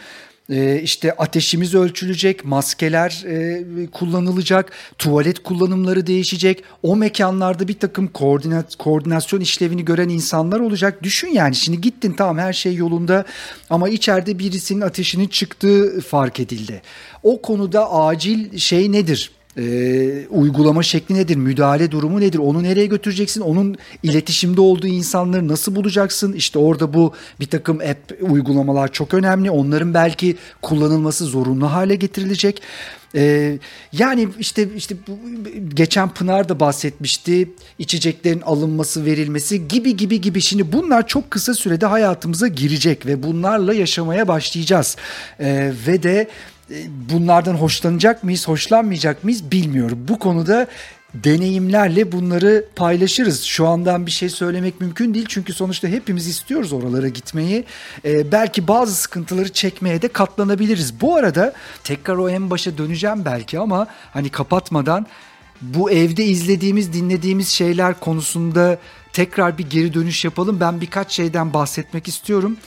e, 0.50 0.82
işte 0.82 1.12
ateşimiz 1.12 1.76
ölçülecek, 1.76 2.46
maskeler 2.46 3.24
e, 3.28 3.64
kullanılacak, 3.92 4.72
tuvalet 4.98 5.44
kullanımları 5.44 6.08
değişecek. 6.08 6.64
O 6.84 6.96
mekanlarda 6.96 7.68
bir 7.68 7.80
takım 7.80 8.08
koordinat, 8.08 8.76
koordinasyon 8.76 9.40
işlevini 9.40 9.86
gören 9.86 10.10
insanlar 10.10 10.60
olacak. 10.60 11.04
Düşün 11.04 11.28
yani 11.28 11.56
şimdi 11.56 11.82
gittin 11.82 12.14
tamam 12.14 12.38
her 12.38 12.54
şey 12.54 12.76
yolunda 12.76 13.26
ama 13.70 13.90
içeride 13.90 14.40
birisinin 14.40 14.82
ateşinin 14.82 15.28
çıktığı 15.28 16.02
fark 16.02 16.40
edildi. 16.40 16.82
O 17.24 17.42
konuda 17.42 17.92
acil 17.92 18.58
şey 18.58 18.92
nedir? 18.92 19.32
E, 19.58 20.28
uygulama 20.30 20.84
şekli 20.84 21.16
nedir, 21.16 21.36
müdahale 21.36 21.92
durumu 21.92 22.22
nedir, 22.22 22.40
onu 22.40 22.64
nereye 22.64 22.86
götüreceksin, 22.86 23.42
onun 23.42 23.76
iletişimde 24.04 24.62
olduğu 24.62 24.88
insanları 24.88 25.48
nasıl 25.48 25.76
bulacaksın? 25.76 26.34
İşte 26.34 26.60
orada 26.60 26.94
bu 26.94 27.14
bir 27.40 27.46
takım 27.46 27.80
app 27.80 28.14
uygulamalar 28.22 28.92
çok 28.92 29.14
önemli. 29.14 29.52
Onların 29.52 29.94
belki 29.94 30.36
kullanılması 30.62 31.26
zorunlu 31.26 31.72
hale 31.72 31.96
getirilecek. 31.96 32.62
Ee, 33.16 33.60
yani 33.92 34.28
işte 34.40 34.68
işte 34.76 34.96
bu, 35.08 35.20
geçen 35.76 36.10
Pınar 36.10 36.50
da 36.50 36.60
bahsetmişti 36.60 37.50
içeceklerin 37.80 38.42
alınması 38.42 39.06
verilmesi 39.06 39.68
gibi 39.68 39.98
gibi 39.98 40.22
gibi 40.22 40.42
şimdi 40.42 40.72
bunlar 40.72 41.08
çok 41.08 41.32
kısa 41.32 41.54
sürede 41.54 41.86
hayatımıza 41.86 42.48
girecek 42.48 43.06
ve 43.06 43.24
bunlarla 43.24 43.74
yaşamaya 43.74 44.28
başlayacağız 44.28 44.98
ee, 45.40 45.72
ve 45.88 46.04
de 46.04 46.28
bunlardan 47.10 47.54
hoşlanacak 47.54 48.24
mıyız, 48.24 48.48
hoşlanmayacak 48.48 49.24
mıyız 49.24 49.52
bilmiyorum. 49.52 50.06
Bu 50.08 50.20
konuda 50.20 50.68
deneyimlerle 51.14 52.12
bunları 52.12 52.66
paylaşırız. 52.76 53.44
Şu 53.44 53.68
andan 53.68 54.06
bir 54.06 54.12
şey 54.12 54.30
söylemek 54.30 54.82
mümkün 54.82 55.14
değil 55.14 55.26
çünkü 55.30 55.54
sonuçta 55.54 55.88
hepimiz 55.88 56.28
istiyoruz 56.28 56.74
oralara 56.74 57.08
gitmeyi. 57.08 57.66
Ee, 58.06 58.32
belki 58.32 58.68
bazı 58.68 58.96
sıkıntıları 58.96 59.54
çekmeye 59.54 60.02
de 60.02 60.08
katlanabiliriz. 60.08 61.02
Bu 61.02 61.16
arada 61.16 61.54
tekrar 61.84 62.16
o 62.16 62.30
en 62.30 62.50
başa 62.50 62.78
döneceğim 62.78 63.26
belki 63.26 63.60
ama 63.60 63.88
hani 64.14 64.30
kapatmadan 64.30 65.08
bu 65.62 65.92
evde 65.92 66.26
izlediğimiz, 66.26 66.94
dinlediğimiz 66.94 67.50
şeyler 67.50 68.00
konusunda 68.00 68.78
tekrar 69.14 69.58
bir 69.58 69.70
geri 69.70 69.94
dönüş 69.94 70.26
yapalım. 70.26 70.60
Ben 70.60 70.82
birkaç 70.82 71.12
şeyden 71.12 71.54
bahsetmek 71.54 72.08
istiyorum. 72.08 72.58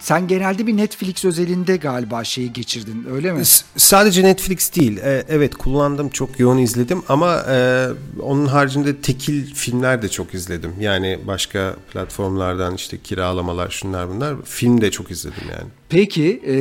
Sen 0.00 0.28
genelde 0.28 0.66
bir 0.66 0.76
Netflix 0.76 1.24
özelinde 1.24 1.76
galiba 1.76 2.24
şeyi 2.24 2.52
geçirdin 2.52 3.06
öyle 3.12 3.32
mi? 3.32 3.44
S- 3.44 3.64
sadece 3.76 4.24
Netflix 4.24 4.74
değil. 4.76 4.96
E, 4.96 5.24
evet 5.28 5.54
kullandım 5.54 6.08
çok 6.08 6.40
yoğun 6.40 6.58
izledim 6.58 7.02
ama 7.08 7.42
e, 7.48 7.86
onun 8.22 8.46
haricinde 8.46 8.96
tekil 8.96 9.54
filmler 9.54 10.02
de 10.02 10.08
çok 10.08 10.34
izledim. 10.34 10.74
Yani 10.80 11.18
başka 11.26 11.76
platformlardan 11.92 12.74
işte 12.74 12.98
kiralamalar 12.98 13.70
şunlar 13.70 14.08
bunlar 14.08 14.36
film 14.44 14.80
de 14.80 14.90
çok 14.90 15.10
izledim 15.10 15.42
yani. 15.50 15.68
Peki 15.88 16.42
e, 16.46 16.56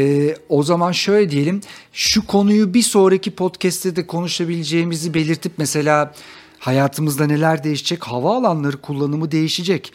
o 0.49 0.63
zaman 0.63 0.91
şöyle 0.91 1.31
diyelim 1.31 1.61
şu 1.93 2.27
konuyu 2.27 2.73
bir 2.73 2.81
sonraki 2.81 3.31
podcast'te 3.31 3.95
de 3.95 4.07
konuşabileceğimizi 4.07 5.13
belirtip 5.13 5.51
mesela 5.57 6.13
hayatımızda 6.59 7.25
neler 7.25 7.63
değişecek 7.63 8.03
havaalanları 8.03 8.77
kullanımı 8.77 9.31
değişecek. 9.31 9.93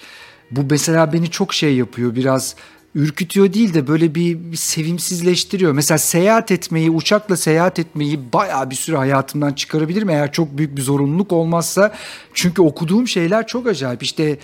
Bu 0.50 0.60
mesela 0.70 1.12
beni 1.12 1.30
çok 1.30 1.54
şey 1.54 1.74
yapıyor 1.76 2.14
biraz 2.14 2.54
ürkütüyor 2.94 3.52
değil 3.52 3.74
de 3.74 3.86
böyle 3.86 4.14
bir, 4.14 4.52
bir 4.52 4.56
sevimsizleştiriyor. 4.56 5.72
Mesela 5.72 5.98
seyahat 5.98 6.50
etmeyi, 6.50 6.90
uçakla 6.90 7.36
seyahat 7.36 7.78
etmeyi 7.78 8.32
bayağı 8.32 8.70
bir 8.70 8.74
süre 8.74 8.96
hayatımdan 8.96 9.52
çıkarabilirim 9.52 10.10
eğer 10.10 10.32
çok 10.32 10.58
büyük 10.58 10.76
bir 10.76 10.82
zorunluluk 10.82 11.32
olmazsa. 11.32 11.94
Çünkü 12.34 12.62
okuduğum 12.62 13.08
şeyler 13.08 13.46
çok 13.46 13.66
acayip. 13.66 14.02
İşte 14.02 14.38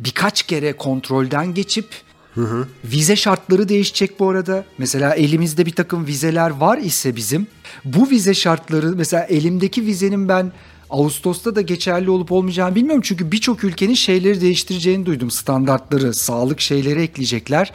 birkaç 0.00 0.42
kere 0.42 0.72
kontrolden 0.72 1.54
geçip 1.54 1.86
Hı 2.34 2.40
hı. 2.40 2.68
Vize 2.84 3.16
şartları 3.16 3.68
değişecek 3.68 4.20
bu 4.20 4.28
arada. 4.28 4.64
Mesela 4.78 5.14
elimizde 5.14 5.66
bir 5.66 5.74
takım 5.74 6.06
vizeler 6.06 6.50
var 6.50 6.78
ise 6.78 7.16
bizim. 7.16 7.46
Bu 7.84 8.10
vize 8.10 8.34
şartları 8.34 8.86
mesela 8.96 9.24
elimdeki 9.24 9.86
vizenin 9.86 10.28
ben 10.28 10.52
Ağustos'ta 10.90 11.56
da 11.56 11.60
geçerli 11.60 12.10
olup 12.10 12.32
olmayacağını 12.32 12.74
bilmiyorum. 12.74 13.02
Çünkü 13.04 13.32
birçok 13.32 13.64
ülkenin 13.64 13.94
şeyleri 13.94 14.40
değiştireceğini 14.40 15.06
duydum. 15.06 15.30
Standartları, 15.30 16.14
sağlık 16.14 16.60
şeyleri 16.60 17.02
ekleyecekler. 17.02 17.72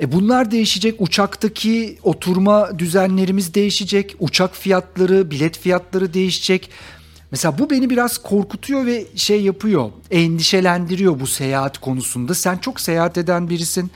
E 0.00 0.12
bunlar 0.12 0.50
değişecek. 0.50 1.00
Uçaktaki 1.00 1.98
oturma 2.02 2.78
düzenlerimiz 2.78 3.54
değişecek. 3.54 4.16
Uçak 4.20 4.56
fiyatları, 4.56 5.30
bilet 5.30 5.58
fiyatları 5.58 6.14
değişecek. 6.14 6.70
Mesela 7.30 7.58
bu 7.58 7.70
beni 7.70 7.90
biraz 7.90 8.18
korkutuyor 8.18 8.86
ve 8.86 9.06
şey 9.16 9.42
yapıyor. 9.42 9.90
Endişelendiriyor 10.10 11.20
bu 11.20 11.26
seyahat 11.26 11.78
konusunda. 11.78 12.34
Sen 12.34 12.58
çok 12.58 12.80
seyahat 12.80 13.18
eden 13.18 13.50
birisin 13.50 13.90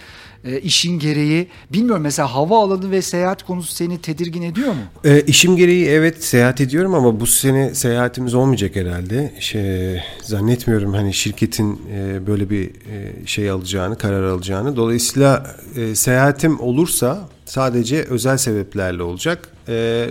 e, 0.47 0.61
işin 0.61 0.99
gereği 0.99 1.49
bilmiyorum 1.73 2.03
mesela 2.03 2.35
hava 2.35 2.65
alanı 2.65 2.91
ve 2.91 3.03
seyahat 3.03 3.43
konusu 3.43 3.75
seni 3.75 4.01
tedirgin 4.01 4.43
ediyor 4.43 4.69
mu? 4.69 4.81
E, 5.05 5.21
işim 5.21 5.57
gereği 5.57 5.87
evet 5.87 6.25
seyahat 6.25 6.61
ediyorum 6.61 6.95
ama 6.95 7.21
bu 7.21 7.27
sene 7.27 7.75
seyahatimiz 7.75 8.35
olmayacak 8.35 8.77
herhalde. 8.77 9.35
Şey, 9.41 10.03
zannetmiyorum 10.23 10.95
hani 10.95 11.15
şirketin 11.15 11.81
e, 11.93 12.27
böyle 12.27 12.51
bir 12.51 12.67
e, 12.67 13.27
şey 13.27 13.51
alacağını, 13.51 13.99
karar 13.99 14.23
alacağını. 14.23 14.77
Dolayısıyla 14.77 15.57
e, 15.77 15.95
seyahatim 15.95 16.61
olursa 16.61 17.29
sadece 17.45 18.03
özel 18.03 18.37
sebeplerle 18.37 19.03
olacak. 19.03 19.49
E, 19.69 20.07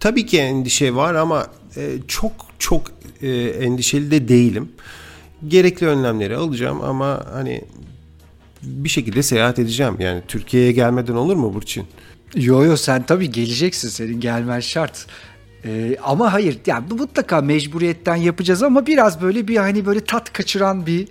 tabii 0.00 0.26
ki 0.26 0.38
endişe 0.38 0.94
var 0.94 1.14
ama 1.14 1.46
e, 1.76 1.92
çok 2.08 2.32
çok 2.58 2.82
e, 3.22 3.28
endişeli 3.42 4.10
de 4.10 4.28
değilim. 4.28 4.68
Gerekli 5.48 5.86
önlemleri 5.86 6.36
alacağım 6.36 6.80
ama 6.80 7.26
hani 7.32 7.64
bir 8.62 8.88
şekilde 8.88 9.22
seyahat 9.22 9.58
edeceğim. 9.58 9.96
Yani 9.98 10.22
Türkiye'ye 10.28 10.72
gelmeden 10.72 11.14
olur 11.14 11.36
mu 11.36 11.54
Burçin? 11.54 11.86
Yo 12.34 12.64
yo 12.64 12.76
sen 12.76 13.02
tabii 13.02 13.30
geleceksin 13.30 13.88
senin 13.88 14.20
gelmen 14.20 14.60
şart. 14.60 15.06
Ee, 15.64 15.96
ama 16.02 16.32
hayır 16.32 16.58
yani 16.66 16.84
mutlaka 16.90 17.40
mecburiyetten 17.40 18.16
yapacağız 18.16 18.62
ama 18.62 18.86
biraz 18.86 19.22
böyle 19.22 19.48
bir 19.48 19.56
hani 19.56 19.86
böyle 19.86 20.04
tat 20.04 20.32
kaçıran 20.32 20.86
bir 20.86 21.08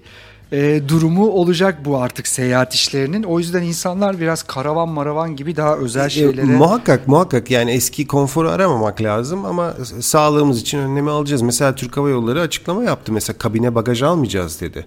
e, 0.51 0.81
durumu 0.87 1.29
olacak 1.29 1.85
bu 1.85 1.97
artık 1.97 2.27
seyahat 2.27 2.73
işlerinin. 2.73 3.23
O 3.23 3.39
yüzden 3.39 3.63
insanlar 3.63 4.19
biraz 4.19 4.43
karavan 4.43 4.89
maravan 4.89 5.35
gibi 5.35 5.55
daha 5.55 5.77
özel 5.77 6.05
e, 6.05 6.09
şeylere... 6.09 6.41
E, 6.41 6.55
muhakkak 6.55 7.07
muhakkak 7.07 7.51
yani 7.51 7.71
eski 7.71 8.07
konforu 8.07 8.49
aramamak 8.49 9.01
lazım 9.01 9.45
ama 9.45 9.73
sağlığımız 9.99 10.61
için 10.61 10.77
önlemi 10.79 11.09
alacağız. 11.09 11.41
Mesela 11.41 11.75
Türk 11.75 11.97
Hava 11.97 12.09
Yolları 12.09 12.41
açıklama 12.41 12.83
yaptı. 12.83 13.11
Mesela 13.11 13.37
kabine 13.37 13.75
bagaj 13.75 14.01
almayacağız 14.01 14.61
dedi. 14.61 14.85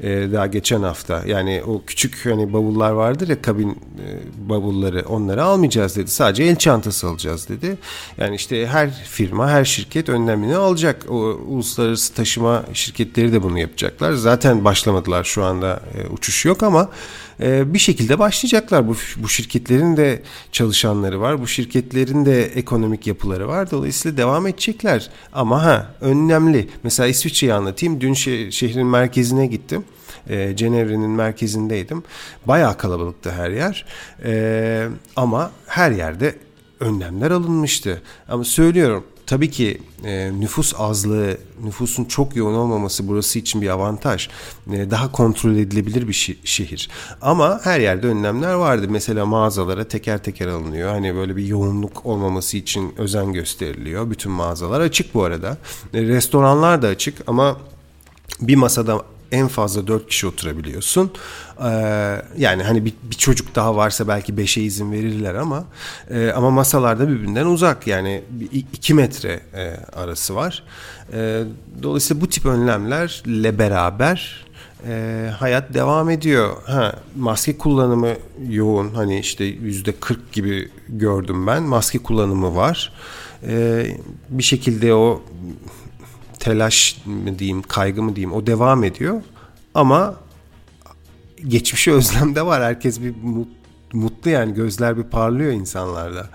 E, 0.00 0.08
daha 0.32 0.46
geçen 0.46 0.82
hafta. 0.82 1.22
Yani 1.26 1.62
o 1.66 1.82
küçük 1.86 2.26
hani 2.26 2.52
bavullar 2.52 2.90
vardır 2.90 3.28
ya 3.28 3.42
kabin 3.42 3.70
e, 3.70 4.06
bavulları 4.48 5.04
onları 5.08 5.44
almayacağız 5.44 5.96
dedi. 5.96 6.10
Sadece 6.10 6.42
el 6.44 6.56
çantası 6.56 7.08
alacağız 7.08 7.48
dedi. 7.48 7.78
Yani 8.18 8.36
işte 8.36 8.66
her 8.66 8.90
firma 8.90 9.50
her 9.50 9.64
şirket 9.64 10.08
önlemini 10.08 10.56
alacak. 10.56 11.06
O 11.10 11.14
uluslararası 11.48 12.14
taşıma 12.14 12.64
şirketleri 12.72 13.32
de 13.32 13.42
bunu 13.42 13.58
yapacaklar. 13.58 14.12
Zaten 14.12 14.64
başlamadı 14.64 14.97
başlamadılar 14.98 15.24
şu 15.24 15.44
anda 15.44 15.80
e, 15.94 16.08
uçuş 16.08 16.44
yok 16.44 16.62
ama 16.62 16.90
e, 17.40 17.74
bir 17.74 17.78
şekilde 17.78 18.18
başlayacaklar. 18.18 18.88
Bu, 18.88 18.96
bu 19.16 19.28
şirketlerin 19.28 19.96
de 19.96 20.22
çalışanları 20.52 21.20
var. 21.20 21.40
Bu 21.40 21.46
şirketlerin 21.46 22.26
de 22.26 22.44
ekonomik 22.44 23.06
yapıları 23.06 23.48
var. 23.48 23.70
Dolayısıyla 23.70 24.16
devam 24.16 24.46
edecekler. 24.46 25.10
Ama 25.32 25.64
ha 25.64 25.94
önemli. 26.00 26.68
Mesela 26.82 27.06
İsviçre'yi 27.06 27.54
anlatayım. 27.54 28.00
Dün 28.00 28.14
şeh, 28.14 28.50
şehrin 28.50 28.86
merkezine 28.86 29.46
gittim. 29.46 29.84
E, 30.28 30.56
Cenevre'nin 30.56 31.10
merkezindeydim. 31.10 32.02
Bayağı 32.46 32.76
kalabalıktı 32.76 33.30
her 33.30 33.50
yer. 33.50 33.86
E, 34.24 34.88
ama 35.16 35.50
her 35.66 35.90
yerde 35.90 36.34
önlemler 36.80 37.30
alınmıştı. 37.30 38.02
Ama 38.28 38.44
söylüyorum 38.44 39.04
Tabii 39.28 39.50
ki 39.50 39.78
e, 40.04 40.30
nüfus 40.40 40.74
azlığı, 40.78 41.38
nüfusun 41.64 42.04
çok 42.04 42.36
yoğun 42.36 42.54
olmaması 42.54 43.08
burası 43.08 43.38
için 43.38 43.62
bir 43.62 43.68
avantaj. 43.68 44.28
E, 44.72 44.90
daha 44.90 45.12
kontrol 45.12 45.56
edilebilir 45.56 46.08
bir 46.08 46.12
şi- 46.12 46.36
şehir. 46.44 46.88
Ama 47.22 47.60
her 47.64 47.80
yerde 47.80 48.06
önlemler 48.06 48.54
vardı. 48.54 48.86
Mesela 48.90 49.26
mağazalara 49.26 49.84
teker 49.88 50.18
teker 50.22 50.46
alınıyor. 50.46 50.90
Hani 50.90 51.14
böyle 51.14 51.36
bir 51.36 51.46
yoğunluk 51.46 52.06
olmaması 52.06 52.56
için 52.56 52.94
özen 52.98 53.32
gösteriliyor. 53.32 54.10
Bütün 54.10 54.32
mağazalar 54.32 54.80
açık 54.80 55.14
bu 55.14 55.24
arada. 55.24 55.56
E, 55.94 56.02
restoranlar 56.02 56.82
da 56.82 56.86
açık 56.88 57.18
ama 57.26 57.56
bir 58.40 58.56
masada 58.56 59.02
en 59.32 59.48
fazla 59.48 59.86
4 59.86 60.08
kişi 60.08 60.26
oturabiliyorsun. 60.26 61.10
Ee, 61.64 61.68
yani 62.38 62.62
hani 62.62 62.84
bir, 62.84 62.92
bir 63.02 63.16
çocuk 63.16 63.54
daha 63.54 63.76
varsa 63.76 64.08
belki 64.08 64.32
5'e 64.32 64.62
izin 64.62 64.92
verirler 64.92 65.34
ama 65.34 65.64
e, 66.10 66.30
ama 66.30 66.50
masalarda 66.50 67.08
birbirinden 67.08 67.46
uzak 67.46 67.86
yani 67.86 68.22
2 68.72 68.94
metre 68.94 69.40
e, 69.54 69.76
arası 69.96 70.34
var. 70.34 70.64
E, 71.12 71.42
dolayısıyla 71.82 72.20
bu 72.20 72.28
tip 72.28 72.46
önlemlerle 72.46 73.58
beraber 73.58 74.48
e, 74.86 75.30
hayat 75.38 75.74
devam 75.74 76.10
ediyor. 76.10 76.56
Ha, 76.66 76.94
maske 77.16 77.58
kullanımı 77.58 78.14
yoğun 78.48 78.94
hani 78.94 79.18
işte 79.18 79.44
yüzde 79.44 79.92
40 79.92 80.32
gibi 80.32 80.68
gördüm 80.88 81.46
ben 81.46 81.62
maske 81.62 81.98
kullanımı 81.98 82.56
var. 82.56 82.92
E, 83.46 83.86
bir 84.28 84.42
şekilde 84.42 84.94
o 84.94 85.22
telaş 86.38 86.96
mı 87.06 87.38
diyeyim 87.38 87.62
kaygı 87.62 88.02
mı 88.02 88.16
diyeyim 88.16 88.32
o 88.32 88.46
devam 88.46 88.84
ediyor 88.84 89.22
ama 89.74 90.14
geçmişi 91.48 91.92
özlemde 91.92 92.46
var 92.46 92.62
herkes 92.62 93.00
bir 93.00 93.14
mutlu 93.92 94.30
yani 94.30 94.54
gözler 94.54 94.98
bir 94.98 95.02
parlıyor 95.02 95.52
insanlarda 95.52 96.30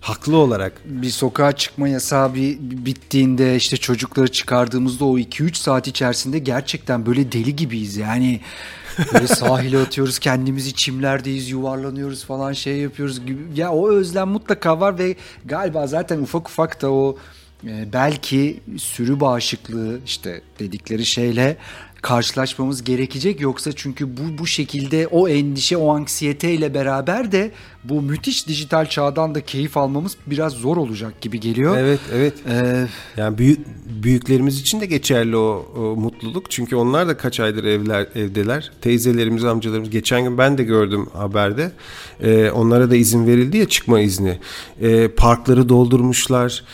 haklı 0.00 0.36
olarak. 0.36 0.72
Bir 0.84 1.10
sokağa 1.10 1.52
çıkma 1.52 1.88
yasağı 1.88 2.34
bir 2.34 2.58
bittiğinde 2.60 3.56
işte 3.56 3.76
çocukları 3.76 4.28
çıkardığımızda 4.28 5.04
o 5.04 5.18
2-3 5.18 5.54
saat 5.54 5.88
içerisinde 5.88 6.38
gerçekten 6.38 7.06
böyle 7.06 7.32
deli 7.32 7.56
gibiyiz. 7.56 7.96
Yani 7.96 8.40
böyle 9.12 9.26
sahile 9.26 9.78
atıyoruz 9.78 10.18
kendimizi 10.18 10.72
çimlerdeyiz 10.74 11.50
yuvarlanıyoruz 11.50 12.24
falan 12.24 12.52
şey 12.52 12.76
yapıyoruz 12.76 13.26
gibi. 13.26 13.42
Ya 13.54 13.72
o 13.72 13.90
özlem 13.90 14.28
mutlaka 14.28 14.80
var 14.80 14.98
ve 14.98 15.16
galiba 15.44 15.86
zaten 15.86 16.18
ufak 16.18 16.48
ufak 16.48 16.82
da 16.82 16.90
o 16.92 17.16
belki 17.64 18.60
sürü 18.78 19.20
bağışıklığı 19.20 20.00
işte 20.06 20.40
dedikleri 20.58 21.06
şeyle 21.06 21.56
karşılaşmamız 22.02 22.84
gerekecek. 22.84 23.40
Yoksa 23.40 23.72
çünkü 23.72 24.16
bu 24.16 24.38
bu 24.38 24.46
şekilde 24.46 25.06
o 25.06 25.28
endişe 25.28 25.76
o 25.76 25.94
anksiyeteyle 25.94 26.74
beraber 26.74 27.32
de 27.32 27.50
bu 27.88 28.02
müthiş 28.02 28.48
dijital 28.48 28.86
çağdan 28.86 29.34
da 29.34 29.40
keyif 29.40 29.76
almamız 29.76 30.16
biraz 30.26 30.52
zor 30.52 30.76
olacak 30.76 31.20
gibi 31.20 31.40
geliyor. 31.40 31.76
Evet 31.78 32.00
evet. 32.14 32.34
Ee, 32.48 32.86
yani 33.16 33.38
büyük 33.38 33.66
büyüklerimiz 34.02 34.60
için 34.60 34.80
de 34.80 34.86
geçerli 34.86 35.36
o, 35.36 35.66
o 35.76 35.80
mutluluk 35.80 36.50
çünkü 36.50 36.76
onlar 36.76 37.08
da 37.08 37.16
kaç 37.16 37.40
aydır 37.40 37.64
evler 37.64 38.06
evdeler. 38.14 38.72
Teyzelerimiz, 38.80 39.44
amcalarımız 39.44 39.90
geçen 39.90 40.22
gün 40.22 40.38
ben 40.38 40.58
de 40.58 40.64
gördüm 40.64 41.06
haberde. 41.12 41.72
Ee, 42.20 42.50
onlara 42.50 42.90
da 42.90 42.96
izin 42.96 43.26
verildi 43.26 43.56
ya 43.56 43.68
çıkma 43.68 44.00
izni. 44.00 44.38
Ee, 44.80 45.08
parkları 45.08 45.68
doldurmuşlar. 45.68 46.64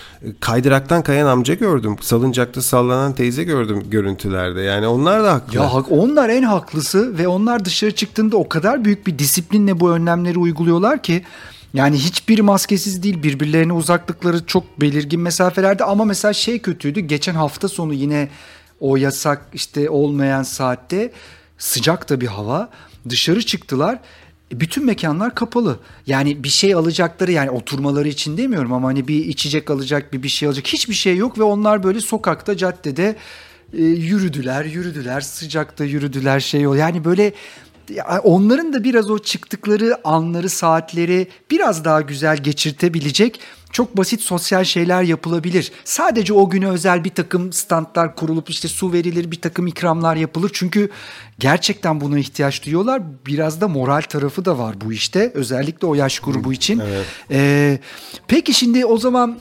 Kaydıraktan 0.40 1.02
kayan 1.02 1.26
amca 1.26 1.54
gördüm. 1.54 1.96
Salıncakta 2.00 2.62
sallanan 2.62 3.12
teyze 3.12 3.44
gördüm 3.44 3.82
görüntülerde. 3.90 4.60
Yani 4.60 4.86
onlar 4.86 5.24
da 5.24 5.32
haklı. 5.32 5.58
Ya 5.58 5.70
onlar 5.90 6.28
en 6.28 6.42
haklısı 6.42 7.18
ve 7.18 7.28
onlar 7.28 7.64
dışarı 7.64 7.94
çıktığında 7.94 8.36
o 8.36 8.48
kadar 8.48 8.84
büyük 8.84 9.06
bir 9.06 9.18
disiplinle 9.18 9.80
bu 9.80 9.90
önlemleri 9.90 10.38
uyguluyorlar 10.38 11.02
ki 11.04 11.24
yani 11.74 11.96
hiçbir 11.98 12.40
maskesiz 12.40 13.02
değil 13.02 13.22
birbirlerine 13.22 13.72
uzaklıkları 13.72 14.46
çok 14.46 14.80
belirgin 14.80 15.20
mesafelerde 15.20 15.84
ama 15.84 16.04
mesela 16.04 16.32
şey 16.32 16.58
kötüydü 16.58 17.00
geçen 17.00 17.34
hafta 17.34 17.68
sonu 17.68 17.94
yine 17.94 18.28
o 18.80 18.96
yasak 18.96 19.46
işte 19.54 19.90
olmayan 19.90 20.42
saatte 20.42 21.12
sıcak 21.58 22.10
da 22.10 22.20
bir 22.20 22.26
hava 22.26 22.70
dışarı 23.08 23.42
çıktılar 23.46 23.98
bütün 24.52 24.84
mekanlar 24.84 25.34
kapalı. 25.34 25.78
Yani 26.06 26.44
bir 26.44 26.48
şey 26.48 26.74
alacakları 26.74 27.32
yani 27.32 27.50
oturmaları 27.50 28.08
için 28.08 28.36
demiyorum 28.36 28.72
ama 28.72 28.88
hani 28.88 29.08
bir 29.08 29.24
içecek 29.24 29.70
alacak 29.70 30.12
bir 30.12 30.22
bir 30.22 30.28
şey 30.28 30.48
alacak 30.48 30.66
hiçbir 30.66 30.94
şey 30.94 31.16
yok 31.16 31.38
ve 31.38 31.42
onlar 31.42 31.82
böyle 31.82 32.00
sokakta 32.00 32.56
caddede 32.56 33.16
e, 33.72 33.82
yürüdüler 33.82 34.64
yürüdüler 34.64 35.20
sıcakta 35.20 35.84
yürüdüler 35.84 36.40
şey 36.40 36.66
ol 36.66 36.76
yani 36.76 37.04
böyle 37.04 37.32
onların 38.22 38.72
da 38.72 38.84
biraz 38.84 39.10
o 39.10 39.18
çıktıkları 39.18 40.08
anları, 40.08 40.48
saatleri 40.48 41.28
biraz 41.50 41.84
daha 41.84 42.00
güzel 42.00 42.36
geçirtebilecek 42.36 43.40
çok 43.74 43.96
basit 43.96 44.20
sosyal 44.20 44.64
şeyler 44.64 45.02
yapılabilir. 45.02 45.72
Sadece 45.84 46.32
o 46.32 46.50
güne 46.50 46.68
özel 46.68 47.04
bir 47.04 47.10
takım 47.10 47.52
standlar 47.52 48.16
kurulup 48.16 48.50
işte 48.50 48.68
su 48.68 48.92
verilir, 48.92 49.30
bir 49.30 49.40
takım 49.40 49.66
ikramlar 49.66 50.16
yapılır. 50.16 50.50
Çünkü 50.54 50.90
gerçekten 51.38 52.00
buna 52.00 52.18
ihtiyaç 52.18 52.66
duyuyorlar. 52.66 53.02
Biraz 53.26 53.60
da 53.60 53.68
moral 53.68 54.00
tarafı 54.00 54.44
da 54.44 54.58
var 54.58 54.80
bu 54.84 54.92
işte. 54.92 55.32
Özellikle 55.34 55.86
o 55.86 55.94
yaş 55.94 56.18
grubu 56.18 56.52
için. 56.52 56.78
Evet. 56.78 57.06
Ee, 57.30 57.78
peki 58.28 58.54
şimdi 58.54 58.86
o 58.86 58.98
zaman 58.98 59.38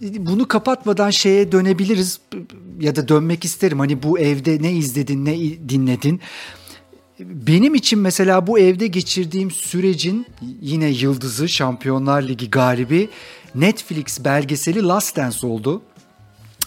bunu 0.00 0.48
kapatmadan 0.48 1.10
şeye 1.10 1.52
dönebiliriz 1.52 2.20
ya 2.80 2.96
da 2.96 3.08
dönmek 3.08 3.44
isterim. 3.44 3.78
Hani 3.78 4.02
bu 4.02 4.18
evde 4.18 4.62
ne 4.62 4.72
izledin, 4.72 5.24
ne 5.24 5.38
dinledin? 5.68 6.20
Benim 7.20 7.74
için 7.74 7.98
mesela 7.98 8.46
bu 8.46 8.58
evde 8.58 8.86
geçirdiğim 8.86 9.50
sürecin 9.50 10.26
yine 10.60 10.88
yıldızı 10.88 11.48
Şampiyonlar 11.48 12.22
Ligi 12.22 12.50
galibi 12.50 13.08
Netflix 13.54 14.24
belgeseli 14.24 14.82
Last 14.82 15.16
Dance 15.16 15.46
oldu. 15.46 15.82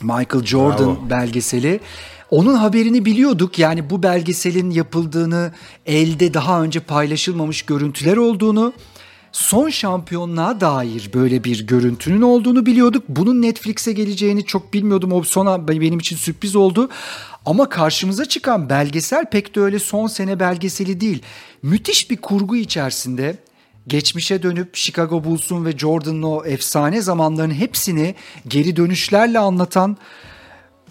Michael 0.01 0.45
Jordan 0.45 0.85
Bravo. 0.85 1.09
belgeseli. 1.09 1.79
Onun 2.29 2.53
haberini 2.53 3.05
biliyorduk. 3.05 3.59
Yani 3.59 3.89
bu 3.89 4.03
belgeselin 4.03 4.71
yapıldığını, 4.71 5.51
elde 5.85 6.33
daha 6.33 6.63
önce 6.63 6.79
paylaşılmamış 6.79 7.61
görüntüler 7.61 8.17
olduğunu, 8.17 8.73
son 9.31 9.69
şampiyonluğa 9.69 10.61
dair 10.61 11.09
böyle 11.13 11.43
bir 11.43 11.67
görüntünün 11.67 12.21
olduğunu 12.21 12.65
biliyorduk. 12.65 13.03
Bunun 13.09 13.41
Netflix'e 13.41 13.93
geleceğini 13.93 14.45
çok 14.45 14.73
bilmiyordum. 14.73 15.11
O 15.11 15.23
sona 15.23 15.67
benim 15.67 15.99
için 15.99 16.15
sürpriz 16.15 16.55
oldu. 16.55 16.89
Ama 17.45 17.69
karşımıza 17.69 18.25
çıkan 18.25 18.69
belgesel 18.69 19.25
pek 19.25 19.55
de 19.55 19.59
öyle 19.59 19.79
son 19.79 20.07
sene 20.07 20.39
belgeseli 20.39 21.01
değil. 21.01 21.23
Müthiş 21.63 22.11
bir 22.11 22.17
kurgu 22.17 22.55
içerisinde 22.55 23.37
geçmişe 23.87 24.43
dönüp 24.43 24.75
Chicago 24.75 25.23
Bulls'un 25.23 25.65
ve 25.65 25.77
Jordan'ın 25.77 26.23
o 26.23 26.45
efsane 26.45 27.01
zamanlarının 27.01 27.53
hepsini 27.53 28.15
geri 28.47 28.75
dönüşlerle 28.75 29.39
anlatan 29.39 29.97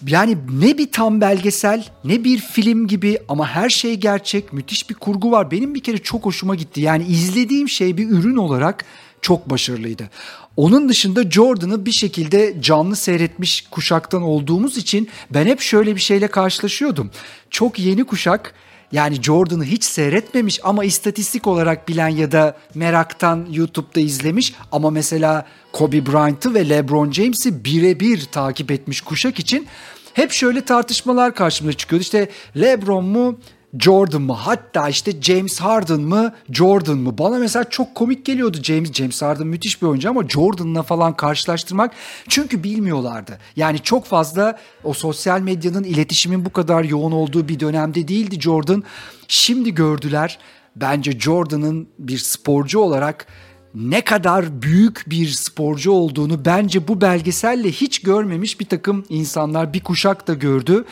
yani 0.06 0.38
ne 0.60 0.78
bir 0.78 0.92
tam 0.92 1.20
belgesel 1.20 1.84
ne 2.04 2.24
bir 2.24 2.38
film 2.38 2.86
gibi 2.86 3.18
ama 3.28 3.48
her 3.48 3.68
şey 3.68 3.94
gerçek 3.94 4.52
müthiş 4.52 4.90
bir 4.90 4.94
kurgu 4.94 5.30
var. 5.30 5.50
Benim 5.50 5.74
bir 5.74 5.82
kere 5.82 5.98
çok 5.98 6.24
hoşuma 6.24 6.54
gitti. 6.54 6.80
Yani 6.80 7.04
izlediğim 7.04 7.68
şey 7.68 7.96
bir 7.96 8.10
ürün 8.10 8.36
olarak 8.36 8.84
çok 9.22 9.50
başarılıydı. 9.50 10.10
Onun 10.56 10.88
dışında 10.88 11.30
Jordan'ı 11.30 11.86
bir 11.86 11.92
şekilde 11.92 12.56
canlı 12.60 12.96
seyretmiş 12.96 13.66
kuşaktan 13.70 14.22
olduğumuz 14.22 14.76
için 14.76 15.08
ben 15.30 15.46
hep 15.46 15.60
şöyle 15.60 15.96
bir 15.96 16.00
şeyle 16.00 16.28
karşılaşıyordum. 16.28 17.10
Çok 17.50 17.78
yeni 17.78 18.04
kuşak 18.04 18.54
yani 18.92 19.22
Jordan'ı 19.22 19.64
hiç 19.64 19.84
seyretmemiş 19.84 20.60
ama 20.62 20.84
istatistik 20.84 21.46
olarak 21.46 21.88
bilen 21.88 22.08
ya 22.08 22.32
da 22.32 22.56
meraktan 22.74 23.46
YouTube'da 23.50 24.00
izlemiş 24.00 24.54
ama 24.72 24.90
mesela 24.90 25.46
Kobe 25.72 26.06
Bryant'ı 26.06 26.54
ve 26.54 26.68
LeBron 26.68 27.12
James'i 27.12 27.64
birebir 27.64 28.24
takip 28.24 28.70
etmiş 28.70 29.00
kuşak 29.00 29.38
için 29.38 29.66
hep 30.14 30.32
şöyle 30.32 30.60
tartışmalar 30.60 31.34
karşımıza 31.34 31.76
çıkıyordu. 31.76 32.02
İşte 32.02 32.28
LeBron 32.56 33.04
mu 33.04 33.38
Jordan 33.78 34.22
mı? 34.22 34.32
Hatta 34.32 34.88
işte 34.88 35.22
James 35.22 35.60
Harden 35.60 36.00
mı? 36.00 36.34
Jordan 36.50 36.98
mı? 36.98 37.18
Bana 37.18 37.38
mesela 37.38 37.64
çok 37.64 37.94
komik 37.94 38.26
geliyordu 38.26 38.58
James. 38.62 38.92
James 38.92 39.22
Harden 39.22 39.46
müthiş 39.46 39.82
bir 39.82 39.86
oyuncu 39.86 40.10
ama 40.10 40.28
Jordan'la 40.28 40.82
falan 40.82 41.16
karşılaştırmak 41.16 41.92
çünkü 42.28 42.64
bilmiyorlardı. 42.64 43.38
Yani 43.56 43.78
çok 43.78 44.06
fazla 44.06 44.58
o 44.84 44.92
sosyal 44.92 45.40
medyanın 45.40 45.84
iletişimin 45.84 46.44
bu 46.44 46.52
kadar 46.52 46.84
yoğun 46.84 47.12
olduğu 47.12 47.48
bir 47.48 47.60
dönemde 47.60 48.08
değildi 48.08 48.40
Jordan. 48.40 48.84
Şimdi 49.28 49.74
gördüler. 49.74 50.38
Bence 50.76 51.18
Jordan'ın 51.18 51.88
bir 51.98 52.18
sporcu 52.18 52.78
olarak 52.78 53.26
ne 53.74 54.00
kadar 54.00 54.62
büyük 54.62 55.04
bir 55.06 55.28
sporcu 55.28 55.92
olduğunu 55.92 56.44
bence 56.44 56.88
bu 56.88 57.00
belgeselle 57.00 57.70
hiç 57.70 58.02
görmemiş 58.02 58.60
bir 58.60 58.64
takım 58.64 59.04
insanlar 59.08 59.72
bir 59.72 59.80
kuşak 59.80 60.28
da 60.28 60.34
gördü. 60.34 60.84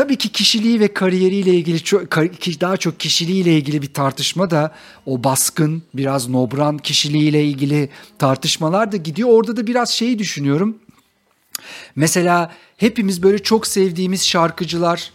Tabii 0.00 0.16
ki 0.16 0.28
kişiliği 0.28 0.80
ve 0.80 0.94
kariyeriyle 0.94 1.50
ilgili 1.50 1.84
çok, 1.84 2.10
daha 2.60 2.76
çok 2.76 3.00
kişiliğiyle 3.00 3.56
ilgili 3.56 3.82
bir 3.82 3.94
tartışma 3.94 4.50
da 4.50 4.74
o 5.06 5.24
baskın 5.24 5.82
biraz 5.94 6.28
nobran 6.28 6.78
kişiliğiyle 6.78 7.44
ilgili 7.44 7.88
tartışmalar 8.18 8.92
da 8.92 8.96
gidiyor. 8.96 9.28
Orada 9.32 9.56
da 9.56 9.66
biraz 9.66 9.90
şeyi 9.90 10.18
düşünüyorum. 10.18 10.78
Mesela 11.96 12.52
hepimiz 12.76 13.22
böyle 13.22 13.38
çok 13.38 13.66
sevdiğimiz 13.66 14.26
şarkıcılar 14.26 15.10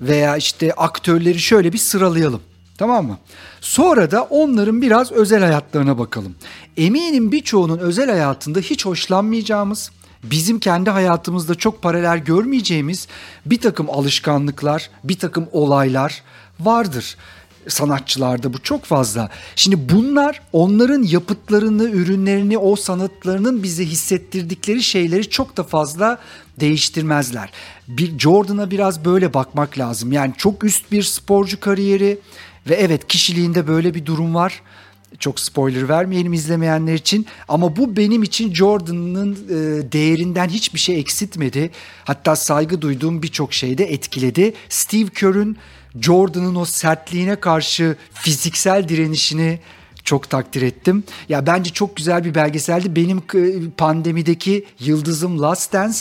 veya 0.00 0.36
işte 0.36 0.72
aktörleri 0.72 1.38
şöyle 1.38 1.72
bir 1.72 1.78
sıralayalım. 1.78 2.40
Tamam 2.78 3.06
mı? 3.06 3.18
Sonra 3.60 4.10
da 4.10 4.22
onların 4.22 4.82
biraz 4.82 5.12
özel 5.12 5.40
hayatlarına 5.40 5.98
bakalım. 5.98 6.34
Eminim 6.76 7.32
birçoğunun 7.32 7.78
özel 7.78 8.10
hayatında 8.10 8.60
hiç 8.60 8.86
hoşlanmayacağımız, 8.86 9.90
bizim 10.24 10.58
kendi 10.58 10.90
hayatımızda 10.90 11.54
çok 11.54 11.82
paralel 11.82 12.18
görmeyeceğimiz 12.18 13.08
bir 13.46 13.60
takım 13.60 13.90
alışkanlıklar, 13.90 14.90
bir 15.04 15.18
takım 15.18 15.48
olaylar 15.52 16.22
vardır. 16.60 17.16
sanatçılarda 17.68 18.52
bu 18.52 18.62
çok 18.62 18.84
fazla. 18.84 19.28
Şimdi 19.56 19.88
bunlar 19.92 20.42
onların 20.52 21.02
yapıtlarını, 21.02 21.84
ürünlerini, 21.90 22.58
o 22.58 22.76
sanatlarının 22.76 23.62
bize 23.62 23.84
hissettirdikleri 23.84 24.82
şeyleri 24.82 25.30
çok 25.30 25.56
da 25.56 25.62
fazla 25.62 26.18
değiştirmezler. 26.60 27.50
Bir 27.88 28.18
Jordan'a 28.18 28.70
biraz 28.70 29.04
böyle 29.04 29.34
bakmak 29.34 29.78
lazım. 29.78 30.12
Yani 30.12 30.32
çok 30.38 30.64
üst 30.64 30.92
bir 30.92 31.02
sporcu 31.02 31.60
kariyeri 31.60 32.18
ve 32.68 32.74
evet 32.74 33.08
kişiliğinde 33.08 33.66
böyle 33.66 33.94
bir 33.94 34.06
durum 34.06 34.34
var. 34.34 34.62
Çok 35.22 35.40
spoiler 35.40 35.88
vermeyelim 35.88 36.32
izlemeyenler 36.32 36.94
için 36.94 37.26
ama 37.48 37.76
bu 37.76 37.96
benim 37.96 38.22
için 38.22 38.54
Jordan'ın 38.54 39.32
e, 39.32 39.92
değerinden 39.92 40.48
hiçbir 40.48 40.78
şey 40.78 41.00
eksiltmedi. 41.00 41.70
Hatta 42.04 42.36
saygı 42.36 42.82
duyduğum 42.82 43.22
birçok 43.22 43.52
şeyde 43.52 43.92
etkiledi. 43.92 44.54
Steve 44.68 45.08
Kerr'ün 45.08 45.56
Jordan'ın 46.00 46.54
o 46.54 46.64
sertliğine 46.64 47.36
karşı 47.36 47.96
fiziksel 48.12 48.88
direnişini 48.88 49.60
çok 50.04 50.30
takdir 50.30 50.62
ettim. 50.62 51.04
Ya 51.28 51.46
bence 51.46 51.70
çok 51.70 51.96
güzel 51.96 52.24
bir 52.24 52.34
belgeseldi. 52.34 52.96
Benim 52.96 53.22
pandemideki 53.76 54.64
yıldızım 54.80 55.42
Last 55.42 55.72
Dance. 55.72 55.98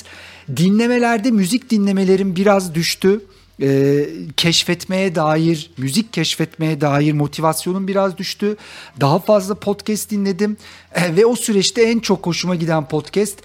Dinlemelerde 0.58 1.32
müzik 1.32 1.70
dinlemelerim 1.70 2.36
biraz 2.36 2.76
düştü. 2.76 3.22
Ee, 3.62 4.10
keşfetmeye 4.38 5.16
dair, 5.16 5.72
müzik 5.78 6.14
keşfetmeye 6.14 6.82
dair 6.82 7.14
motivasyonum 7.14 7.88
biraz 7.88 8.18
düştü. 8.18 8.58
Daha 9.00 9.20
fazla 9.20 9.56
podcast 9.56 10.12
dinledim 10.12 10.58
ee, 10.96 11.16
ve 11.16 11.26
o 11.26 11.36
süreçte 11.36 11.82
en 11.82 12.00
çok 12.00 12.26
hoşuma 12.26 12.56
giden 12.56 12.88
podcast 12.88 13.40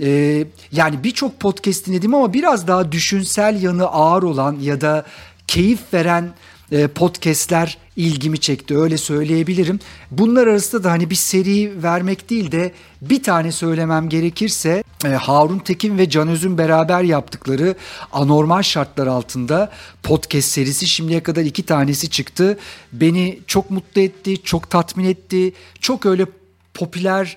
e, 0.00 0.44
yani 0.72 1.04
birçok 1.04 1.40
podcast 1.40 1.86
dinledim 1.86 2.14
ama 2.14 2.32
biraz 2.32 2.68
daha 2.68 2.92
düşünsel 2.92 3.62
yanı 3.62 3.86
ağır 3.86 4.22
olan 4.22 4.58
ya 4.60 4.80
da 4.80 5.04
keyif 5.46 5.80
veren 5.94 6.24
e, 6.24 6.32
podcastler 6.94 7.78
ilgimi 7.96 8.40
çekti 8.40 8.78
öyle 8.78 8.96
söyleyebilirim. 8.96 9.80
Bunlar 10.10 10.46
arasında 10.46 10.84
da 10.84 10.90
hani 10.90 11.10
bir 11.10 11.14
seri 11.14 11.82
vermek 11.82 12.30
değil 12.30 12.52
de 12.52 12.72
bir 13.02 13.22
tane 13.22 13.52
söylemem 13.52 14.08
gerekirse 14.08 14.84
e, 15.04 15.08
Harun 15.08 15.58
Tekin 15.58 15.98
ve 15.98 16.10
Can 16.10 16.28
Öz'ün 16.28 16.58
beraber 16.58 17.02
yaptıkları 17.02 17.74
anormal 18.12 18.62
şartlar 18.62 19.06
altında 19.06 19.72
podcast 20.02 20.48
serisi 20.48 20.86
şimdiye 20.86 21.22
kadar 21.22 21.42
iki 21.42 21.62
tanesi 21.62 22.10
çıktı. 22.10 22.58
Beni 22.92 23.40
çok 23.46 23.70
mutlu 23.70 24.00
etti, 24.00 24.42
çok 24.42 24.70
tatmin 24.70 25.04
etti. 25.04 25.52
Çok 25.80 26.06
öyle 26.06 26.26
popüler 26.74 27.36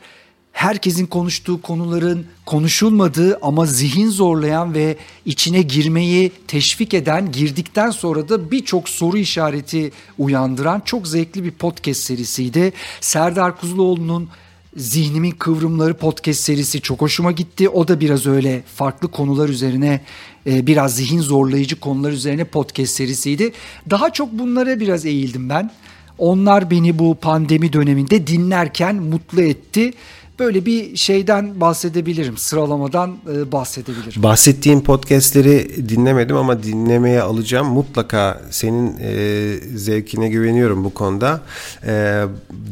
herkesin 0.55 1.05
konuştuğu 1.05 1.61
konuların 1.61 2.25
konuşulmadığı 2.45 3.39
ama 3.41 3.65
zihin 3.65 4.09
zorlayan 4.09 4.73
ve 4.73 4.97
içine 5.25 5.61
girmeyi 5.61 6.31
teşvik 6.47 6.93
eden, 6.93 7.31
girdikten 7.31 7.91
sonra 7.91 8.29
da 8.29 8.51
birçok 8.51 8.89
soru 8.89 9.17
işareti 9.17 9.91
uyandıran 10.17 10.81
çok 10.85 11.07
zevkli 11.07 11.43
bir 11.43 11.51
podcast 11.51 11.99
serisiydi. 11.99 12.73
Serdar 13.01 13.57
Kuzuloğlu'nun 13.57 14.29
Zihnimin 14.77 15.31
Kıvrımları 15.31 15.93
podcast 15.97 16.39
serisi 16.39 16.81
çok 16.81 17.01
hoşuma 17.01 17.31
gitti. 17.31 17.69
O 17.69 17.87
da 17.87 17.99
biraz 17.99 18.25
öyle 18.25 18.63
farklı 18.75 19.11
konular 19.11 19.49
üzerine 19.49 20.01
e, 20.47 20.67
biraz 20.67 20.95
zihin 20.95 21.19
zorlayıcı 21.19 21.79
konular 21.79 22.11
üzerine 22.11 22.43
podcast 22.43 22.93
serisiydi. 22.93 23.51
Daha 23.89 24.09
çok 24.09 24.31
bunlara 24.31 24.79
biraz 24.79 25.05
eğildim 25.05 25.49
ben. 25.49 25.71
Onlar 26.17 26.71
beni 26.71 26.99
bu 26.99 27.15
pandemi 27.15 27.73
döneminde 27.73 28.27
dinlerken 28.27 28.95
mutlu 28.95 29.41
etti. 29.41 29.93
Böyle 30.39 30.65
bir 30.65 30.95
şeyden 30.95 31.61
bahsedebilirim. 31.61 32.37
Sıralamadan 32.37 33.17
e, 33.33 33.51
bahsedebilirim. 33.51 34.23
Bahsettiğim 34.23 34.83
podcastleri 34.83 35.89
dinlemedim 35.89 36.35
ama 36.35 36.63
dinlemeye 36.63 37.21
alacağım. 37.21 37.67
Mutlaka 37.67 38.41
senin 38.51 38.97
e, 39.01 39.53
zevkine 39.75 40.29
güveniyorum 40.29 40.83
bu 40.83 40.93
konuda. 40.93 41.41
E, 41.87 42.23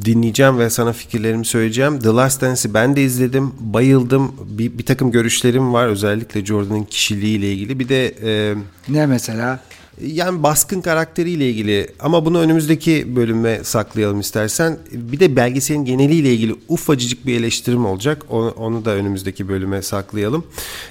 dinleyeceğim 0.06 0.60
ve 0.60 0.70
sana 0.70 0.94
fikirlerimi 0.94 1.46
söyleyeceğim. 1.46 2.00
The 2.00 2.10
Last 2.10 2.42
Dance'i 2.42 2.74
ben 2.74 2.96
de 2.96 3.04
izledim. 3.04 3.52
Bayıldım. 3.60 4.36
Bir, 4.50 4.78
bir 4.78 4.86
takım 4.86 5.12
görüşlerim 5.12 5.74
var. 5.74 5.88
Özellikle 5.88 6.46
Jordan'ın 6.46 6.84
kişiliğiyle 6.84 7.54
ilgili. 7.54 7.80
Bir 7.80 7.90
de... 7.90 8.08
E, 8.24 8.56
ne 8.90 9.06
mesela? 9.06 9.60
Yani 10.02 10.44
baskın 10.44 10.82
karakteriyle 10.82 11.50
ilgili 11.50 11.88
ama 12.00 12.26
bunu 12.26 12.40
önümüzdeki 12.40 13.16
bölüme 13.16 13.64
saklayalım 13.64 14.20
istersen. 14.20 14.78
Bir 14.92 15.20
de 15.20 15.36
belgeselin 15.36 15.86
geneliyle 15.86 16.34
ilgili 16.34 16.56
ufacık 16.68 17.26
bir 17.26 17.40
eleştirim 17.40 17.86
olacak. 17.86 18.22
Onu, 18.30 18.50
onu 18.50 18.86
da 18.86 18.92
önümüzdeki 18.92 19.50
bölüme 19.50 19.82
saklayalım. 19.82 20.46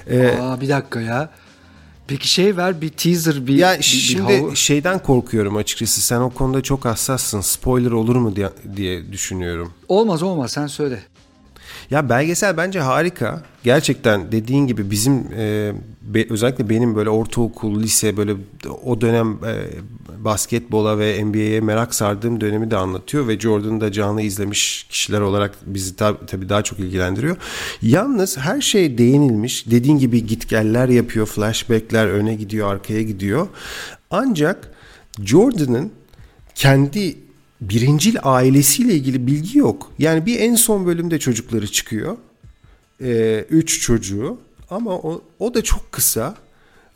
Ee, 0.07 0.27
Aa, 0.27 0.61
bir 0.61 0.69
dakika 0.69 1.01
ya. 1.01 1.29
Peki 2.07 2.29
şey 2.29 2.57
ver 2.57 2.81
bir 2.81 2.89
teaser 2.89 3.47
bir 3.47 3.55
Ya 3.55 3.77
bir, 3.77 3.83
şimdi 3.83 4.47
bir 4.51 4.55
şeyden 4.55 4.99
korkuyorum 4.99 5.55
açıkçası. 5.55 6.01
Sen 6.01 6.19
o 6.19 6.29
konuda 6.29 6.61
çok 6.61 6.85
hassassın. 6.85 7.41
Spoiler 7.41 7.91
olur 7.91 8.15
mu 8.15 8.35
diye, 8.35 8.49
diye 8.75 9.11
düşünüyorum. 9.11 9.73
Olmaz 9.87 10.23
olmaz 10.23 10.51
sen 10.51 10.67
söyle. 10.67 10.99
Ya 11.91 12.09
belgesel 12.09 12.57
bence 12.57 12.79
harika. 12.79 13.43
Gerçekten 13.63 14.31
dediğin 14.31 14.67
gibi 14.67 14.91
bizim 14.91 15.27
e, 15.37 15.73
be, 16.03 16.25
özellikle 16.29 16.69
benim 16.69 16.95
böyle 16.95 17.09
ortaokul, 17.09 17.79
lise 17.79 18.17
böyle 18.17 18.35
o 18.83 19.01
dönem 19.01 19.31
e, 19.31 19.53
basketbola 20.23 20.99
ve 20.99 21.25
NBA'ye 21.25 21.61
merak 21.61 21.95
sardığım 21.95 22.41
dönemi 22.41 22.71
de 22.71 22.77
anlatıyor 22.77 23.27
ve 23.27 23.39
Jordan'ı 23.39 23.81
da 23.81 23.91
canlı 23.91 24.21
izlemiş 24.21 24.87
kişiler 24.89 25.21
olarak 25.21 25.55
bizi 25.65 25.93
tab- 25.93 26.25
tabii 26.27 26.49
daha 26.49 26.61
çok 26.61 26.79
ilgilendiriyor. 26.79 27.37
Yalnız 27.81 28.37
her 28.37 28.61
şey 28.61 28.97
değinilmiş. 28.97 29.71
Dediğin 29.71 29.97
gibi 29.97 30.25
gitgeller 30.25 30.89
yapıyor, 30.89 31.25
flashbackler 31.25 32.07
öne 32.07 32.35
gidiyor, 32.35 32.71
arkaya 32.71 33.01
gidiyor. 33.01 33.47
Ancak 34.11 34.71
Jordan'ın 35.21 35.91
kendi 36.55 37.15
birincil 37.61 38.15
ailesiyle 38.23 38.93
ilgili 38.93 39.27
bilgi 39.27 39.59
yok. 39.59 39.91
Yani 39.99 40.25
bir 40.25 40.39
en 40.39 40.55
son 40.55 40.85
bölümde 40.85 41.19
çocukları 41.19 41.67
çıkıyor. 41.67 42.17
Ee, 43.01 43.45
üç 43.49 43.81
çocuğu 43.81 44.37
ama 44.73 44.91
o, 44.91 45.21
o 45.39 45.53
da 45.53 45.61
çok 45.61 45.91
kısa. 45.91 46.35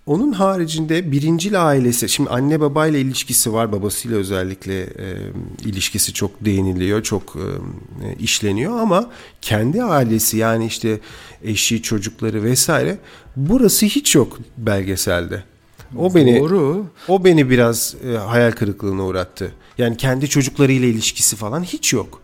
Onun 0.05 0.32
haricinde 0.32 1.11
birincil 1.11 1.67
ailesi, 1.67 2.09
şimdi 2.09 2.30
anne 2.30 2.59
babayla 2.59 2.99
ilişkisi 2.99 3.53
var, 3.53 3.71
babasıyla 3.71 4.17
özellikle 4.17 4.82
e, 4.82 5.17
ilişkisi 5.65 6.13
çok 6.13 6.45
değiniliyor, 6.45 7.03
çok 7.03 7.36
e, 7.36 7.45
işleniyor 8.19 8.80
ama 8.80 9.09
kendi 9.41 9.84
ailesi 9.84 10.38
yani 10.38 10.65
işte 10.65 10.99
eşi, 11.43 11.82
çocukları 11.82 12.43
vesaire 12.43 12.97
burası 13.36 13.86
hiç 13.86 14.15
yok 14.15 14.39
belgeselde. 14.57 15.43
O 15.97 16.15
beni 16.15 16.39
Doğru. 16.39 16.86
O 17.07 17.23
beni 17.23 17.49
biraz 17.49 17.95
e, 18.13 18.17
hayal 18.17 18.51
kırıklığına 18.51 19.05
uğrattı. 19.05 19.51
Yani 19.78 19.97
kendi 19.97 20.30
çocuklarıyla 20.30 20.88
ilişkisi 20.88 21.36
falan 21.36 21.63
hiç 21.63 21.93
yok. 21.93 22.21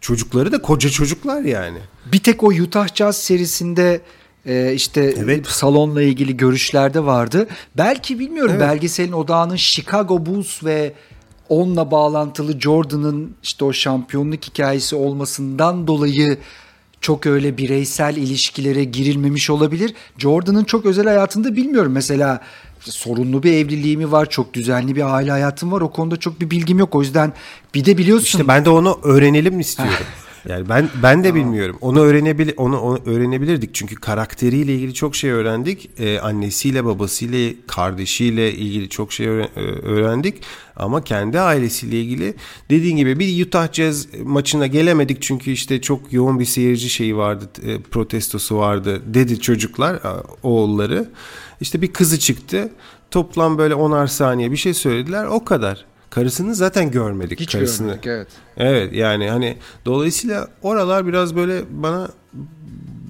Çocukları 0.00 0.52
da 0.52 0.62
koca 0.62 0.90
çocuklar 0.90 1.42
yani. 1.42 1.78
Bir 2.12 2.18
tek 2.18 2.42
o 2.42 2.46
Utah 2.46 2.94
Jazz 2.94 3.16
serisinde 3.16 4.00
e, 4.46 4.72
işte 4.72 5.14
evet. 5.18 5.46
salonla 5.46 6.02
ilgili 6.02 6.36
görüşlerde 6.36 7.04
vardı. 7.04 7.48
Belki 7.76 8.18
bilmiyorum 8.18 8.56
evet. 8.56 8.68
belgeselin 8.68 9.12
odağının 9.12 9.56
Chicago 9.56 10.26
Bulls 10.26 10.64
ve 10.64 10.92
onunla 11.48 11.90
bağlantılı 11.90 12.60
Jordan'ın 12.60 13.36
işte 13.42 13.64
o 13.64 13.72
şampiyonluk 13.72 14.44
hikayesi 14.44 14.96
olmasından 14.96 15.86
dolayı 15.86 16.38
çok 17.00 17.26
öyle 17.26 17.58
bireysel 17.58 18.16
ilişkilere 18.16 18.84
girilmemiş 18.84 19.50
olabilir. 19.50 19.94
Jordan'ın 20.18 20.64
çok 20.64 20.86
özel 20.86 21.04
hayatında 21.04 21.56
bilmiyorum. 21.56 21.92
Mesela 21.92 22.40
sorunlu 22.80 23.42
bir 23.42 23.52
evliliği 23.52 23.96
mi 23.96 24.12
var, 24.12 24.30
çok 24.30 24.54
düzenli 24.54 24.96
bir 24.96 25.14
aile 25.14 25.30
hayatım 25.30 25.72
var. 25.72 25.80
O 25.80 25.90
konuda 25.90 26.16
çok 26.16 26.40
bir 26.40 26.50
bilgim 26.50 26.78
yok. 26.78 26.94
O 26.94 27.02
yüzden 27.02 27.32
bir 27.74 27.84
de 27.84 27.98
biliyorsun. 27.98 28.24
İşte 28.24 28.48
ben 28.48 28.64
de 28.64 28.70
onu 28.70 29.00
öğrenelim 29.02 29.60
istiyorum. 29.60 29.94
Yani 30.48 30.68
ben 30.68 30.88
ben 31.02 31.24
de 31.24 31.34
bilmiyorum. 31.34 31.78
Onu 31.80 32.00
öğrenebil 32.00 32.50
onu, 32.56 32.80
onu 32.80 32.98
öğrenebilirdik 33.06 33.74
çünkü 33.74 33.94
karakteriyle 33.94 34.74
ilgili 34.74 34.94
çok 34.94 35.16
şey 35.16 35.30
öğrendik. 35.30 35.90
Ee, 35.98 36.18
annesiyle, 36.18 36.84
babasıyla, 36.84 37.52
kardeşiyle 37.66 38.52
ilgili 38.52 38.88
çok 38.88 39.12
şey 39.12 39.26
öğrendik. 39.26 40.42
Ama 40.76 41.04
kendi 41.04 41.40
ailesiyle 41.40 42.00
ilgili 42.00 42.34
dediğin 42.70 42.96
gibi 42.96 43.18
bir 43.18 43.46
Utah 43.46 43.72
Jazz 43.72 44.08
maçına 44.24 44.66
gelemedik 44.66 45.22
çünkü 45.22 45.50
işte 45.50 45.80
çok 45.80 46.12
yoğun 46.12 46.40
bir 46.40 46.44
seyirci 46.44 46.88
şeyi 46.88 47.16
vardı, 47.16 47.44
e, 47.66 47.80
protestosu 47.80 48.56
vardı 48.56 49.02
dedi 49.06 49.40
çocuklar, 49.40 50.00
oğulları. 50.42 51.10
İşte 51.60 51.82
bir 51.82 51.92
kızı 51.92 52.18
çıktı. 52.18 52.72
Toplam 53.10 53.58
böyle 53.58 53.74
onar 53.74 54.06
saniye 54.06 54.50
bir 54.50 54.56
şey 54.56 54.74
söylediler. 54.74 55.24
O 55.24 55.44
kadar. 55.44 55.84
Karısını 56.14 56.54
zaten 56.54 56.90
görmedik. 56.90 57.40
Hiç 57.40 57.52
karısını. 57.52 57.86
görmedik 57.86 58.06
evet. 58.06 58.28
Evet 58.56 58.92
yani 58.92 59.30
hani 59.30 59.56
dolayısıyla 59.84 60.48
oralar 60.62 61.06
biraz 61.06 61.36
böyle 61.36 61.62
bana 61.70 62.08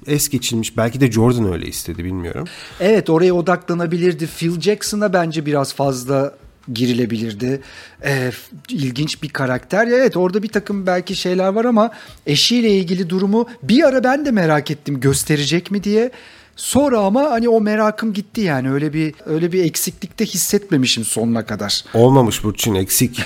es 0.07 0.29
geçilmiş. 0.29 0.77
Belki 0.77 1.01
de 1.01 1.11
Jordan 1.11 1.53
öyle 1.53 1.65
istedi 1.65 2.03
bilmiyorum. 2.03 2.47
Evet 2.79 3.09
oraya 3.09 3.33
odaklanabilirdi. 3.33 4.27
Phil 4.27 4.61
Jackson'a 4.61 5.13
bence 5.13 5.45
biraz 5.45 5.73
fazla 5.73 6.35
girilebilirdi. 6.73 7.61
Ee, 8.05 8.31
ilginç 8.69 9.23
bir 9.23 9.29
karakter. 9.29 9.87
Evet 9.87 10.17
orada 10.17 10.43
bir 10.43 10.49
takım 10.49 10.87
belki 10.87 11.15
şeyler 11.15 11.47
var 11.47 11.65
ama 11.65 11.91
eşiyle 12.25 12.69
ilgili 12.69 13.09
durumu 13.09 13.47
bir 13.63 13.83
ara 13.83 14.03
ben 14.03 14.25
de 14.25 14.31
merak 14.31 14.71
ettim 14.71 14.99
gösterecek 14.99 15.71
mi 15.71 15.83
diye. 15.83 16.11
Sonra 16.55 16.99
ama 16.99 17.23
hani 17.23 17.49
o 17.49 17.61
merakım 17.61 18.13
gitti 18.13 18.41
yani 18.41 18.71
öyle 18.71 18.93
bir 18.93 19.13
öyle 19.25 19.51
bir 19.51 19.63
eksiklikte 19.63 20.25
hissetmemişim 20.25 21.05
sonuna 21.05 21.45
kadar. 21.45 21.83
Olmamış 21.93 22.43
Burçin 22.43 22.75
eksik. 22.75 23.21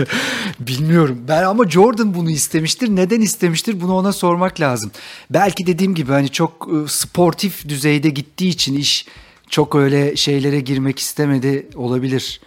Bilmiyorum. 0.60 1.24
Ben 1.28 1.42
ama 1.42 1.70
Jordan 1.70 2.14
bunu 2.14 2.30
istemiştir. 2.30 2.88
Neden 2.88 3.20
istemiştir? 3.20 3.80
Bunu 3.80 3.94
ona 3.94 4.12
sormak 4.12 4.60
lazım. 4.60 4.90
Belki 5.30 5.66
dediğim 5.66 5.94
gibi 5.94 6.12
hani 6.12 6.28
çok 6.28 6.68
e, 6.72 6.88
sportif 6.88 7.68
düzeyde 7.68 8.08
gittiği 8.10 8.48
için 8.48 8.76
iş 8.76 9.06
çok 9.48 9.74
öyle 9.74 10.16
şeylere 10.16 10.60
girmek 10.60 10.98
istemedi 10.98 11.66
olabilir. 11.74 12.40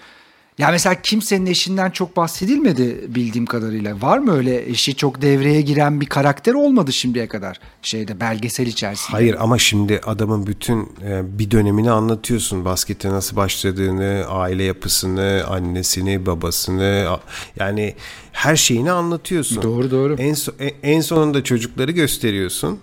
Ya 0.57 0.71
mesela 0.71 1.01
kimsenin 1.01 1.45
eşinden 1.45 1.91
çok 1.91 2.17
bahsedilmedi 2.17 3.05
bildiğim 3.07 3.45
kadarıyla. 3.45 4.01
Var 4.01 4.17
mı 4.17 4.31
öyle 4.37 4.69
eşi 4.69 4.95
çok 4.95 5.21
devreye 5.21 5.61
giren 5.61 6.01
bir 6.01 6.05
karakter 6.05 6.53
olmadı 6.53 6.93
şimdiye 6.93 7.27
kadar 7.27 7.59
şeyde 7.81 8.19
belgesel 8.19 8.67
içerisinde? 8.67 9.11
Hayır 9.11 9.35
ama 9.39 9.57
şimdi 9.57 10.01
adamın 10.05 10.47
bütün 10.47 10.81
e, 11.07 11.39
bir 11.39 11.51
dönemini 11.51 11.91
anlatıyorsun. 11.91 12.65
Baskete 12.65 13.09
nasıl 13.09 13.35
başladığını, 13.35 14.25
aile 14.29 14.63
yapısını, 14.63 15.43
annesini, 15.49 16.25
babasını 16.25 17.17
yani 17.59 17.95
her 18.31 18.55
şeyini 18.55 18.91
anlatıyorsun. 18.91 19.63
Doğru 19.63 19.91
doğru. 19.91 20.15
En, 20.19 20.33
so- 20.33 20.73
en 20.83 21.01
sonunda 21.01 21.43
çocukları 21.43 21.91
gösteriyorsun 21.91 22.79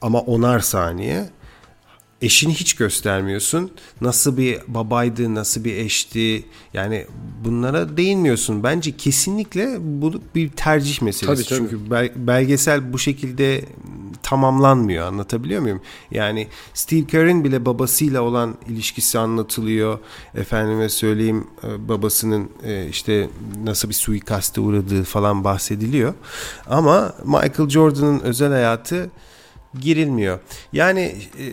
ama 0.00 0.20
onar 0.20 0.60
saniye 0.60 1.28
eşini 2.22 2.54
hiç 2.54 2.74
göstermiyorsun. 2.74 3.70
Nasıl 4.00 4.36
bir 4.36 4.58
babaydı, 4.68 5.34
nasıl 5.34 5.64
bir 5.64 5.76
eşti. 5.76 6.44
Yani 6.74 7.06
bunlara 7.44 7.96
değinmiyorsun. 7.96 8.62
Bence 8.62 8.96
kesinlikle 8.96 9.76
bu 9.80 10.14
bir 10.34 10.50
tercih 10.50 11.02
meselesi. 11.02 11.48
Tabii, 11.48 11.58
tabii. 11.58 11.68
Çünkü 11.70 11.90
belgesel 12.16 12.92
bu 12.92 12.98
şekilde 12.98 13.64
tamamlanmıyor. 14.22 15.06
Anlatabiliyor 15.06 15.62
muyum? 15.62 15.80
Yani 16.10 16.48
Steve 16.74 17.06
Kerr'in 17.06 17.44
bile 17.44 17.66
babasıyla 17.66 18.22
olan 18.22 18.54
ilişkisi 18.68 19.18
anlatılıyor. 19.18 19.98
Efendime 20.34 20.88
söyleyeyim 20.88 21.46
e, 21.64 21.88
babasının 21.88 22.50
e, 22.64 22.88
işte 22.88 23.28
nasıl 23.64 23.88
bir 23.88 23.94
suikaste 23.94 24.60
uğradığı 24.60 25.04
falan 25.04 25.44
bahsediliyor. 25.44 26.14
Ama 26.66 27.14
Michael 27.24 27.68
Jordan'ın 27.68 28.20
özel 28.20 28.52
hayatı 28.52 29.10
girilmiyor. 29.80 30.38
Yani 30.72 31.00
e, 31.38 31.44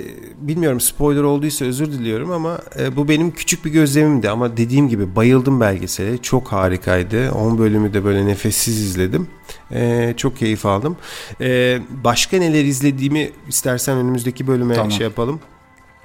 bilmiyorum 0.48 0.80
spoiler 0.80 1.24
olduysa 1.24 1.66
özür 1.66 1.92
diliyorum 1.92 2.32
ama 2.32 2.60
e, 2.80 2.96
bu 2.96 3.08
benim 3.10 3.32
küçük 3.32 3.66
bir 3.66 3.72
gözlemimdi 3.72 4.30
ama 4.30 4.58
dediğim 4.58 4.90
gibi 4.90 5.16
bayıldım 5.16 5.60
belgesele. 5.60 6.18
Çok 6.18 6.48
harikaydı. 6.48 7.32
10 7.32 7.58
bölümü 7.58 7.94
de 7.94 8.04
böyle 8.04 8.26
nefessiz 8.26 8.80
izledim. 8.80 9.28
E, 9.72 10.14
çok 10.18 10.38
keyif 10.38 10.66
aldım. 10.66 10.98
E, 11.42 11.80
başka 12.04 12.38
neler 12.38 12.64
izlediğimi 12.66 13.32
istersen 13.48 13.98
önümüzdeki 13.98 14.48
bölüme 14.48 14.74
tamam. 14.76 14.92
şey 14.92 15.04
yapalım. 15.08 15.40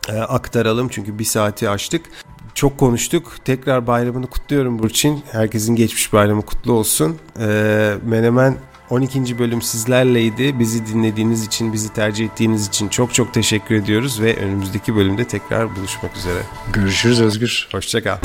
E, 0.09 0.13
aktaralım 0.13 0.89
çünkü 0.89 1.19
bir 1.19 1.25
saati 1.25 1.69
açtık. 1.69 2.03
Çok 2.55 2.79
konuştuk. 2.79 3.37
Tekrar 3.45 3.87
bayramını 3.87 4.27
kutluyorum 4.27 4.79
Burçin. 4.79 5.23
Herkesin 5.33 5.75
geçmiş 5.75 6.13
bayramı 6.13 6.43
kutlu 6.43 6.73
olsun. 6.73 7.17
E, 7.41 7.95
Menemen 8.05 8.57
12. 8.91 9.39
bölüm 9.39 9.63
sizlerleydi. 9.63 10.59
Bizi 10.59 10.87
dinlediğiniz 10.87 11.47
için, 11.47 11.73
bizi 11.73 11.93
tercih 11.93 12.27
ettiğiniz 12.27 12.69
için 12.69 12.89
çok 12.89 13.15
çok 13.15 13.35
teşekkür 13.35 13.75
ediyoruz 13.75 14.21
ve 14.23 14.37
önümüzdeki 14.37 14.97
bölümde 14.97 15.25
tekrar 15.25 15.77
buluşmak 15.77 16.17
üzere. 16.17 16.43
Görüşürüz 16.73 17.21
Özgür. 17.21 17.69
Hoşçakal. 17.73 18.17